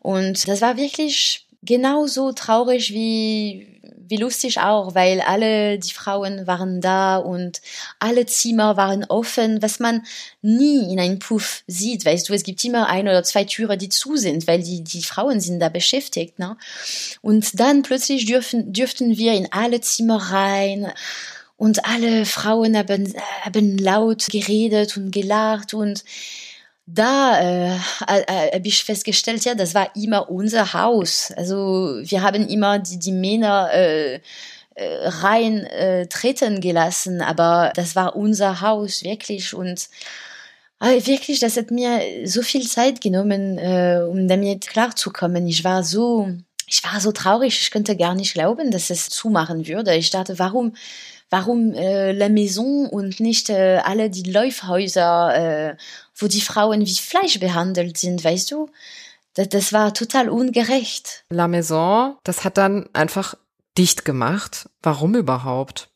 Und 0.00 0.48
das 0.48 0.60
war 0.60 0.76
wirklich 0.76 1.46
genauso 1.62 2.32
traurig 2.32 2.92
wie, 2.92 3.79
wie 4.10 4.16
lustig 4.16 4.58
auch, 4.60 4.94
weil 4.96 5.20
alle 5.20 5.78
die 5.78 5.92
Frauen 5.92 6.46
waren 6.46 6.80
da 6.80 7.16
und 7.16 7.62
alle 8.00 8.26
Zimmer 8.26 8.76
waren 8.76 9.04
offen, 9.04 9.62
was 9.62 9.78
man 9.78 10.02
nie 10.42 10.92
in 10.92 10.98
einem 10.98 11.20
Puff 11.20 11.62
sieht. 11.68 12.04
Weißt 12.04 12.28
du, 12.28 12.34
es 12.34 12.42
gibt 12.42 12.64
immer 12.64 12.88
ein 12.88 13.06
oder 13.06 13.22
zwei 13.22 13.44
Türen, 13.44 13.78
die 13.78 13.88
zu 13.88 14.16
sind, 14.16 14.48
weil 14.48 14.62
die, 14.62 14.82
die 14.82 15.02
Frauen 15.02 15.40
sind 15.40 15.60
da 15.60 15.68
beschäftigt. 15.68 16.40
Ne? 16.40 16.56
Und 17.22 17.60
dann 17.60 17.82
plötzlich 17.82 18.26
dürfen, 18.26 18.72
dürften 18.72 19.16
wir 19.16 19.32
in 19.32 19.52
alle 19.52 19.80
Zimmer 19.80 20.16
rein 20.16 20.92
und 21.56 21.84
alle 21.84 22.26
Frauen 22.26 22.76
haben, 22.76 23.14
haben 23.42 23.78
laut 23.78 24.26
geredet 24.28 24.96
und 24.96 25.12
gelacht 25.12 25.72
und 25.72 26.04
da 26.94 27.40
äh, 27.40 27.74
äh, 28.06 28.52
habe 28.54 28.68
ich 28.68 28.84
festgestellt, 28.84 29.44
ja, 29.44 29.54
das 29.54 29.74
war 29.74 29.94
immer 29.94 30.30
unser 30.30 30.72
Haus. 30.72 31.32
Also 31.36 32.00
wir 32.02 32.22
haben 32.22 32.48
immer 32.48 32.78
die, 32.78 32.98
die 32.98 33.12
Männer 33.12 33.70
äh, 33.72 34.20
äh, 34.74 35.08
rein 35.08 35.66
äh, 35.66 36.06
treten 36.06 36.60
gelassen, 36.60 37.20
aber 37.22 37.72
das 37.74 37.96
war 37.96 38.16
unser 38.16 38.60
Haus 38.60 39.04
wirklich 39.04 39.54
und 39.54 39.88
äh, 40.80 41.06
wirklich, 41.06 41.40
das 41.40 41.56
hat 41.56 41.70
mir 41.70 42.00
so 42.24 42.42
viel 42.42 42.66
Zeit 42.66 43.00
genommen, 43.00 43.58
äh, 43.58 44.00
um 44.08 44.26
damit 44.26 44.66
klarzukommen. 44.66 45.46
Ich 45.46 45.62
war 45.62 45.84
so, 45.84 46.30
ich 46.66 46.82
war 46.84 47.00
so 47.00 47.12
traurig, 47.12 47.60
ich 47.60 47.70
könnte 47.70 47.96
gar 47.96 48.14
nicht 48.14 48.34
glauben, 48.34 48.70
dass 48.70 48.90
es 48.90 49.08
zumachen 49.10 49.66
würde. 49.68 49.94
Ich 49.94 50.10
dachte, 50.10 50.38
warum 50.38 50.74
warum 51.30 51.72
äh, 51.72 52.12
La 52.12 52.28
Maison 52.28 52.86
und 52.86 53.20
nicht 53.20 53.48
äh, 53.48 53.80
alle 53.84 54.10
die 54.10 54.30
Läufhäuser, 54.30 55.70
äh, 55.70 55.76
wo 56.16 56.26
die 56.26 56.40
Frauen 56.40 56.84
wie 56.84 56.94
Fleisch 56.94 57.40
behandelt 57.40 57.96
sind, 57.96 58.22
weißt 58.22 58.50
du? 58.50 58.68
Das, 59.34 59.48
das 59.48 59.72
war 59.72 59.94
total 59.94 60.28
ungerecht. 60.28 61.24
La 61.30 61.48
Maison, 61.48 62.16
das 62.24 62.44
hat 62.44 62.58
dann 62.58 62.88
einfach 62.92 63.34
dicht 63.78 64.04
gemacht. 64.04 64.68
Warum 64.82 65.14
überhaupt? 65.14 65.88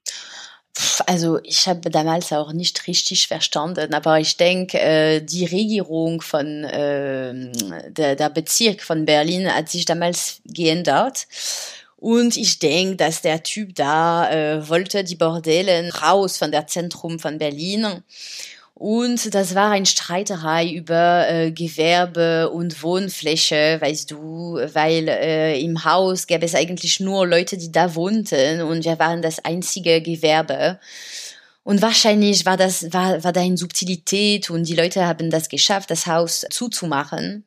Also 1.06 1.38
ich 1.44 1.68
habe 1.68 1.88
damals 1.88 2.32
auch 2.32 2.52
nicht 2.52 2.88
richtig 2.88 3.28
verstanden, 3.28 3.94
aber 3.94 4.18
ich 4.18 4.36
denke, 4.36 4.80
äh, 4.80 5.20
die 5.20 5.44
Regierung 5.44 6.20
von 6.20 6.64
äh, 6.64 7.52
der, 7.90 8.16
der 8.16 8.28
Bezirk 8.30 8.82
von 8.82 9.04
Berlin 9.04 9.52
hat 9.52 9.68
sich 9.68 9.84
damals 9.84 10.40
geändert 10.44 11.26
und 12.04 12.36
ich 12.36 12.58
denke, 12.58 12.96
dass 12.96 13.22
der 13.22 13.42
Typ 13.42 13.74
da 13.76 14.30
äh, 14.30 14.68
wollte 14.68 15.04
die 15.04 15.16
Bordellen 15.16 15.90
raus 15.90 16.36
von 16.36 16.52
der 16.52 16.66
Zentrum 16.66 17.18
von 17.18 17.38
Berlin. 17.38 18.02
Und 18.74 19.34
das 19.34 19.54
war 19.54 19.70
eine 19.70 19.86
Streiterei 19.86 20.68
über 20.68 21.26
äh, 21.26 21.50
Gewerbe 21.50 22.50
und 22.50 22.82
Wohnfläche, 22.82 23.78
weißt 23.80 24.10
du, 24.10 24.58
weil 24.74 25.08
äh, 25.08 25.58
im 25.58 25.82
Haus 25.86 26.26
gäbe 26.26 26.44
es 26.44 26.54
eigentlich 26.54 27.00
nur 27.00 27.26
Leute, 27.26 27.56
die 27.56 27.72
da 27.72 27.94
wohnten 27.94 28.60
und 28.60 28.84
wir 28.84 28.98
waren 28.98 29.22
das 29.22 29.42
einzige 29.42 30.02
Gewerbe. 30.02 30.78
Und 31.62 31.80
wahrscheinlich 31.80 32.44
war 32.44 32.58
das, 32.58 32.92
war, 32.92 33.24
war 33.24 33.32
da 33.32 33.40
eine 33.40 33.56
Subtilität 33.56 34.50
und 34.50 34.68
die 34.68 34.76
Leute 34.76 35.06
haben 35.06 35.30
das 35.30 35.48
geschafft, 35.48 35.90
das 35.90 36.06
Haus 36.06 36.44
zuzumachen. 36.50 37.44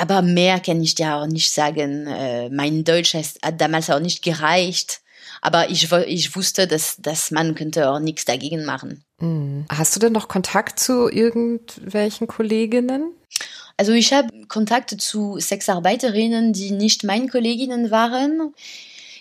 Aber 0.00 0.22
mehr 0.22 0.60
kann 0.60 0.80
ich 0.80 0.94
dir 0.94 1.16
auch 1.16 1.26
nicht 1.26 1.52
sagen. 1.52 2.06
Äh, 2.06 2.48
mein 2.48 2.84
Deutsch 2.84 3.14
hat 3.14 3.60
damals 3.60 3.90
auch 3.90 4.00
nicht 4.00 4.22
gereicht. 4.22 5.02
Aber 5.42 5.68
ich, 5.68 5.92
ich 5.92 6.34
wusste, 6.34 6.66
dass, 6.66 6.96
dass 6.98 7.30
man 7.30 7.54
könnte 7.54 7.90
auch 7.90 7.98
nichts 7.98 8.24
dagegen 8.24 8.64
machen. 8.64 9.04
Mhm. 9.18 9.66
Hast 9.68 9.94
du 9.94 10.00
denn 10.00 10.14
noch 10.14 10.28
Kontakt 10.28 10.80
zu 10.80 11.10
irgendwelchen 11.10 12.26
Kolleginnen? 12.26 13.12
Also 13.76 13.92
ich 13.92 14.12
habe 14.14 14.28
Kontakt 14.48 14.98
zu 14.98 15.38
Sexarbeiterinnen, 15.38 16.54
die 16.54 16.70
nicht 16.70 17.04
meine 17.04 17.28
Kolleginnen 17.28 17.90
waren. 17.90 18.54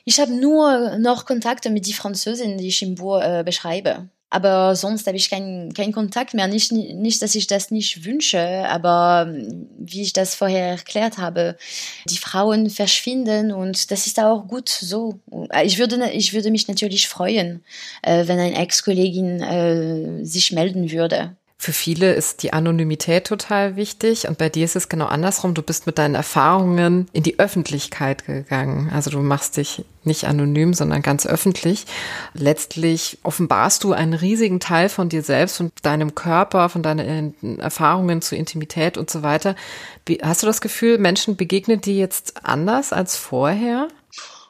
Ich 0.06 0.20
habe 0.22 0.32
nur 0.32 0.98
noch 0.98 1.26
Kontakte 1.26 1.70
mit 1.70 1.88
die 1.88 1.94
Französin, 1.94 2.58
die 2.58 2.70
ich 2.70 2.82
im 2.82 2.96
Buch 2.96 3.22
äh, 3.22 3.44
beschreibe. 3.46 4.08
Aber 4.30 4.76
sonst 4.76 5.08
habe 5.08 5.18
ich 5.18 5.30
keinen 5.30 5.74
keinen 5.74 5.92
Kontakt 5.92 6.34
mehr. 6.34 6.48
Nicht, 6.48 6.72
nicht, 6.72 7.22
dass 7.22 7.36
ich 7.36 7.48
das 7.48 7.72
nicht 7.72 8.06
wünsche, 8.06 8.40
aber 8.70 9.28
ähm, 9.28 9.68
wie 9.78 10.04
ich 10.04 10.14
das 10.14 10.36
vorher 10.36 10.68
erklärt 10.72 11.18
habe, 11.18 11.58
die 12.08 12.18
Frauen 12.18 12.70
verschwinden 12.70 13.52
und 13.52 13.92
das 13.92 14.06
ist 14.08 14.20
auch 14.20 14.48
gut 14.48 14.70
so. 14.70 15.20
Ich 15.64 15.80
würde, 15.80 16.12
ich 16.12 16.34
würde 16.34 16.52
mich 16.52 16.68
natürlich 16.68 17.08
freuen, 17.08 17.64
äh, 18.04 18.28
wenn 18.28 18.40
eine 18.40 18.60
Ex-Kollegin 18.60 19.42
äh, 19.42 20.26
sich 20.26 20.52
melden 20.52 20.92
würde. 20.92 21.36
Für 21.62 21.74
viele 21.74 22.14
ist 22.14 22.42
die 22.44 22.54
Anonymität 22.54 23.28
total 23.28 23.76
wichtig 23.76 24.30
und 24.30 24.38
bei 24.38 24.48
dir 24.48 24.64
ist 24.64 24.78
es 24.78 24.88
genau 24.88 25.08
andersrum. 25.08 25.54
Du 25.54 25.62
bist 25.62 25.88
mit 25.88 25.98
deinen 25.98 26.16
Erfahrungen 26.16 27.10
in 27.12 27.22
die 27.22 27.38
Öffentlichkeit 27.38 28.26
gegangen. 28.26 28.90
Also 28.94 29.10
du 29.10 29.20
machst 29.20 29.58
dich 29.58 29.84
nicht 30.06 30.24
anonym, 30.24 30.74
sondern 30.74 31.02
ganz 31.02 31.28
öffentlich. 31.28 31.86
Letztlich 32.34 33.18
offenbarst 33.24 33.84
du 33.84 33.92
einen 33.92 34.14
riesigen 34.14 34.62
Teil 34.62 34.88
von 34.88 35.10
dir 35.10 35.22
selbst 35.22 35.60
und 35.60 35.74
deinem 35.84 36.16
Körper, 36.16 36.70
von 36.70 36.82
deinen 36.82 37.60
Erfahrungen 37.60 38.22
zur 38.22 38.38
Intimität 38.38 38.98
und 38.98 39.10
so 39.10 39.22
weiter. 39.22 39.58
Wie, 40.06 40.20
hast 40.24 40.42
du 40.42 40.48
das 40.48 40.62
Gefühl, 40.62 40.98
Menschen 40.98 41.36
begegnen 41.36 41.82
dir 41.82 41.96
jetzt 41.96 42.46
anders 42.46 42.94
als 42.94 43.18
vorher? 43.18 43.90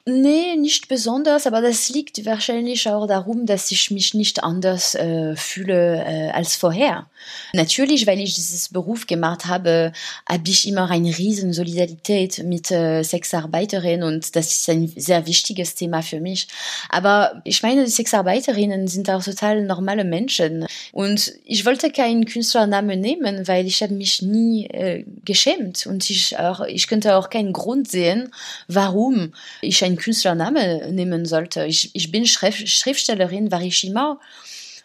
Nee, 0.09 0.55
nicht 0.55 0.87
besonders, 0.87 1.45
aber 1.45 1.61
das 1.61 1.89
liegt 1.89 2.25
wahrscheinlich 2.25 2.89
auch 2.89 3.05
darum, 3.05 3.45
dass 3.45 3.69
ich 3.69 3.91
mich 3.91 4.15
nicht 4.15 4.43
anders 4.43 4.95
äh, 4.95 5.35
fühle 5.35 6.03
äh, 6.03 6.31
als 6.31 6.55
vorher. 6.55 7.05
Natürlich, 7.53 8.07
weil 8.07 8.19
ich 8.19 8.33
dieses 8.33 8.69
Beruf 8.69 9.05
gemacht 9.05 9.45
habe, 9.45 9.91
habe 10.27 10.49
ich 10.49 10.67
immer 10.67 10.89
eine 10.89 11.15
riesen 11.15 11.53
Solidarität 11.53 12.43
mit 12.43 12.71
äh, 12.71 13.03
Sexarbeiterinnen 13.03 14.03
und 14.03 14.35
das 14.35 14.51
ist 14.51 14.69
ein 14.69 14.91
sehr 14.95 15.27
wichtiges 15.27 15.75
Thema 15.75 16.01
für 16.01 16.19
mich. 16.19 16.47
Aber 16.89 17.41
ich 17.43 17.61
meine, 17.61 17.85
die 17.85 17.91
Sexarbeiterinnen 17.91 18.87
sind 18.87 19.09
auch 19.11 19.23
total 19.23 19.61
normale 19.61 20.05
Menschen 20.05 20.65
und 20.91 21.33
ich 21.45 21.65
wollte 21.65 21.91
keinen 21.91 22.25
Künstlernamen 22.25 22.99
nehmen, 22.99 23.47
weil 23.47 23.67
ich 23.67 23.83
habe 23.83 23.93
mich 23.93 24.23
nie 24.23 24.65
äh, 24.67 25.05
geschämt 25.23 25.85
und 25.85 26.09
ich 26.09 26.39
auch 26.39 26.61
ich 26.61 26.87
könnte 26.87 27.15
auch 27.15 27.29
keinen 27.29 27.53
Grund 27.53 27.91
sehen, 27.91 28.31
warum 28.67 29.33
ich 29.61 29.83
einen 29.83 29.98
Künstlername 29.99 30.91
nehmen 30.91 31.25
sollte. 31.25 31.65
Ich, 31.65 31.91
ich 31.93 32.11
bin 32.11 32.25
Schrift, 32.25 32.67
Schriftstellerin, 32.67 33.51
war 33.51 33.61
ich 33.61 33.85
immer. 33.85 34.19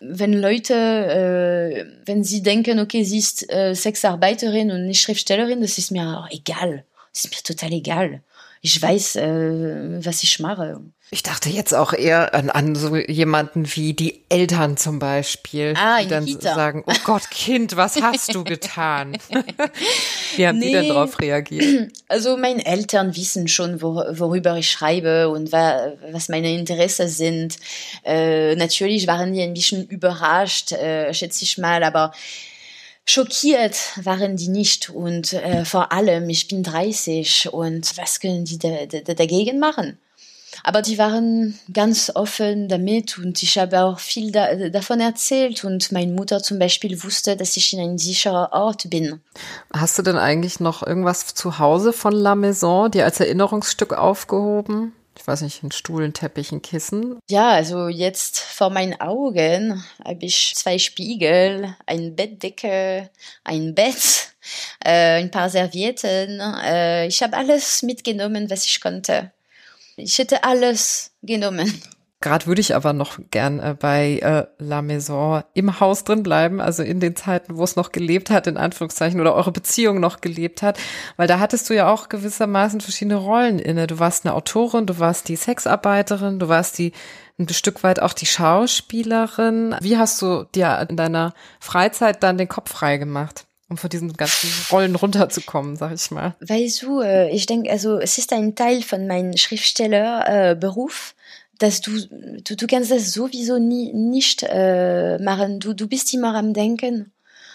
Wenn 0.00 0.34
Leute, 0.34 0.74
äh, 0.74 1.86
wenn 2.04 2.22
sie 2.24 2.42
denken, 2.42 2.78
okay, 2.80 3.04
sie 3.04 3.18
ist 3.18 3.50
äh, 3.50 3.74
Sexarbeiterin 3.74 4.70
und 4.70 4.86
nicht 4.86 5.00
Schriftstellerin, 5.00 5.62
das 5.62 5.78
ist 5.78 5.90
mir 5.90 6.28
egal. 6.30 6.84
Das 7.12 7.24
ist 7.24 7.30
mir 7.30 7.42
total 7.42 7.72
egal. 7.72 8.20
Ich 8.66 8.80
weiß, 8.80 9.16
äh, 9.16 10.02
was 10.06 10.22
ich 10.22 10.40
mache. 10.40 10.80
Ich 11.10 11.22
dachte 11.22 11.50
jetzt 11.50 11.74
auch 11.74 11.92
eher 11.92 12.32
an, 12.34 12.48
an 12.48 12.74
so 12.74 12.96
jemanden 12.96 13.66
wie 13.76 13.92
die 13.92 14.24
Eltern 14.30 14.78
zum 14.78 14.98
Beispiel, 14.98 15.74
ah, 15.76 16.00
die 16.00 16.08
dann 16.08 16.24
Kita. 16.24 16.54
sagen, 16.54 16.82
oh 16.86 16.94
Gott, 17.04 17.28
Kind, 17.30 17.76
was 17.76 18.00
hast 18.00 18.34
du 18.34 18.42
getan? 18.42 19.18
wie 20.36 20.46
haben 20.46 20.58
Nee. 20.60 20.68
die 20.68 20.72
denn 20.72 20.88
darauf 20.88 21.20
reagiert? 21.20 21.92
Also 22.08 22.38
meine 22.38 22.64
Eltern 22.64 23.14
wissen 23.14 23.48
schon, 23.48 23.82
wor 23.82 24.18
worüber 24.18 24.56
ich 24.56 24.70
schreibe 24.70 25.28
und 25.28 25.52
wa 25.52 25.92
was 26.10 26.30
meine 26.30 26.50
Interessen 26.54 27.08
sind. 27.08 27.58
Äh, 28.02 28.56
natürlich 28.56 29.06
waren 29.06 29.34
die 29.34 29.42
ein 29.42 29.52
bisschen 29.52 29.86
überrascht, 29.86 30.72
äh, 30.72 31.12
schätze 31.12 31.44
ich 31.44 31.58
mal, 31.58 31.82
aber 31.84 32.12
schockiert 33.04 33.76
waren 34.02 34.36
die 34.36 34.48
nicht. 34.48 34.90
Und 34.90 35.32
äh, 35.32 35.64
vor 35.64 35.92
allem, 35.92 36.28
ich 36.28 36.48
bin 36.48 36.62
30 36.62 37.52
und 37.52 37.96
was 37.96 38.20
können 38.20 38.44
die 38.44 38.58
da, 38.58 38.86
da, 38.86 39.14
dagegen 39.14 39.58
machen? 39.58 39.98
Aber 40.62 40.82
die 40.82 40.98
waren 40.98 41.58
ganz 41.72 42.12
offen 42.14 42.68
damit 42.68 43.18
und 43.18 43.42
ich 43.42 43.58
habe 43.58 43.82
auch 43.82 43.98
viel 43.98 44.30
da, 44.30 44.54
davon 44.70 45.00
erzählt 45.00 45.64
und 45.64 45.90
meine 45.90 46.12
Mutter 46.12 46.42
zum 46.42 46.58
Beispiel 46.58 47.02
wusste, 47.02 47.36
dass 47.36 47.56
ich 47.56 47.72
in 47.72 47.80
einem 47.80 47.98
sicheren 47.98 48.46
Ort 48.52 48.88
bin. 48.88 49.20
Hast 49.72 49.98
du 49.98 50.02
denn 50.02 50.16
eigentlich 50.16 50.60
noch 50.60 50.86
irgendwas 50.86 51.34
zu 51.34 51.58
Hause 51.58 51.92
von 51.92 52.12
La 52.12 52.34
Maison, 52.36 52.90
dir 52.90 53.04
als 53.04 53.18
Erinnerungsstück 53.18 53.92
aufgehoben? 53.92 54.92
Ich 55.16 55.26
weiß 55.26 55.42
nicht, 55.42 55.62
ein 55.62 55.70
Stuhl, 55.70 56.04
ein 56.04 56.12
Teppich, 56.12 56.52
ein 56.52 56.62
Kissen. 56.62 57.18
Ja, 57.30 57.50
also 57.50 57.88
jetzt 57.88 58.40
vor 58.40 58.70
meinen 58.70 59.00
Augen 59.00 59.84
habe 60.04 60.26
ich 60.26 60.54
zwei 60.56 60.78
Spiegel, 60.78 61.74
ein 61.86 62.16
Bettdecke, 62.16 63.10
ein 63.44 63.74
Bett, 63.74 64.34
äh, 64.84 65.20
ein 65.20 65.30
paar 65.30 65.50
Servietten. 65.50 66.40
Äh, 66.64 67.06
ich 67.06 67.22
habe 67.22 67.36
alles 67.36 67.82
mitgenommen, 67.82 68.50
was 68.50 68.64
ich 68.64 68.80
konnte. 68.80 69.32
Ich 69.96 70.18
hätte 70.18 70.42
alles 70.44 71.12
genommen. 71.22 71.82
Gerade 72.24 72.46
würde 72.46 72.62
ich 72.62 72.74
aber 72.74 72.94
noch 72.94 73.18
gern 73.30 73.60
äh, 73.60 73.76
bei 73.78 74.18
äh, 74.20 74.46
La 74.58 74.80
Maison 74.80 75.42
im 75.52 75.78
Haus 75.78 76.04
drin 76.04 76.22
bleiben, 76.22 76.58
also 76.58 76.82
in 76.82 76.98
den 76.98 77.16
Zeiten, 77.16 77.58
wo 77.58 77.64
es 77.64 77.76
noch 77.76 77.92
gelebt 77.92 78.30
hat, 78.30 78.46
in 78.46 78.56
Anführungszeichen, 78.56 79.20
oder 79.20 79.34
eure 79.34 79.52
Beziehung 79.52 80.00
noch 80.00 80.22
gelebt 80.22 80.62
hat, 80.62 80.78
weil 81.18 81.28
da 81.28 81.38
hattest 81.38 81.68
du 81.68 81.74
ja 81.74 81.92
auch 81.92 82.08
gewissermaßen 82.08 82.80
verschiedene 82.80 83.16
Rollen 83.16 83.58
inne. 83.58 83.86
Du 83.86 83.98
warst 83.98 84.24
eine 84.24 84.34
Autorin, 84.34 84.86
du 84.86 84.98
warst 84.98 85.28
die 85.28 85.36
Sexarbeiterin, 85.36 86.38
du 86.38 86.48
warst 86.48 86.78
die 86.78 86.92
ein 87.38 87.46
Stück 87.50 87.82
weit 87.82 88.00
auch 88.00 88.14
die 88.14 88.24
Schauspielerin. 88.24 89.76
Wie 89.82 89.98
hast 89.98 90.22
du 90.22 90.44
dir 90.54 90.86
in 90.88 90.96
deiner 90.96 91.34
Freizeit 91.60 92.22
dann 92.22 92.38
den 92.38 92.48
Kopf 92.48 92.72
frei 92.72 92.96
gemacht? 92.96 93.44
um 93.68 93.78
von 93.78 93.88
diesen 93.88 94.12
ganzen 94.12 94.50
Rollen 94.70 94.94
runterzukommen, 94.94 95.76
sag 95.76 95.94
ich 95.94 96.10
mal. 96.10 96.34
Weißt 96.40 96.82
du, 96.82 97.00
äh, 97.00 97.30
ich 97.30 97.46
denke, 97.46 97.70
also 97.70 97.98
es 97.98 98.18
ist 98.18 98.32
ein 98.32 98.54
Teil 98.54 98.82
von 98.82 99.06
meinem 99.06 99.38
Schriftstellerberuf, 99.38 101.14
dass 101.58 101.80
du, 101.80 101.92
du, 102.42 102.56
du 102.56 102.66
kannst 102.66 102.90
das 102.90 103.12
sowieso 103.12 103.58
nie, 103.58 103.92
nicht 103.92 104.44
äh, 104.48 105.18
machen. 105.18 105.60
Du, 105.60 105.74
du 105.74 105.88
bist 105.88 106.12
immer 106.14 106.34
am 106.34 106.52
Denken. 106.52 107.12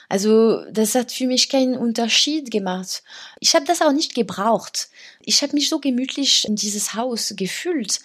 Also 0.10 0.64
das 0.72 0.96
hat 0.96 1.12
für 1.12 1.28
mich 1.28 1.50
keinen 1.50 1.78
Unterschied 1.78 2.50
gemacht. 2.50 3.04
Ich 3.40 3.54
habe 3.54 3.66
das 3.66 3.82
auch 3.82 3.92
nicht 3.92 4.16
gebraucht. 4.16 4.90
Ich 5.22 5.44
habe 5.44 5.54
mich 5.54 5.70
so 5.70 5.80
gemütlich 5.80 6.48
in 6.48 6.56
dieses 6.56 6.96
Haus 6.96 7.34
gefühlt, 7.38 8.00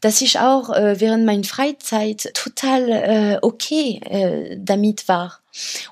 dass 0.00 0.22
ich 0.22 0.38
auch 0.38 0.70
äh, 0.70 0.98
während 1.00 1.26
meiner 1.26 1.44
Freizeit 1.44 2.32
total 2.32 2.88
äh, 2.88 3.38
okay 3.42 4.00
äh, 4.04 4.56
damit 4.58 5.06
war. 5.06 5.40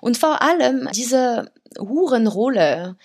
Und 0.01 0.17
vor 0.17 0.41
allem 0.41 0.89
diese 0.95 1.51
Hurenrolle 1.79 2.97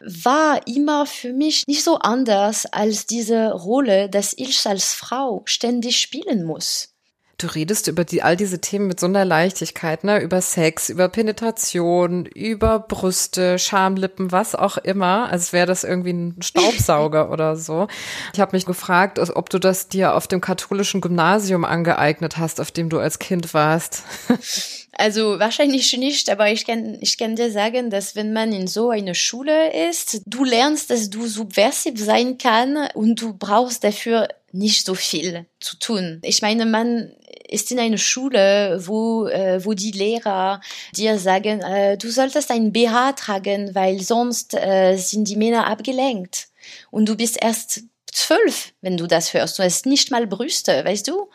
war 0.00 0.66
immer 0.66 1.06
für 1.06 1.32
mich 1.32 1.64
nicht 1.66 1.82
so 1.82 1.98
anders 1.98 2.66
als 2.66 3.06
diese 3.06 3.52
Rolle, 3.52 4.08
dass 4.08 4.34
ich 4.36 4.66
als 4.66 4.92
Frau 4.92 5.42
ständig 5.46 6.00
spielen 6.00 6.44
muss. 6.44 6.96
Du 7.38 7.48
redest 7.48 7.86
über 7.86 8.04
die, 8.04 8.22
all 8.22 8.34
diese 8.34 8.62
Themen 8.62 8.86
mit 8.86 8.98
so 8.98 9.04
einer 9.04 9.26
Leichtigkeit, 9.26 10.04
ne? 10.04 10.20
Über 10.22 10.40
Sex, 10.40 10.88
über 10.88 11.10
Penetration, 11.10 12.24
über 12.24 12.78
Brüste, 12.78 13.58
Schamlippen, 13.58 14.32
was 14.32 14.54
auch 14.54 14.78
immer, 14.78 15.30
als 15.30 15.52
wäre 15.52 15.66
das 15.66 15.84
irgendwie 15.84 16.14
ein 16.14 16.36
Staubsauger 16.42 17.30
oder 17.30 17.56
so. 17.56 17.88
Ich 18.32 18.40
habe 18.40 18.56
mich 18.56 18.64
gefragt, 18.64 19.18
ob 19.18 19.50
du 19.50 19.58
das 19.58 19.88
dir 19.88 20.14
auf 20.14 20.26
dem 20.28 20.40
katholischen 20.40 21.02
Gymnasium 21.02 21.66
angeeignet 21.66 22.38
hast, 22.38 22.58
auf 22.58 22.70
dem 22.70 22.88
du 22.88 22.98
als 22.98 23.18
Kind 23.18 23.52
warst. 23.52 24.04
Also 24.98 25.38
wahrscheinlich 25.38 25.94
nicht, 25.98 26.30
aber 26.30 26.50
ich 26.50 26.64
kann, 26.64 26.96
ich 27.00 27.18
kann 27.18 27.36
dir 27.36 27.50
sagen, 27.50 27.90
dass 27.90 28.16
wenn 28.16 28.32
man 28.32 28.52
in 28.52 28.66
so 28.66 28.88
einer 28.88 29.14
Schule 29.14 29.90
ist, 29.90 30.22
du 30.24 30.42
lernst, 30.42 30.88
dass 30.88 31.10
du 31.10 31.26
subversiv 31.26 31.98
sein 31.98 32.38
kann 32.38 32.88
und 32.94 33.20
du 33.20 33.34
brauchst 33.34 33.84
dafür 33.84 34.28
nicht 34.52 34.86
so 34.86 34.94
viel 34.94 35.44
zu 35.60 35.78
tun. 35.78 36.20
Ich 36.22 36.40
meine, 36.40 36.64
man 36.64 37.12
ist 37.46 37.70
in 37.70 37.78
einer 37.78 37.98
Schule, 37.98 38.80
wo, 38.86 39.26
äh, 39.26 39.64
wo 39.64 39.74
die 39.74 39.92
Lehrer 39.92 40.60
dir 40.94 41.18
sagen, 41.18 41.60
äh, 41.60 41.98
du 41.98 42.10
solltest 42.10 42.50
ein 42.50 42.72
BH 42.72 43.12
tragen, 43.12 43.74
weil 43.74 44.00
sonst 44.00 44.54
äh, 44.54 44.96
sind 44.96 45.28
die 45.28 45.36
Männer 45.36 45.66
abgelenkt. 45.66 46.48
Und 46.90 47.06
du 47.08 47.16
bist 47.16 47.36
erst 47.40 47.82
zwölf, 48.10 48.72
wenn 48.80 48.96
du 48.96 49.06
das 49.06 49.34
hörst. 49.34 49.58
Du 49.58 49.62
hast 49.62 49.86
nicht 49.86 50.10
mal 50.10 50.26
Brüste, 50.26 50.84
weißt 50.84 51.06
du? 51.08 51.28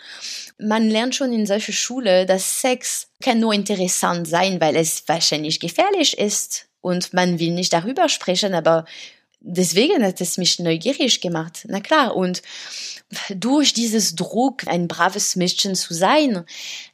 Man 0.62 0.90
lernt 0.90 1.16
schon 1.16 1.34
in 1.34 1.46
solcher 1.46 1.74
Schule, 1.74 2.26
dass 2.26 2.62
Sex 2.62 3.08
kann 3.22 3.40
nur 3.40 3.54
interessant 3.54 4.28
sein, 4.28 4.62
weil 4.62 4.76
es 4.76 5.04
wahrscheinlich 5.08 5.60
gefährlich 5.60 6.18
ist 6.18 6.68
und 6.82 7.14
man 7.14 7.40
will 7.40 7.52
nicht 7.52 7.74
darüber 7.74 8.10
sprechen, 8.10 8.54
aber 8.54 8.86
deswegen 9.42 10.04
hat 10.06 10.22
es 10.22 10.38
mich 10.38 10.60
neugierig 10.60 11.20
gemacht. 11.20 11.66
Na 11.68 11.80
klar, 11.80 12.16
und 12.16 12.42
durch 13.36 13.74
dieses 13.74 14.16
Druck, 14.16 14.68
ein 14.68 14.88
braves 14.88 15.36
Mädchen 15.36 15.76
zu 15.76 15.94
sein, 15.94 16.46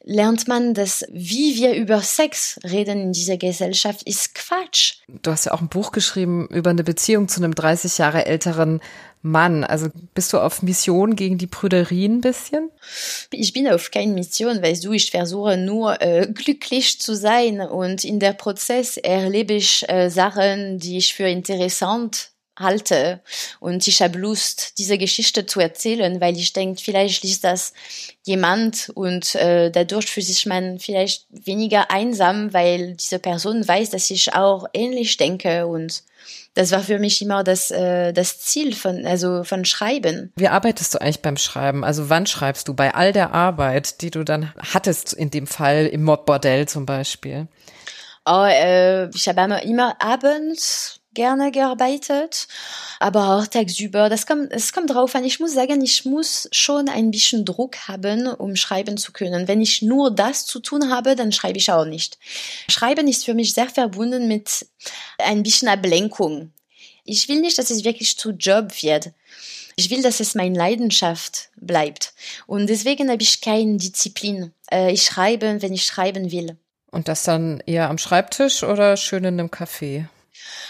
lernt 0.03 0.47
man, 0.47 0.74
dass 0.74 1.05
wie 1.11 1.55
wir 1.55 1.74
über 1.74 2.01
Sex 2.01 2.59
reden 2.63 3.01
in 3.01 3.13
dieser 3.13 3.38
Gesellschaft 3.38 4.03
ist 4.03 4.34
Quatsch. 4.34 4.95
Du 5.07 5.32
hast 5.32 5.45
ja 5.45 5.53
auch 5.53 5.61
ein 5.61 5.70
Buch 5.70 5.91
geschrieben 5.91 6.47
über 6.47 6.72
eine 6.72 6.84
Beziehung 6.84 7.28
zu 7.28 7.41
einem 7.41 7.53
30 7.53 7.97
Jahre 7.97 8.26
älteren 8.26 8.82
Mann. 9.32 9.63
Also 9.63 9.89
bist 10.13 10.34
du 10.34 10.39
auf 10.39 10.61
Mission 10.61 11.15
gegen 11.15 11.38
die 11.38 11.47
Prüderie 11.47 12.05
ein 12.05 12.21
bisschen? 12.21 12.69
Ich 13.32 13.53
bin 13.53 13.67
auf 13.67 13.91
keine 13.91 14.13
Mission, 14.13 14.61
weißt 14.61 14.86
du, 14.86 14.93
ich 14.93 15.11
versuche 15.11 15.57
nur 15.57 16.01
äh, 16.01 16.28
glücklich 16.28 16.99
zu 16.99 17.15
sein 17.15 17.61
und 17.61 18.03
in 18.03 18.19
der 18.19 18.34
Prozess 18.34 18.97
erlebe 18.97 19.53
ich 19.53 19.88
äh, 19.89 20.09
Sachen, 20.09 20.80
die 20.80 20.97
ich 20.97 21.13
für 21.13 21.28
interessant 21.28 22.32
halte. 22.57 23.21
Und 23.59 23.88
ich 23.88 24.01
habe 24.01 24.17
Lust, 24.17 24.73
diese 24.78 24.97
Geschichte 24.97 25.45
zu 25.45 25.59
erzählen, 25.59 26.19
weil 26.19 26.38
ich 26.38 26.53
denke, 26.53 26.82
vielleicht 26.82 27.23
liest 27.23 27.43
das 27.43 27.73
jemand 28.23 28.89
und 28.95 29.36
äh, 29.36 29.69
dadurch 29.69 30.07
fühlt 30.07 30.25
sich 30.25 30.45
man 30.45 30.80
vielleicht 30.80 31.28
weniger 31.30 31.91
einsam, 31.91 32.53
weil 32.53 32.95
diese 32.95 33.19
Person 33.19 33.67
weiß, 33.67 33.91
dass 33.91 34.09
ich 34.09 34.34
auch 34.34 34.65
ähnlich 34.73 35.17
denke 35.17 35.67
und 35.67 36.03
das 36.57 36.71
war 36.71 36.79
für 36.79 36.97
mich 36.97 37.21
immer 37.21 37.43
das, 37.43 37.69
äh, 37.69 38.13
das 38.13 38.39
Ziel 38.39 38.73
von, 38.73 39.05
also 39.05 39.43
von 39.43 39.63
Schreiben. 39.63 40.33
Wie 40.35 40.47
arbeitest 40.47 40.95
du 40.95 40.99
eigentlich 40.99 41.21
beim 41.21 41.37
Schreiben? 41.37 41.83
Also 41.83 42.09
wann 42.09 42.25
schreibst 42.25 42.67
du? 42.67 42.73
Bei 42.73 42.95
all 42.95 43.13
der 43.13 43.31
Arbeit, 43.31 44.01
die 44.01 44.09
du 44.09 44.23
dann 44.23 44.51
hattest, 44.57 45.13
in 45.13 45.29
dem 45.29 45.45
Fall 45.45 45.85
im 45.85 46.03
Mordbordell 46.03 46.67
zum 46.67 46.87
Beispiel? 46.87 47.47
Oh, 48.25 48.43
äh, 48.43 49.07
ich 49.09 49.27
habe 49.27 49.61
immer 49.61 50.01
abends 50.01 50.96
gerne 51.18 51.51
gearbeitet, 51.51 52.47
aber 52.99 53.36
auch 53.36 53.47
tagsüber. 53.47 54.07
Das 54.07 54.28
kommt, 54.28 54.51
es 54.51 54.72
kommt 54.72 54.91
drauf 54.91 55.15
an. 55.15 55.26
Ich 55.26 55.39
muss 55.39 55.53
sagen, 55.53 55.82
ich 55.82 56.05
muss 56.05 56.47
schon 56.51 56.88
ein 56.89 57.09
bisschen 57.09 57.43
Druck 57.43 57.76
haben, 57.88 58.28
um 58.28 58.55
schreiben 58.55 58.97
zu 58.97 59.11
können. 59.11 59.47
Wenn 59.47 59.59
ich 59.59 59.82
nur 59.82 60.11
das 60.11 60.45
zu 60.45 60.59
tun 60.59 60.91
habe, 60.91 61.15
dann 61.15 61.32
schreibe 61.32 61.57
ich 61.57 61.72
auch 61.72 61.86
nicht. 61.86 62.20
Schreiben 62.70 63.07
ist 63.07 63.26
für 63.26 63.34
mich 63.34 63.53
sehr 63.55 63.68
verbunden 63.68 64.28
mit 64.28 64.68
ein 65.18 65.41
bisschen 65.41 65.70
Ablenkung. 65.70 66.51
Ich 67.03 67.28
will 67.28 67.41
nicht, 67.41 67.57
dass 67.57 67.72
es 67.72 67.84
wirklich 67.84 68.15
zu 68.18 68.32
Job 68.32 68.72
wird. 68.84 69.11
Ich 69.76 69.89
will, 69.89 70.03
dass 70.03 70.20
es 70.20 70.36
meine 70.36 70.57
Leidenschaft 70.57 71.49
bleibt. 71.55 72.13
Und 72.45 72.68
deswegen 72.68 73.09
habe 73.09 73.24
ich 73.24 73.41
keine 73.41 73.78
Disziplin. 73.78 74.51
Äh, 74.72 74.91
ich 74.91 75.03
schreibe, 75.03 75.61
wenn 75.61 75.74
ich 75.74 75.86
schreiben 75.86 76.32
will. 76.32 76.57
Und 76.91 77.07
das 77.07 77.24
dann 77.24 77.61
eher 77.65 77.89
am 77.89 77.97
Schreibtisch 77.97 78.63
oder 78.63 78.97
schön 78.97 79.24
in 79.24 79.39
einem 79.39 79.49
Café? 79.49 80.05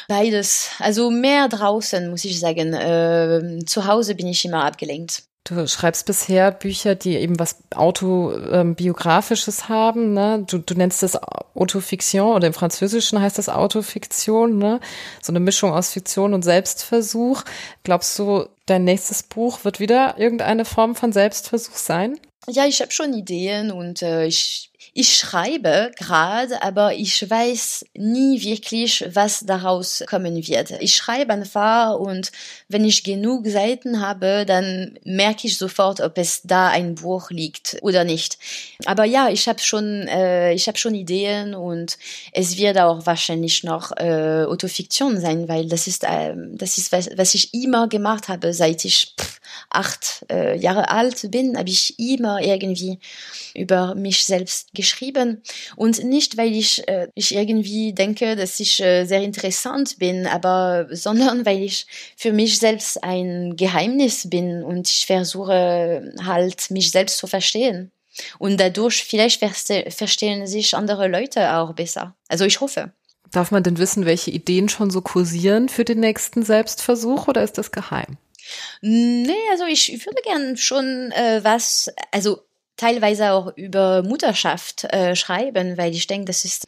Beides. 0.08 0.70
Also 0.80 1.10
mehr 1.10 1.48
draußen, 1.48 2.10
muss 2.10 2.26
ich 2.26 2.40
sagen. 2.40 2.74
Äh, 2.74 3.66
zu 3.66 3.86
Hause 3.86 4.16
bin 4.16 4.28
ich 4.28 4.46
immer 4.46 4.64
abgelenkt. 4.64 5.24
Du 5.48 5.66
schreibst 5.66 6.06
bisher 6.06 6.52
Bücher, 6.52 6.96
die 6.96 7.16
eben 7.16 7.40
was 7.40 7.58
autobiografisches 7.74 9.62
ähm, 9.62 9.70
haben. 9.70 10.14
Ne? 10.14 10.44
Du, 10.46 10.58
du 10.58 10.74
nennst 10.74 11.04
das 11.04 11.16
Autofiktion 11.56 12.36
oder 12.36 12.48
im 12.48 12.54
Französischen 12.54 13.22
heißt 13.22 13.38
das 13.38 13.48
Autofiktion. 13.48 14.58
Ne? 14.58 14.82
So 15.22 15.32
eine 15.32 15.40
Mischung 15.40 15.72
aus 15.72 15.94
Fiktion 15.94 16.34
und 16.34 16.44
Selbstversuch. 16.44 17.44
Glaubst 17.84 18.20
du, 18.20 18.50
dein 18.66 18.84
nächstes 18.84 19.24
Buch 19.24 19.64
wird 19.64 19.80
wieder 19.80 20.16
irgendeine 20.18 20.66
Form 20.66 20.96
von 20.96 21.14
Selbstversuch 21.14 21.76
sein? 21.76 22.20
Ja, 22.50 22.66
ich 22.66 22.82
habe 22.82 22.92
schon 22.92 23.14
Ideen 23.14 23.72
und 23.72 24.02
äh, 24.02 24.26
ich 24.26 24.72
ich 24.94 25.18
schreibe 25.18 25.92
gerade, 25.98 26.62
aber 26.62 26.94
ich 26.94 27.30
weiß 27.30 27.86
nie 27.96 28.42
wirklich, 28.42 29.06
was 29.14 29.42
daraus 29.46 30.04
kommen 30.08 30.36
wird. 30.36 30.72
Ich 30.80 30.96
schreibe 30.96 31.34
einfach 31.34 31.96
und 32.00 32.32
wenn 32.68 32.86
ich 32.86 33.04
genug 33.04 33.48
Seiten 33.48 34.02
habe, 34.02 34.46
dann 34.46 34.98
merke 35.04 35.48
ich 35.48 35.58
sofort, 35.58 36.02
ob 36.02 36.18
es 36.18 36.42
da 36.44 36.70
ein 36.70 36.96
Buch 36.96 37.30
liegt 37.30 37.78
oder 37.82 38.04
nicht. 38.04 38.38
Aber 38.86 39.06
ja, 39.06 39.30
ich 39.30 39.48
habe 39.48 39.60
schon, 39.60 40.08
äh, 40.08 40.54
ich 40.54 40.68
habe 40.68 40.78
schon 40.78 40.96
Ideen 40.96 41.54
und 41.54 41.98
es 42.32 42.58
wird 42.58 42.78
auch 42.78 43.06
wahrscheinlich 43.06 43.64
noch 43.64 43.92
äh, 43.98 44.46
Autofiktion 44.46 45.20
sein, 45.20 45.48
weil 45.48 45.68
das 45.68 45.88
ist, 45.88 46.04
äh, 46.04 46.34
das 46.54 46.78
ist 46.78 46.92
was, 46.92 47.10
was 47.16 47.34
ich 47.36 47.54
immer 47.54 47.88
gemacht 47.88 48.28
habe, 48.28 48.54
seit 48.54 48.86
ich 48.86 49.14
pff, 49.20 49.40
acht 49.70 50.26
äh, 50.30 50.58
Jahre 50.58 50.90
alt 50.90 51.30
bin, 51.32 51.58
habe 51.58 51.70
ich 51.70 51.98
immer 52.00 52.42
irgendwie 52.42 53.00
über 53.54 53.96
mich 53.96 54.26
selbst 54.26 54.74
geschrieben 54.78 55.44
und 55.76 56.04
nicht, 56.06 56.38
weil 56.38 56.56
ich, 56.56 56.88
äh, 56.88 57.10
ich 57.16 57.36
irgendwie 57.36 57.92
denke, 57.94 58.38
dass 58.38 58.62
ich 58.62 58.80
äh, 58.80 59.04
sehr 59.04 59.22
interessant 59.22 60.00
bin, 60.00 60.26
aber 60.26 60.88
sondern 60.92 61.46
weil 61.46 61.62
ich 61.62 61.86
für 62.16 62.32
mich 62.32 62.60
selbst 62.60 63.04
ein 63.04 63.58
Geheimnis 63.58 64.30
bin 64.30 64.64
und 64.64 64.88
ich 64.88 65.06
versuche 65.06 66.14
halt 66.24 66.72
mich 66.72 66.92
selbst 66.92 67.18
zu 67.18 67.28
verstehen. 67.28 67.92
Und 68.40 68.60
dadurch 68.60 69.04
vielleicht 69.04 69.44
verstehen 69.94 70.48
sich 70.48 70.74
andere 70.74 71.08
Leute 71.08 71.54
auch 71.56 71.74
besser. 71.74 72.16
Also 72.28 72.46
ich 72.46 72.62
hoffe. 72.62 72.94
Darf 73.32 73.52
man 73.52 73.62
denn 73.62 73.78
wissen, 73.78 74.06
welche 74.06 74.32
Ideen 74.32 74.70
schon 74.70 74.90
so 74.90 75.02
kursieren 75.02 75.70
für 75.70 75.84
den 75.84 76.00
nächsten 76.00 76.44
Selbstversuch 76.44 77.28
oder 77.28 77.44
ist 77.44 77.58
das 77.58 77.72
geheim? 77.72 78.18
Nee, 78.82 79.34
also 79.52 79.66
ich 79.66 80.06
würde 80.06 80.22
gern 80.24 80.58
schon 80.58 81.12
äh, 81.12 81.44
was, 81.44 81.92
also 82.12 82.47
teilweise 82.78 83.32
auch 83.32 83.56
über 83.58 84.04
Mutterschaft 84.04 84.86
äh, 84.86 85.16
schreiben, 85.16 85.78
weil 85.78 85.94
ich 85.94 86.08
denke, 86.08 86.26
das 86.26 86.46
ist 86.46 86.66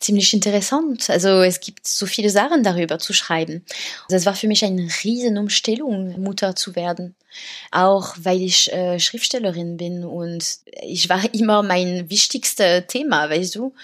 ziemlich 0.00 0.32
interessant. 0.32 1.10
Also 1.10 1.42
es 1.42 1.60
gibt 1.60 1.86
so 1.86 2.06
viele 2.06 2.30
Sachen 2.30 2.64
darüber 2.64 2.98
zu 2.98 3.12
schreiben. 3.12 3.64
Das 4.08 4.26
war 4.26 4.34
für 4.34 4.48
mich 4.48 4.64
eine 4.64 4.88
Riesenumstellung, 5.04 6.20
Mutter 6.20 6.56
zu 6.56 6.74
werden. 6.74 7.14
Auch 7.70 8.16
weil 8.18 8.42
ich 8.42 8.72
äh, 8.72 8.98
Schriftstellerin 8.98 9.76
bin 9.76 10.04
und 10.04 10.58
ich 10.82 11.08
war 11.08 11.22
immer 11.34 11.62
mein 11.62 12.10
wichtigstes 12.10 12.84
Thema, 12.88 13.30
weißt 13.30 13.54
du. 13.54 13.74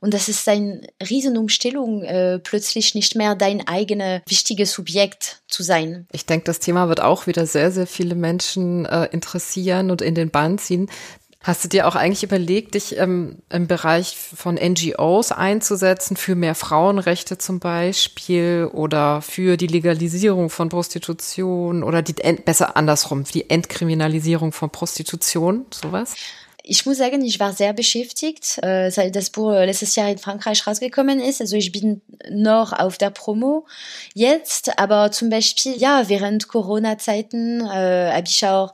Und 0.00 0.14
das 0.14 0.28
ist 0.28 0.48
eine 0.48 0.80
Riesenumstellung, 1.06 2.02
äh, 2.04 2.38
plötzlich 2.38 2.94
nicht 2.94 3.14
mehr 3.14 3.34
dein 3.34 3.66
eigenes 3.66 4.22
wichtiges 4.26 4.72
Subjekt 4.72 5.42
zu 5.48 5.62
sein. 5.62 6.06
Ich 6.12 6.24
denke, 6.24 6.44
das 6.44 6.60
Thema 6.60 6.88
wird 6.88 7.00
auch 7.00 7.26
wieder 7.26 7.46
sehr, 7.46 7.70
sehr 7.70 7.86
viele 7.86 8.14
Menschen 8.14 8.86
äh, 8.86 9.06
interessieren 9.06 9.90
und 9.90 10.00
in 10.00 10.14
den 10.14 10.30
Bann 10.30 10.58
ziehen. 10.58 10.88
Hast 11.44 11.62
du 11.62 11.68
dir 11.68 11.86
auch 11.86 11.94
eigentlich 11.94 12.22
überlegt, 12.22 12.72
dich 12.72 12.96
ähm, 12.96 13.36
im 13.50 13.66
Bereich 13.66 14.16
von 14.16 14.54
NGOs 14.54 15.30
einzusetzen, 15.30 16.16
für 16.16 16.34
mehr 16.34 16.54
Frauenrechte 16.54 17.36
zum 17.36 17.60
Beispiel 17.60 18.70
oder 18.72 19.20
für 19.20 19.58
die 19.58 19.66
Legalisierung 19.66 20.48
von 20.48 20.70
Prostitution 20.70 21.82
oder 21.82 22.00
die 22.00 22.14
besser 22.14 22.78
andersrum, 22.78 23.24
die 23.24 23.50
Entkriminalisierung 23.50 24.52
von 24.52 24.70
Prostitution, 24.70 25.66
sowas? 25.70 26.14
Ich 26.62 26.86
muss 26.86 26.96
sagen, 26.96 27.22
ich 27.22 27.38
war 27.38 27.52
sehr 27.52 27.74
beschäftigt, 27.74 28.58
äh, 28.62 28.88
seit 28.88 29.14
das 29.14 29.28
Buch 29.28 29.50
letztes 29.50 29.96
Jahr 29.96 30.08
in 30.08 30.16
Frankreich 30.16 30.66
rausgekommen 30.66 31.20
ist. 31.20 31.42
Also 31.42 31.56
ich 31.56 31.72
bin 31.72 32.00
noch 32.30 32.72
auf 32.72 32.96
der 32.96 33.10
Promo 33.10 33.66
jetzt, 34.14 34.78
aber 34.78 35.12
zum 35.12 35.28
Beispiel, 35.28 35.76
ja, 35.76 36.08
während 36.08 36.48
Corona-Zeiten 36.48 37.60
äh, 37.60 38.12
habe 38.14 38.26
ich 38.26 38.46
auch 38.46 38.72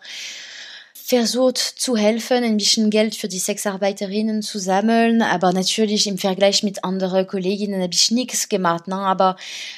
versucht 1.10 1.58
zu 1.58 1.96
helfen, 1.96 2.44
ein 2.44 2.56
bisschen 2.56 2.88
Geld 2.88 3.16
für 3.16 3.26
die 3.26 3.40
Sexarbeiterinnen 3.40 4.42
zu 4.42 4.60
sammeln, 4.60 5.22
aber 5.22 5.52
natürlich 5.52 6.06
im 6.06 6.18
Vergleich 6.18 6.62
mit 6.62 6.84
anderen 6.84 7.26
Kolleginnen 7.26 7.82
habe 7.82 7.92
ich 7.92 8.12
nichts 8.12 8.48
gemacht. 8.48 8.86
Ne? 8.86 8.94
Aber 8.94 9.34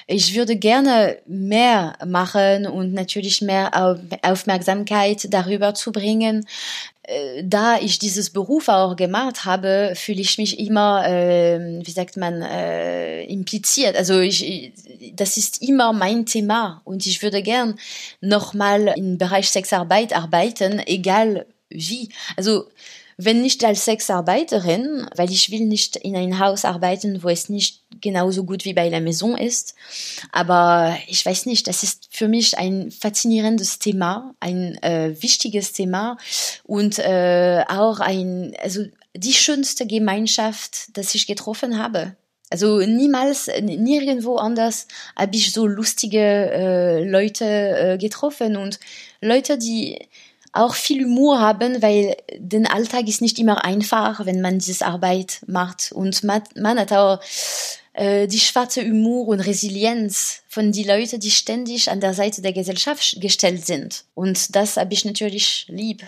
ich 0.07 0.35
würde 0.35 0.57
gerne 0.57 1.16
mehr 1.26 1.95
machen 2.07 2.66
und 2.66 2.93
natürlich 2.93 3.41
mehr 3.41 3.97
Aufmerksamkeit 4.20 5.26
darüber 5.30 5.72
zu 5.72 5.91
bringen, 5.91 6.47
da 7.43 7.79
ich 7.81 7.99
dieses 7.99 8.31
Beruf 8.31 8.69
auch 8.69 8.95
gemacht 8.95 9.45
habe, 9.45 9.95
fühle 9.97 10.21
ich 10.21 10.39
mich 10.39 10.61
immer, 10.61 11.05
äh, 11.07 11.81
wie 11.85 11.91
sagt 11.91 12.17
man, 12.17 12.43
äh, 12.43 13.25
impliziert. 13.25 13.97
Also 13.97 14.21
ich, 14.21 14.73
das 15.15 15.37
ist 15.37 15.63
immer 15.63 15.93
mein 15.93 16.27
Thema 16.27 16.81
und 16.85 17.05
ich 17.07 17.23
würde 17.23 17.43
gern 17.43 17.77
nochmal 18.21 18.95
im 18.97 19.19
Bereich 19.19 19.51
Sexarbeit 19.51 20.13
arbeiten, 20.13 20.81
egal 20.87 21.47
wie. 21.71 22.09
Also 22.37 22.69
wenn 23.25 23.43
nicht 23.43 23.64
als 23.64 23.85
Sexarbeiterin, 23.85 25.07
weil 25.16 25.31
ich 25.31 25.51
will 25.51 25.66
nicht 25.66 25.97
in 25.97 26.16
ein 26.16 26.39
Haus 26.39 26.64
arbeiten, 26.64 27.23
wo 27.23 27.29
es 27.29 27.49
nicht 27.49 27.83
genauso 28.01 28.45
gut 28.45 28.64
wie 28.64 28.75
bei 28.75 28.89
der 28.89 29.01
Maison 29.01 29.37
ist. 29.37 29.75
Aber 30.33 30.97
ich 31.07 31.25
weiß 31.25 31.47
nicht, 31.47 31.66
das 31.68 31.83
ist 31.83 32.09
für 32.11 32.29
mich 32.29 32.59
ein 32.59 32.91
faszinierendes 32.91 33.79
Thema, 33.79 34.35
ein 34.41 34.83
äh, 34.83 35.14
wichtiges 35.20 35.73
Thema 35.73 36.16
und 36.64 36.99
äh, 36.99 37.64
auch 37.68 38.01
ein, 38.01 38.55
also 38.62 38.85
die 39.14 39.33
schönste 39.33 39.87
Gemeinschaft, 39.87 40.97
das 40.97 41.14
ich 41.14 41.27
getroffen 41.27 41.79
habe. 41.79 42.16
Also 42.51 42.81
niemals, 42.81 43.51
nirgendwo 43.62 44.37
anders 44.37 44.87
habe 45.16 45.37
ich 45.37 45.53
so 45.53 45.66
lustige 45.66 46.18
äh, 46.18 47.05
Leute 47.09 47.45
äh, 47.47 47.99
getroffen 47.99 48.57
und 48.59 48.79
Leute, 49.23 49.57
die 49.57 50.07
auch 50.53 50.75
viel 50.75 51.05
Humor 51.05 51.41
haben, 51.41 51.83
weil 51.83 52.17
den 52.37 52.67
Alltag 52.67 53.09
ist 53.09 53.23
nicht 53.23 53.39
immer 53.39 53.65
einfach, 53.65 54.27
wenn 54.27 54.41
man 54.41 54.59
diese 54.59 54.85
Arbeit 54.87 55.41
macht. 55.47 55.93
Und 55.93 56.23
man, 56.25 56.43
man 56.55 56.79
hat 56.79 56.93
auch 56.93 57.21
äh, 57.95 58.27
die 58.27 58.39
schwarze 58.39 58.83
Humor 58.83 59.29
und 59.29 59.41
Resilienz 59.41 60.43
von 60.49 60.73
die 60.73 60.85
Leute, 60.85 61.19
die 61.19 61.31
ständig 61.31 61.91
an 61.91 62.01
der 62.01 62.15
Seite 62.15 62.43
der 62.43 62.53
Gesellschaft 62.53 63.21
gestellt 63.21 63.67
sind. 63.67 64.05
Und 64.15 64.55
das 64.55 64.77
habe 64.77 64.93
ich 64.93 65.05
natürlich 65.05 65.67
lieb. 65.69 66.03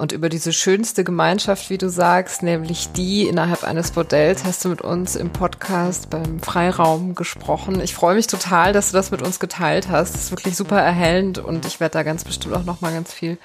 Und 0.00 0.12
über 0.12 0.30
diese 0.30 0.54
schönste 0.54 1.04
Gemeinschaft, 1.04 1.68
wie 1.68 1.76
du 1.76 1.90
sagst, 1.90 2.42
nämlich 2.42 2.90
die 2.92 3.28
innerhalb 3.28 3.64
eines 3.64 3.90
Bordells, 3.90 4.44
hast 4.44 4.64
du 4.64 4.70
mit 4.70 4.80
uns 4.80 5.14
im 5.14 5.28
Podcast 5.28 6.08
beim 6.08 6.40
Freiraum 6.40 7.14
gesprochen. 7.14 7.82
Ich 7.82 7.94
freue 7.94 8.14
mich 8.14 8.26
total, 8.26 8.72
dass 8.72 8.92
du 8.92 8.96
das 8.96 9.10
mit 9.10 9.20
uns 9.20 9.40
geteilt 9.40 9.90
hast. 9.90 10.14
Das 10.14 10.22
ist 10.22 10.30
wirklich 10.30 10.56
super 10.56 10.80
erhellend 10.80 11.38
und 11.38 11.66
ich 11.66 11.80
werde 11.80 11.92
da 11.92 12.02
ganz 12.02 12.24
bestimmt 12.24 12.54
auch 12.54 12.64
noch 12.64 12.80
mal 12.80 12.94
ganz 12.94 13.12
viel 13.12 13.36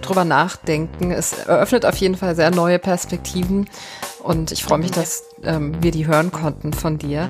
drüber 0.00 0.24
nachdenken. 0.24 1.10
Es 1.10 1.34
eröffnet 1.34 1.84
auf 1.84 1.96
jeden 1.96 2.16
Fall 2.16 2.34
sehr 2.34 2.50
neue 2.50 2.78
Perspektiven 2.78 3.68
und 4.22 4.50
ich 4.50 4.64
freue 4.64 4.78
mich, 4.78 4.92
dass 4.92 5.24
ähm, 5.42 5.74
wir 5.82 5.90
die 5.90 6.06
hören 6.06 6.32
konnten 6.32 6.72
von 6.72 6.96
dir. 6.96 7.28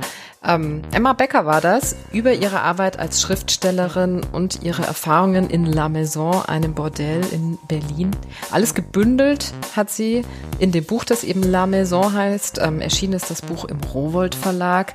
Ähm, 0.48 0.82
Emma 0.92 1.12
Becker 1.12 1.44
war 1.44 1.60
das 1.60 1.94
über 2.10 2.32
ihre 2.32 2.62
Arbeit 2.62 2.98
als 2.98 3.20
Schriftstellerin 3.20 4.22
und 4.32 4.62
ihre 4.62 4.82
Erfahrungen 4.82 5.50
in 5.50 5.66
La 5.66 5.90
Maison, 5.90 6.42
einem 6.46 6.72
Bordell 6.72 7.20
in 7.30 7.58
Berlin. 7.68 8.10
Alles 8.50 8.74
gebündelt 8.74 9.52
hat 9.76 9.90
sie 9.90 10.22
in 10.58 10.72
dem 10.72 10.84
Buch, 10.84 11.04
das 11.04 11.22
eben 11.22 11.42
La 11.42 11.66
Maison 11.66 12.14
heißt. 12.14 12.60
Ähm, 12.62 12.80
erschienen 12.80 13.12
ist 13.12 13.30
das 13.30 13.42
Buch 13.42 13.66
im 13.66 13.78
Rowold 13.92 14.34
Verlag. 14.34 14.94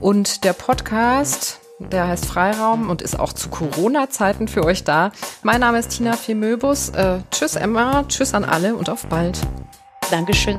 Und 0.00 0.42
der 0.42 0.52
Podcast, 0.52 1.60
der 1.78 2.08
heißt 2.08 2.26
Freiraum 2.26 2.90
und 2.90 3.00
ist 3.00 3.20
auch 3.20 3.32
zu 3.32 3.50
Corona-Zeiten 3.50 4.48
für 4.48 4.64
euch 4.64 4.82
da. 4.82 5.12
Mein 5.44 5.60
Name 5.60 5.78
ist 5.78 5.96
Tina 5.96 6.14
Femöbus. 6.14 6.88
Äh, 6.88 7.20
tschüss 7.30 7.54
Emma, 7.54 8.04
tschüss 8.08 8.34
an 8.34 8.44
alle 8.44 8.74
und 8.74 8.90
auf 8.90 9.06
bald. 9.06 9.38
Dankeschön. 10.10 10.58